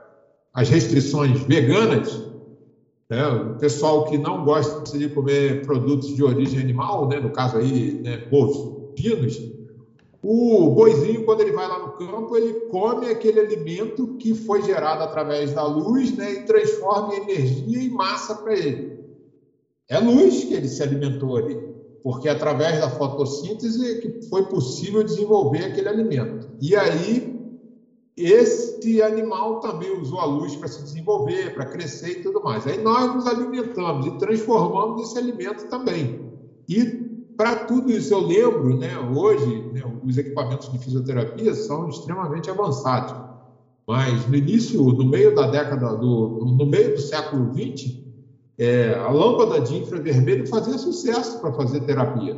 as 0.53 0.69
restrições 0.69 1.43
veganas, 1.47 2.23
né, 3.09 3.27
o 3.29 3.59
pessoal 3.59 4.05
que 4.05 4.19
não 4.19 4.45
gosta 4.45 4.99
de 4.99 5.09
comer 5.09 5.65
produtos 5.65 6.09
de 6.09 6.23
origem 6.23 6.61
animal, 6.61 7.09
né, 7.09 7.19
no 7.19 7.33
caso 7.33 7.57
aí, 7.57 7.99
né, 8.03 8.19
bovinos, 8.31 9.39
o 10.23 10.69
boizinho, 10.75 11.25
quando 11.25 11.41
ele 11.41 11.53
vai 11.53 11.67
lá 11.67 11.79
no 11.79 11.93
campo, 11.93 12.37
ele 12.37 12.53
come 12.69 13.09
aquele 13.09 13.41
alimento 13.41 14.19
que 14.19 14.35
foi 14.35 14.63
gerado 14.63 15.03
através 15.03 15.55
da 15.55 15.67
luz 15.67 16.15
né, 16.15 16.31
e 16.31 16.45
transforma 16.45 17.15
em 17.15 17.23
energia 17.23 17.83
e 17.83 17.89
massa 17.89 18.35
para 18.35 18.55
ele. 18.55 18.99
É 19.89 19.99
luz 19.99 20.45
que 20.45 20.53
ele 20.53 20.69
se 20.69 20.83
alimentou 20.83 21.39
ali 21.39 21.66
porque 22.07 22.29
é 22.29 22.31
através 22.31 22.79
da 22.79 22.89
fotossíntese 22.89 23.99
que 23.99 24.29
foi 24.29 24.45
possível 24.45 25.03
desenvolver 25.03 25.65
aquele 25.65 25.89
alimento. 25.89 26.49
E 26.61 26.77
aí, 26.77 27.37
esse 28.17 29.03
animal 29.03 29.59
também 29.59 29.91
usou 30.01 30.21
a 30.21 30.25
luz 30.25 30.55
para 30.55 30.69
se 30.69 30.85
desenvolver, 30.85 31.53
para 31.53 31.67
crescer 31.67 32.11
e 32.11 32.23
tudo 32.23 32.41
mais. 32.45 32.65
Aí 32.65 32.81
nós 32.81 33.13
nos 33.13 33.27
alimentamos 33.27 34.07
e 34.07 34.19
transformamos 34.19 35.03
esse 35.03 35.19
alimento 35.19 35.67
também. 35.69 36.33
E 36.69 36.85
para 37.37 37.65
tudo 37.65 37.91
isso, 37.91 38.15
eu 38.15 38.21
lembro, 38.21 38.79
né, 38.79 38.97
hoje, 39.01 39.69
né, 39.73 39.83
os 40.05 40.17
equipamentos 40.17 40.71
de 40.71 40.79
fisioterapia 40.79 41.55
são 41.55 41.89
extremamente 41.89 42.49
avançados. 42.49 43.13
Mas 43.85 44.29
no 44.29 44.37
início, 44.37 44.81
no 44.81 45.07
meio 45.07 45.35
da 45.35 45.49
década 45.49 45.97
do, 45.97 46.39
no 46.57 46.67
meio 46.67 46.95
do 46.95 47.01
século 47.01 47.53
XX, 47.53 48.06
é, 48.59 48.95
a 48.95 49.11
lâmpada 49.11 49.61
de 49.61 49.77
infravermelho 49.77 50.47
fazia 50.47 50.79
sucesso 50.79 51.41
para 51.41 51.53
fazer 51.53 51.81
terapia. 51.81 52.37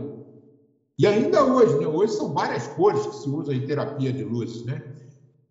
E 0.99 1.07
ainda 1.07 1.45
hoje, 1.45 1.79
né? 1.79 1.87
hoje 1.87 2.15
são 2.15 2.33
várias 2.33 2.67
cores 2.69 3.07
que 3.07 3.17
se 3.17 3.29
usam 3.29 3.55
em 3.55 3.65
terapia 3.65 4.13
de 4.13 4.25
luz. 4.25 4.65
Né? 4.65 4.83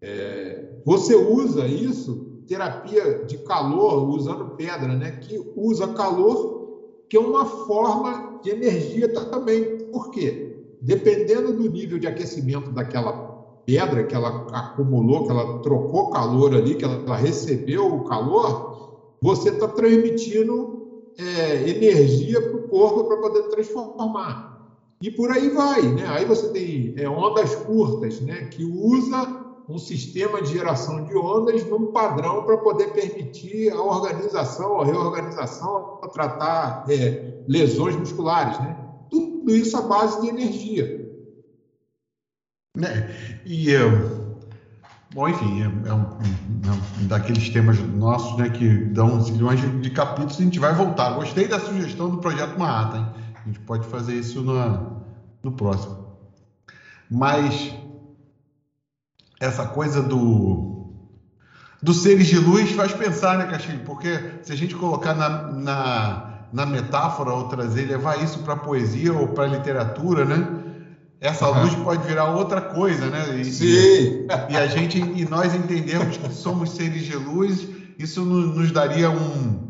É, 0.02 0.82
você 0.86 1.16
usa 1.16 1.66
isso, 1.66 2.44
terapia 2.48 3.24
de 3.26 3.38
calor, 3.40 4.10
usando 4.10 4.56
pedra, 4.56 4.94
né? 4.94 5.12
que 5.12 5.40
usa 5.56 5.88
calor, 5.94 6.58
que 7.10 7.16
é 7.16 7.20
uma 7.20 7.46
forma 7.46 8.42
de 8.44 8.50
energia 8.50 9.14
também. 9.14 9.90
Por 9.90 10.12
quê? 10.12 10.66
Dependendo 10.82 11.54
do 11.54 11.72
nível 11.72 11.98
de 11.98 12.08
aquecimento 12.08 12.72
daquela 12.72 13.28
pedra 13.66 14.04
que 14.04 14.14
ela 14.14 14.48
acumulou, 14.52 15.26
que 15.26 15.32
ela 15.32 15.60
trocou 15.60 16.10
calor 16.10 16.54
ali, 16.54 16.76
que 16.76 16.84
ela 16.84 17.16
recebeu 17.16 17.86
o 17.94 18.04
calor, 18.04 18.87
você 19.22 19.50
está 19.50 19.68
transmitindo 19.68 20.78
é, 21.18 21.70
energia 21.70 22.42
para 22.42 22.58
o 22.58 22.68
corpo 22.68 23.06
para 23.06 23.18
poder 23.18 23.44
transformar. 23.50 24.58
E 25.02 25.12
por 25.12 25.32
aí 25.32 25.50
vai, 25.50 25.82
né? 25.82 26.06
Aí 26.08 26.26
você 26.26 26.50
tem 26.50 26.94
é, 26.98 27.08
ondas 27.08 27.56
curtas, 27.56 28.20
né? 28.22 28.46
Que 28.46 28.64
usa 28.64 29.46
um 29.70 29.78
sistema 29.78 30.42
de 30.42 30.54
geração 30.54 31.04
de 31.04 31.16
ondas 31.16 31.64
num 31.66 31.88
padrão 31.88 32.44
para 32.44 32.58
poder 32.58 32.94
permitir 32.94 33.72
a 33.72 33.82
organização, 33.82 34.80
a 34.80 34.86
reorganização, 34.86 36.00
a 36.02 36.08
tratar 36.08 36.86
é, 36.90 37.44
lesões 37.48 37.96
musculares, 37.96 38.58
né? 38.60 38.78
Tudo 39.10 39.54
isso 39.54 39.78
à 39.78 39.82
base 39.82 40.22
de 40.22 40.30
energia. 40.30 41.06
Né? 42.76 43.42
E 43.46 43.72
Bom, 45.18 45.28
enfim, 45.28 45.64
é, 45.64 45.90
é 45.90 45.94
um, 45.96 46.04
é 46.04 47.02
um, 47.02 47.08
daqueles 47.08 47.50
temas 47.50 47.80
nossos 47.80 48.38
né, 48.38 48.50
que 48.50 48.70
dão 48.70 49.20
zilhões 49.20 49.60
de, 49.60 49.68
de, 49.80 49.90
capítulos 49.90 50.38
e 50.38 50.44
a 50.44 50.46
gente 50.46 50.60
vai 50.60 50.76
voltar. 50.76 51.10
Gostei 51.16 51.48
da 51.48 51.60
sugestão 51.60 52.08
do 52.12 52.20
projeto 52.20 52.56
Manhattan. 52.60 53.16
A 53.34 53.48
gente 53.48 53.60
pode 53.62 53.88
fazer 53.88 54.14
isso 54.14 54.44
no, 54.44 55.02
no 55.42 55.52
próximo. 55.54 56.06
Mas 57.10 57.74
essa 59.40 59.66
coisa 59.66 60.04
do, 60.04 60.94
dos 61.82 62.04
seres 62.04 62.28
de 62.28 62.38
luz 62.38 62.70
faz 62.74 62.94
pensar, 62.94 63.40
né, 63.40 63.48
Castilho? 63.48 63.84
Porque 63.86 64.20
se 64.44 64.54
a 64.54 64.56
gente 64.56 64.76
colocar 64.76 65.16
na, 65.16 65.52
na, 65.52 66.34
na 66.54 66.66
metáfora 66.68 67.34
ou 67.34 67.48
trazer, 67.48 67.88
levar 67.88 68.22
isso 68.24 68.44
para 68.44 68.54
a 68.54 68.58
poesia 68.58 69.14
ou 69.14 69.30
para 69.30 69.46
a 69.46 69.48
literatura, 69.48 70.26
né? 70.26 70.67
Essa 71.20 71.48
luz 71.50 71.74
pode 71.76 72.06
virar 72.08 72.32
outra 72.32 72.62
coisa, 72.62 73.08
né? 73.08 73.40
E, 73.40 73.46
Sim. 73.46 74.28
E, 74.50 74.58
a 74.58 74.68
gente 74.68 75.00
e 75.00 75.26
nós 75.28 75.56
entendemos 75.56 76.18
que 76.18 76.32
somos 76.32 76.72
seres 76.72 77.04
de 77.04 77.16
luz, 77.16 77.68
isso 77.98 78.24
nos, 78.24 78.56
nos 78.56 78.72
daria 78.72 79.10
um, 79.10 79.68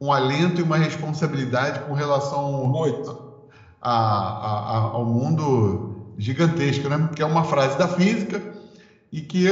um 0.00 0.12
alento 0.12 0.60
e 0.60 0.64
uma 0.64 0.76
responsabilidade 0.76 1.80
com 1.80 1.94
relação 1.94 2.66
Muito. 2.66 3.30
A, 3.82 3.90
a, 3.90 4.76
a, 4.76 4.76
ao 4.92 5.06
mundo 5.06 6.12
gigantesco, 6.18 6.86
né? 6.88 7.08
Que 7.14 7.22
é 7.22 7.26
uma 7.26 7.44
frase 7.44 7.78
da 7.78 7.88
física 7.88 8.42
e 9.10 9.22
que 9.22 9.48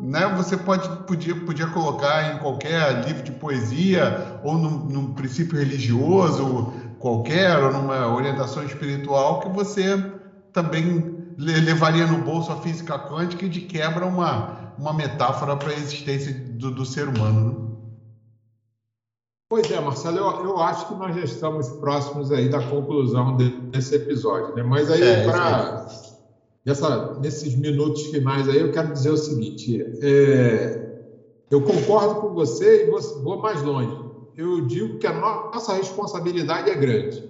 né, 0.00 0.32
você 0.36 0.56
pode 0.56 0.88
podia, 1.04 1.34
podia 1.34 1.66
colocar 1.66 2.32
em 2.32 2.38
qualquer 2.38 3.04
livro 3.06 3.24
de 3.24 3.32
poesia 3.32 4.40
ou 4.44 4.54
num, 4.54 4.84
num 4.84 5.14
princípio 5.14 5.58
religioso 5.58 6.72
qualquer 6.98 7.58
ou 7.58 7.72
numa 7.72 8.06
orientação 8.14 8.64
espiritual 8.64 9.40
que 9.40 9.48
você 9.48 9.96
também 10.56 11.34
levaria 11.36 12.06
no 12.06 12.24
bolso 12.24 12.50
a 12.50 12.56
física 12.62 12.98
quântica 12.98 13.44
e 13.44 13.48
de 13.50 13.60
quebra 13.60 14.06
uma, 14.06 14.72
uma 14.78 14.94
metáfora 14.94 15.54
para 15.54 15.68
a 15.68 15.74
existência 15.74 16.32
do, 16.32 16.70
do 16.70 16.86
ser 16.86 17.06
humano. 17.08 17.50
Né? 17.50 17.76
Pois 19.50 19.70
é, 19.70 19.78
Marcelo, 19.78 20.16
eu, 20.16 20.44
eu, 20.46 20.58
acho 20.58 20.88
que 20.88 20.94
nós 20.94 21.14
já 21.14 21.24
estamos 21.24 21.68
próximos 21.78 22.32
aí 22.32 22.48
da 22.48 22.66
conclusão 22.66 23.36
de, 23.36 23.50
desse 23.70 23.94
episódio, 23.94 24.54
né? 24.54 24.62
Mas 24.62 24.90
aí, 24.90 25.02
é, 25.02 25.24
para 25.24 25.86
nesses 27.20 27.54
minutos 27.54 28.06
finais 28.06 28.48
aí, 28.48 28.58
eu 28.58 28.72
quero 28.72 28.92
dizer 28.92 29.10
o 29.10 29.16
seguinte: 29.16 29.78
é, 30.02 30.74
eu 31.50 31.60
concordo 31.60 32.16
com 32.16 32.32
você 32.32 32.86
e 32.86 32.90
vou, 32.90 32.98
vou 33.22 33.42
mais 33.42 33.62
longe. 33.62 33.94
Eu 34.34 34.62
digo 34.62 34.98
que 34.98 35.06
a 35.06 35.12
nossa 35.12 35.74
responsabilidade 35.74 36.70
é 36.70 36.74
grande, 36.74 37.22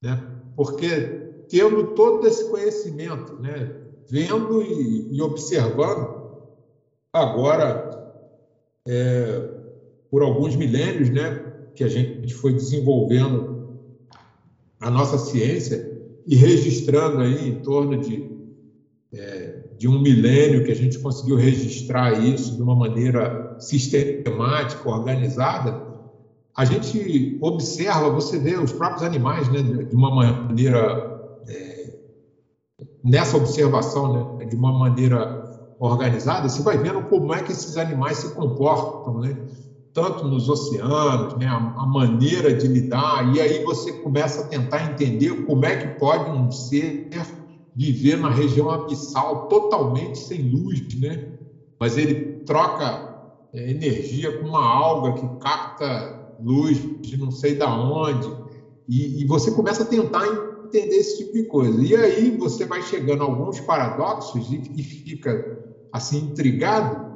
né? 0.00 0.18
Porque 0.56 1.19
tendo 1.50 1.88
todo 1.88 2.26
esse 2.26 2.48
conhecimento, 2.48 3.34
né? 3.40 3.76
vendo 4.08 4.62
e, 4.62 5.08
e 5.16 5.20
observando, 5.20 6.20
agora, 7.12 8.14
é, 8.86 9.48
por 10.10 10.22
alguns 10.22 10.56
milênios, 10.56 11.10
né? 11.10 11.44
que 11.74 11.84
a 11.84 11.88
gente 11.88 12.32
foi 12.34 12.52
desenvolvendo 12.52 13.78
a 14.78 14.90
nossa 14.90 15.18
ciência 15.18 15.90
e 16.26 16.34
registrando 16.34 17.20
aí 17.20 17.48
em 17.48 17.62
torno 17.62 18.00
de, 18.00 18.30
é, 19.12 19.64
de 19.76 19.88
um 19.88 20.00
milênio 20.00 20.64
que 20.64 20.70
a 20.70 20.76
gente 20.76 20.98
conseguiu 20.98 21.36
registrar 21.36 22.12
isso 22.24 22.54
de 22.54 22.62
uma 22.62 22.74
maneira 22.74 23.56
sistemática, 23.58 24.88
organizada, 24.88 25.90
a 26.56 26.64
gente 26.64 27.38
observa, 27.40 28.10
você 28.10 28.38
vê 28.38 28.56
os 28.56 28.72
próprios 28.72 29.02
animais 29.02 29.48
né, 29.50 29.62
de 29.62 29.94
uma 29.94 30.14
maneira 30.14 31.09
nessa 33.02 33.36
observação 33.36 34.12
né, 34.12 34.44
de 34.46 34.56
uma 34.56 34.72
maneira 34.72 35.32
organizada, 35.78 36.48
você 36.48 36.62
vai 36.62 36.76
vendo 36.76 37.02
como 37.02 37.32
é 37.32 37.42
que 37.42 37.52
esses 37.52 37.76
animais 37.76 38.18
se 38.18 38.32
comportam, 38.34 39.20
né? 39.20 39.36
tanto 39.92 40.24
nos 40.26 40.48
oceanos, 40.48 41.34
né? 41.34 41.46
a, 41.46 41.56
a 41.56 41.86
maneira 41.86 42.54
de 42.54 42.68
lidar, 42.68 43.34
e 43.34 43.40
aí 43.40 43.62
você 43.62 43.92
começa 43.92 44.42
a 44.42 44.44
tentar 44.44 44.84
entender 44.84 45.34
como 45.42 45.64
é 45.64 45.74
que 45.74 45.88
pode 45.88 46.30
um 46.30 46.50
ser 46.50 47.08
viver 47.74 48.18
na 48.18 48.28
região 48.30 48.68
abissal 48.68 49.46
totalmente 49.48 50.18
sem 50.18 50.42
luz, 50.42 50.80
né? 50.98 51.16
mas 51.78 51.96
ele 51.96 52.28
troca 52.44 53.02
é, 53.52 53.70
energia 53.70 54.36
com 54.38 54.46
uma 54.46 54.64
alga 54.64 55.12
que 55.12 55.28
capta 55.38 56.14
luz 56.38 56.78
de 57.02 57.16
não 57.16 57.30
sei 57.30 57.54
da 57.54 57.74
onde, 57.74 58.36
e, 58.86 59.22
e 59.22 59.24
você 59.24 59.50
começa 59.50 59.82
a 59.82 59.86
tentar 59.86 60.26
entender 60.70 60.96
esse 60.96 61.18
tipo 61.18 61.32
de 61.32 61.44
coisa. 61.44 61.82
E 61.82 61.94
aí 61.94 62.36
você 62.36 62.64
vai 62.64 62.80
chegando 62.82 63.22
a 63.22 63.26
alguns 63.26 63.60
paradoxos 63.60 64.50
e, 64.50 64.62
e 64.76 64.82
fica 64.82 65.58
assim 65.92 66.18
intrigado 66.18 67.10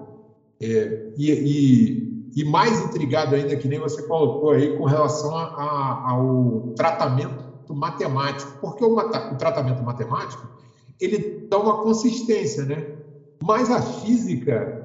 é, 0.61 1.13
e, 1.17 1.31
e, 1.31 2.31
e, 2.37 2.45
mais 2.45 2.81
intrigado 2.81 3.35
ainda 3.35 3.57
que 3.57 3.69
nem 3.69 3.79
você 3.79 4.03
colocou 4.03 4.51
aí 4.51 4.77
com 4.77 4.85
relação 4.85 5.35
a, 5.37 5.45
a, 5.45 6.11
ao 6.11 6.73
tratamento 6.77 7.45
matemático, 7.71 8.59
porque 8.61 8.85
o, 8.85 8.97
o, 8.97 9.37
tratamento 9.37 9.83
matemático 9.83 10.47
ele 11.01 11.47
dá 11.49 11.59
uma 11.59 11.83
consistência, 11.83 12.65
né? 12.65 12.87
Mas 13.43 13.71
a 13.71 13.81
física 13.81 14.83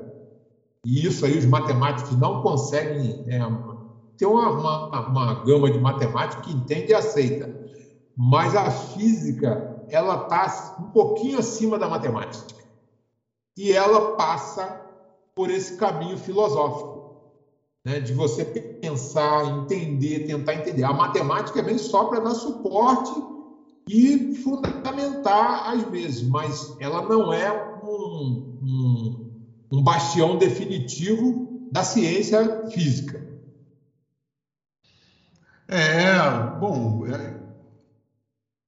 e 0.86 1.05
isso 1.05 1.26
aí 1.26 1.38
os 1.38 1.45
matemáticos 1.45 2.17
não 2.17 2.41
conseguem 2.41 3.24
é, 3.28 3.39
ter 4.17 4.26
uma, 4.26 4.49
uma, 4.49 5.07
uma 5.07 5.43
gama 5.43 5.70
de 5.70 5.80
matemática 5.80 6.41
que 6.41 6.51
entende 6.51 6.91
e 6.91 6.95
aceita 6.95 7.59
mas 8.22 8.53
a 8.53 8.70
física 8.70 9.65
ela 9.88 10.15
está 10.15 10.76
um 10.78 10.89
pouquinho 10.89 11.39
acima 11.39 11.80
da 11.80 11.88
matemática 11.88 12.61
e 13.55 13.72
ela 13.72 14.17
passa 14.17 14.78
por 15.34 15.49
esse 15.49 15.78
caminho 15.78 16.17
filosófico, 16.17 17.01
né, 17.86 18.01
de 18.01 18.13
você 18.13 18.43
pensar, 18.43 19.45
entender, 19.45 20.26
tentar 20.26 20.55
entender. 20.55 20.84
A 20.84 20.91
matemática 20.91 21.63
vem 21.63 21.78
só 21.78 22.09
para 22.09 22.20
dar 22.20 22.36
suporte 22.36 23.09
e 23.88 24.36
fundamentar 24.36 25.70
às 25.70 25.84
vezes, 25.84 26.22
mas 26.28 26.76
ela 26.78 27.01
não 27.01 27.32
é 27.32 27.49
um, 27.82 28.43
um, 28.61 29.32
um 29.72 29.82
bastião 29.82 30.38
definitivo 30.38 31.47
da 31.72 31.86
ciência 31.86 32.67
física. 32.67 33.26
É, 35.70 36.20
bom, 36.59 37.05
é, 37.05 37.38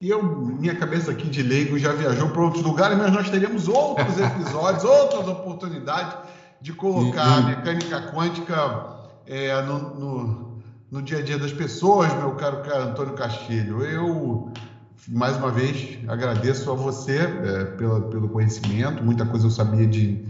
e 0.02 0.10
eu, 0.10 0.20
minha 0.20 0.74
cabeça 0.74 1.12
aqui 1.12 1.28
de 1.28 1.44
leigo 1.44 1.78
já 1.78 1.92
viajou 1.92 2.28
para 2.30 2.42
outros 2.42 2.64
lugares, 2.64 2.98
mas 2.98 3.12
nós 3.12 3.30
teremos 3.30 3.68
outros 3.68 4.18
episódios, 4.18 4.82
outras 4.82 5.28
oportunidades 5.28 6.16
de 6.60 6.72
colocar 6.72 7.38
a 7.38 7.40
mecânica 7.42 8.10
quântica 8.12 8.96
é, 9.28 9.62
no, 9.62 9.78
no, 9.94 10.58
no, 10.90 11.02
dia 11.02 11.18
a 11.18 11.22
dia 11.22 11.38
das 11.38 11.52
pessoas, 11.52 12.12
meu 12.16 12.32
caro, 12.32 12.62
caro 12.62 12.82
Antônio 12.82 13.14
Castilho. 13.14 13.80
Eu, 13.84 14.50
mais 15.06 15.36
uma 15.36 15.52
vez, 15.52 15.96
agradeço 16.08 16.68
a 16.72 16.74
você 16.74 17.18
é, 17.18 17.64
pela, 17.76 18.00
pelo 18.00 18.28
conhecimento, 18.28 19.04
muita 19.04 19.24
coisa 19.24 19.46
eu 19.46 19.52
sabia 19.52 19.86
de, 19.86 20.20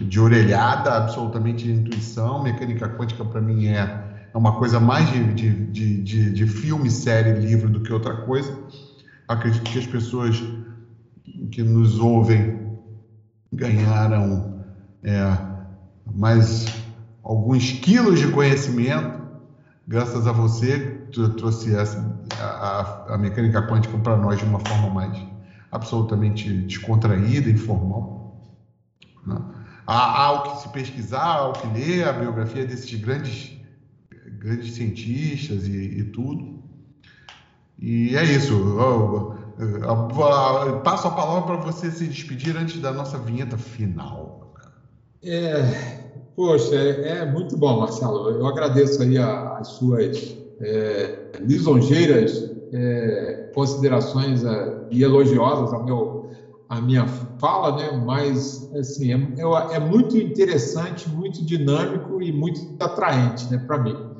de 0.00 0.18
orelhada, 0.18 0.96
absolutamente 0.96 1.62
de 1.62 1.72
intuição. 1.72 2.42
Mecânica 2.42 2.88
quântica, 2.88 3.24
para 3.24 3.40
mim, 3.40 3.68
é, 3.68 4.28
é 4.34 4.36
uma 4.36 4.58
coisa 4.58 4.80
mais 4.80 5.08
de, 5.12 5.22
de, 5.32 6.02
de, 6.02 6.32
de 6.32 6.46
filme, 6.48 6.90
série, 6.90 7.38
livro 7.38 7.68
do 7.68 7.82
que 7.82 7.92
outra 7.92 8.16
coisa 8.16 8.52
acredito 9.28 9.70
que 9.70 9.78
as 9.78 9.86
pessoas 9.86 10.42
que 11.50 11.62
nos 11.62 11.98
ouvem 11.98 12.78
ganharam 13.52 14.64
é, 15.02 15.36
mais 16.14 16.66
alguns 17.22 17.72
quilos 17.72 18.18
de 18.18 18.28
conhecimento 18.28 19.22
graças 19.86 20.26
a 20.26 20.32
você 20.32 21.06
que 21.10 21.28
trouxe 21.30 21.74
essa, 21.74 21.98
a, 22.40 23.14
a 23.14 23.18
mecânica 23.18 23.66
quântica 23.66 23.98
para 23.98 24.16
nós 24.16 24.38
de 24.38 24.44
uma 24.44 24.60
forma 24.60 24.88
mais 24.88 25.18
absolutamente 25.70 26.50
descontraída, 26.50 27.50
informal. 27.50 28.52
Né? 29.26 29.36
Há, 29.86 30.22
há 30.22 30.32
o 30.32 30.42
que 30.42 30.62
se 30.62 30.68
pesquisar, 30.68 31.24
há 31.24 31.48
o 31.48 31.52
que 31.52 31.66
ler, 31.68 32.06
a 32.06 32.12
biografia 32.12 32.64
desses 32.64 32.94
grandes, 33.00 33.52
grandes 34.38 34.74
cientistas 34.74 35.66
e, 35.66 35.98
e 35.98 36.04
tudo. 36.04 36.51
E 37.82 38.16
é 38.16 38.22
isso. 38.22 38.54
Passo 40.84 41.08
a 41.08 41.10
palavra 41.10 41.58
para 41.58 41.72
você 41.72 41.90
se 41.90 42.06
despedir 42.06 42.56
antes 42.56 42.80
da 42.80 42.92
nossa 42.92 43.18
vinheta 43.18 43.58
final. 43.58 44.54
É, 45.24 45.62
poxa, 46.36 46.76
é, 46.76 47.18
é 47.18 47.26
muito 47.26 47.56
bom, 47.56 47.80
Marcelo. 47.80 48.30
Eu 48.30 48.46
agradeço 48.46 49.02
aí 49.02 49.18
as 49.18 49.66
suas 49.68 50.36
é, 50.60 51.32
lisonjeiras 51.40 52.50
é, 52.72 53.50
considerações 53.52 54.44
é, 54.44 54.86
e 54.90 55.02
elogiosas 55.02 55.72
ao 55.72 55.84
meu, 55.84 56.30
à 56.68 56.80
minha 56.80 57.06
fala, 57.38 57.76
né? 57.76 58.02
mas 58.04 58.70
assim, 58.74 59.12
é, 59.12 59.16
é, 59.16 59.76
é 59.76 59.78
muito 59.80 60.16
interessante, 60.16 61.08
muito 61.08 61.44
dinâmico 61.44 62.22
e 62.22 62.32
muito 62.32 62.60
atraente 62.80 63.50
né, 63.50 63.58
para 63.58 63.78
mim. 63.78 64.11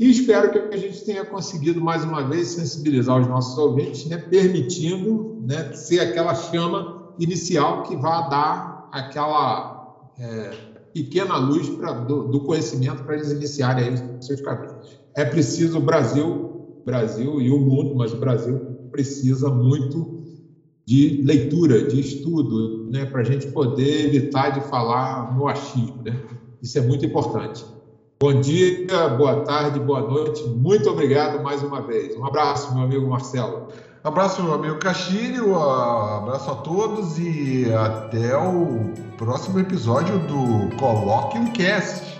E 0.00 0.08
espero 0.08 0.50
que 0.50 0.74
a 0.74 0.78
gente 0.78 1.04
tenha 1.04 1.22
conseguido, 1.26 1.78
mais 1.78 2.02
uma 2.06 2.26
vez, 2.26 2.54
sensibilizar 2.54 3.20
os 3.20 3.28
nossos 3.28 3.58
ouvintes, 3.58 4.06
né, 4.06 4.16
permitindo 4.16 5.30
né, 5.38 5.70
ser 5.74 6.00
aquela 6.00 6.34
chama 6.34 6.90
inicial 7.18 7.82
que 7.82 7.94
vá 7.98 8.22
dar 8.22 8.88
aquela 8.90 9.78
é, 10.18 10.52
pequena 10.90 11.36
luz 11.36 11.68
pra, 11.68 11.92
do, 11.92 12.24
do 12.24 12.40
conhecimento 12.40 13.04
para 13.04 13.16
eles 13.16 13.30
iniciarem 13.30 13.88
aí 13.88 13.94
seus 14.18 14.40
caminhos. 14.40 14.72
É 15.14 15.22
preciso 15.22 15.76
o 15.76 15.84
Brasil, 15.84 16.50
Brasil 16.82 17.38
e 17.38 17.50
o 17.50 17.58
mundo, 17.58 17.94
mas 17.94 18.14
o 18.14 18.18
Brasil 18.18 18.58
precisa 18.90 19.50
muito 19.50 20.10
de 20.88 21.20
leitura, 21.22 21.86
de 21.86 22.00
estudo, 22.00 22.74
né, 22.88 23.04
para 23.04 23.20
a 23.20 23.24
gente 23.24 23.46
poder 23.48 24.06
evitar 24.06 24.48
de 24.48 24.62
falar 24.62 25.30
no 25.30 25.46
achismo. 25.46 26.02
Né? 26.02 26.18
Isso 26.62 26.78
é 26.78 26.80
muito 26.80 27.04
importante. 27.04 27.66
Bom 28.22 28.38
dia, 28.38 29.08
boa 29.16 29.46
tarde, 29.46 29.80
boa 29.80 30.02
noite. 30.02 30.46
Muito 30.46 30.90
obrigado 30.90 31.42
mais 31.42 31.62
uma 31.62 31.80
vez. 31.80 32.14
Um 32.14 32.26
abraço, 32.26 32.74
meu 32.74 32.84
amigo 32.84 33.08
Marcelo. 33.08 33.68
Abraço, 34.04 34.42
meu 34.42 34.52
amigo 34.52 34.78
Castilho. 34.78 35.52
Um 35.52 35.58
abraço 35.58 36.50
a 36.50 36.56
todos 36.56 37.18
e 37.18 37.72
até 37.72 38.36
o 38.36 38.92
próximo 39.16 39.58
episódio 39.58 40.18
do 40.18 40.76
Coloque 40.76 41.38
um 41.38 41.50
Cast. 41.54 42.19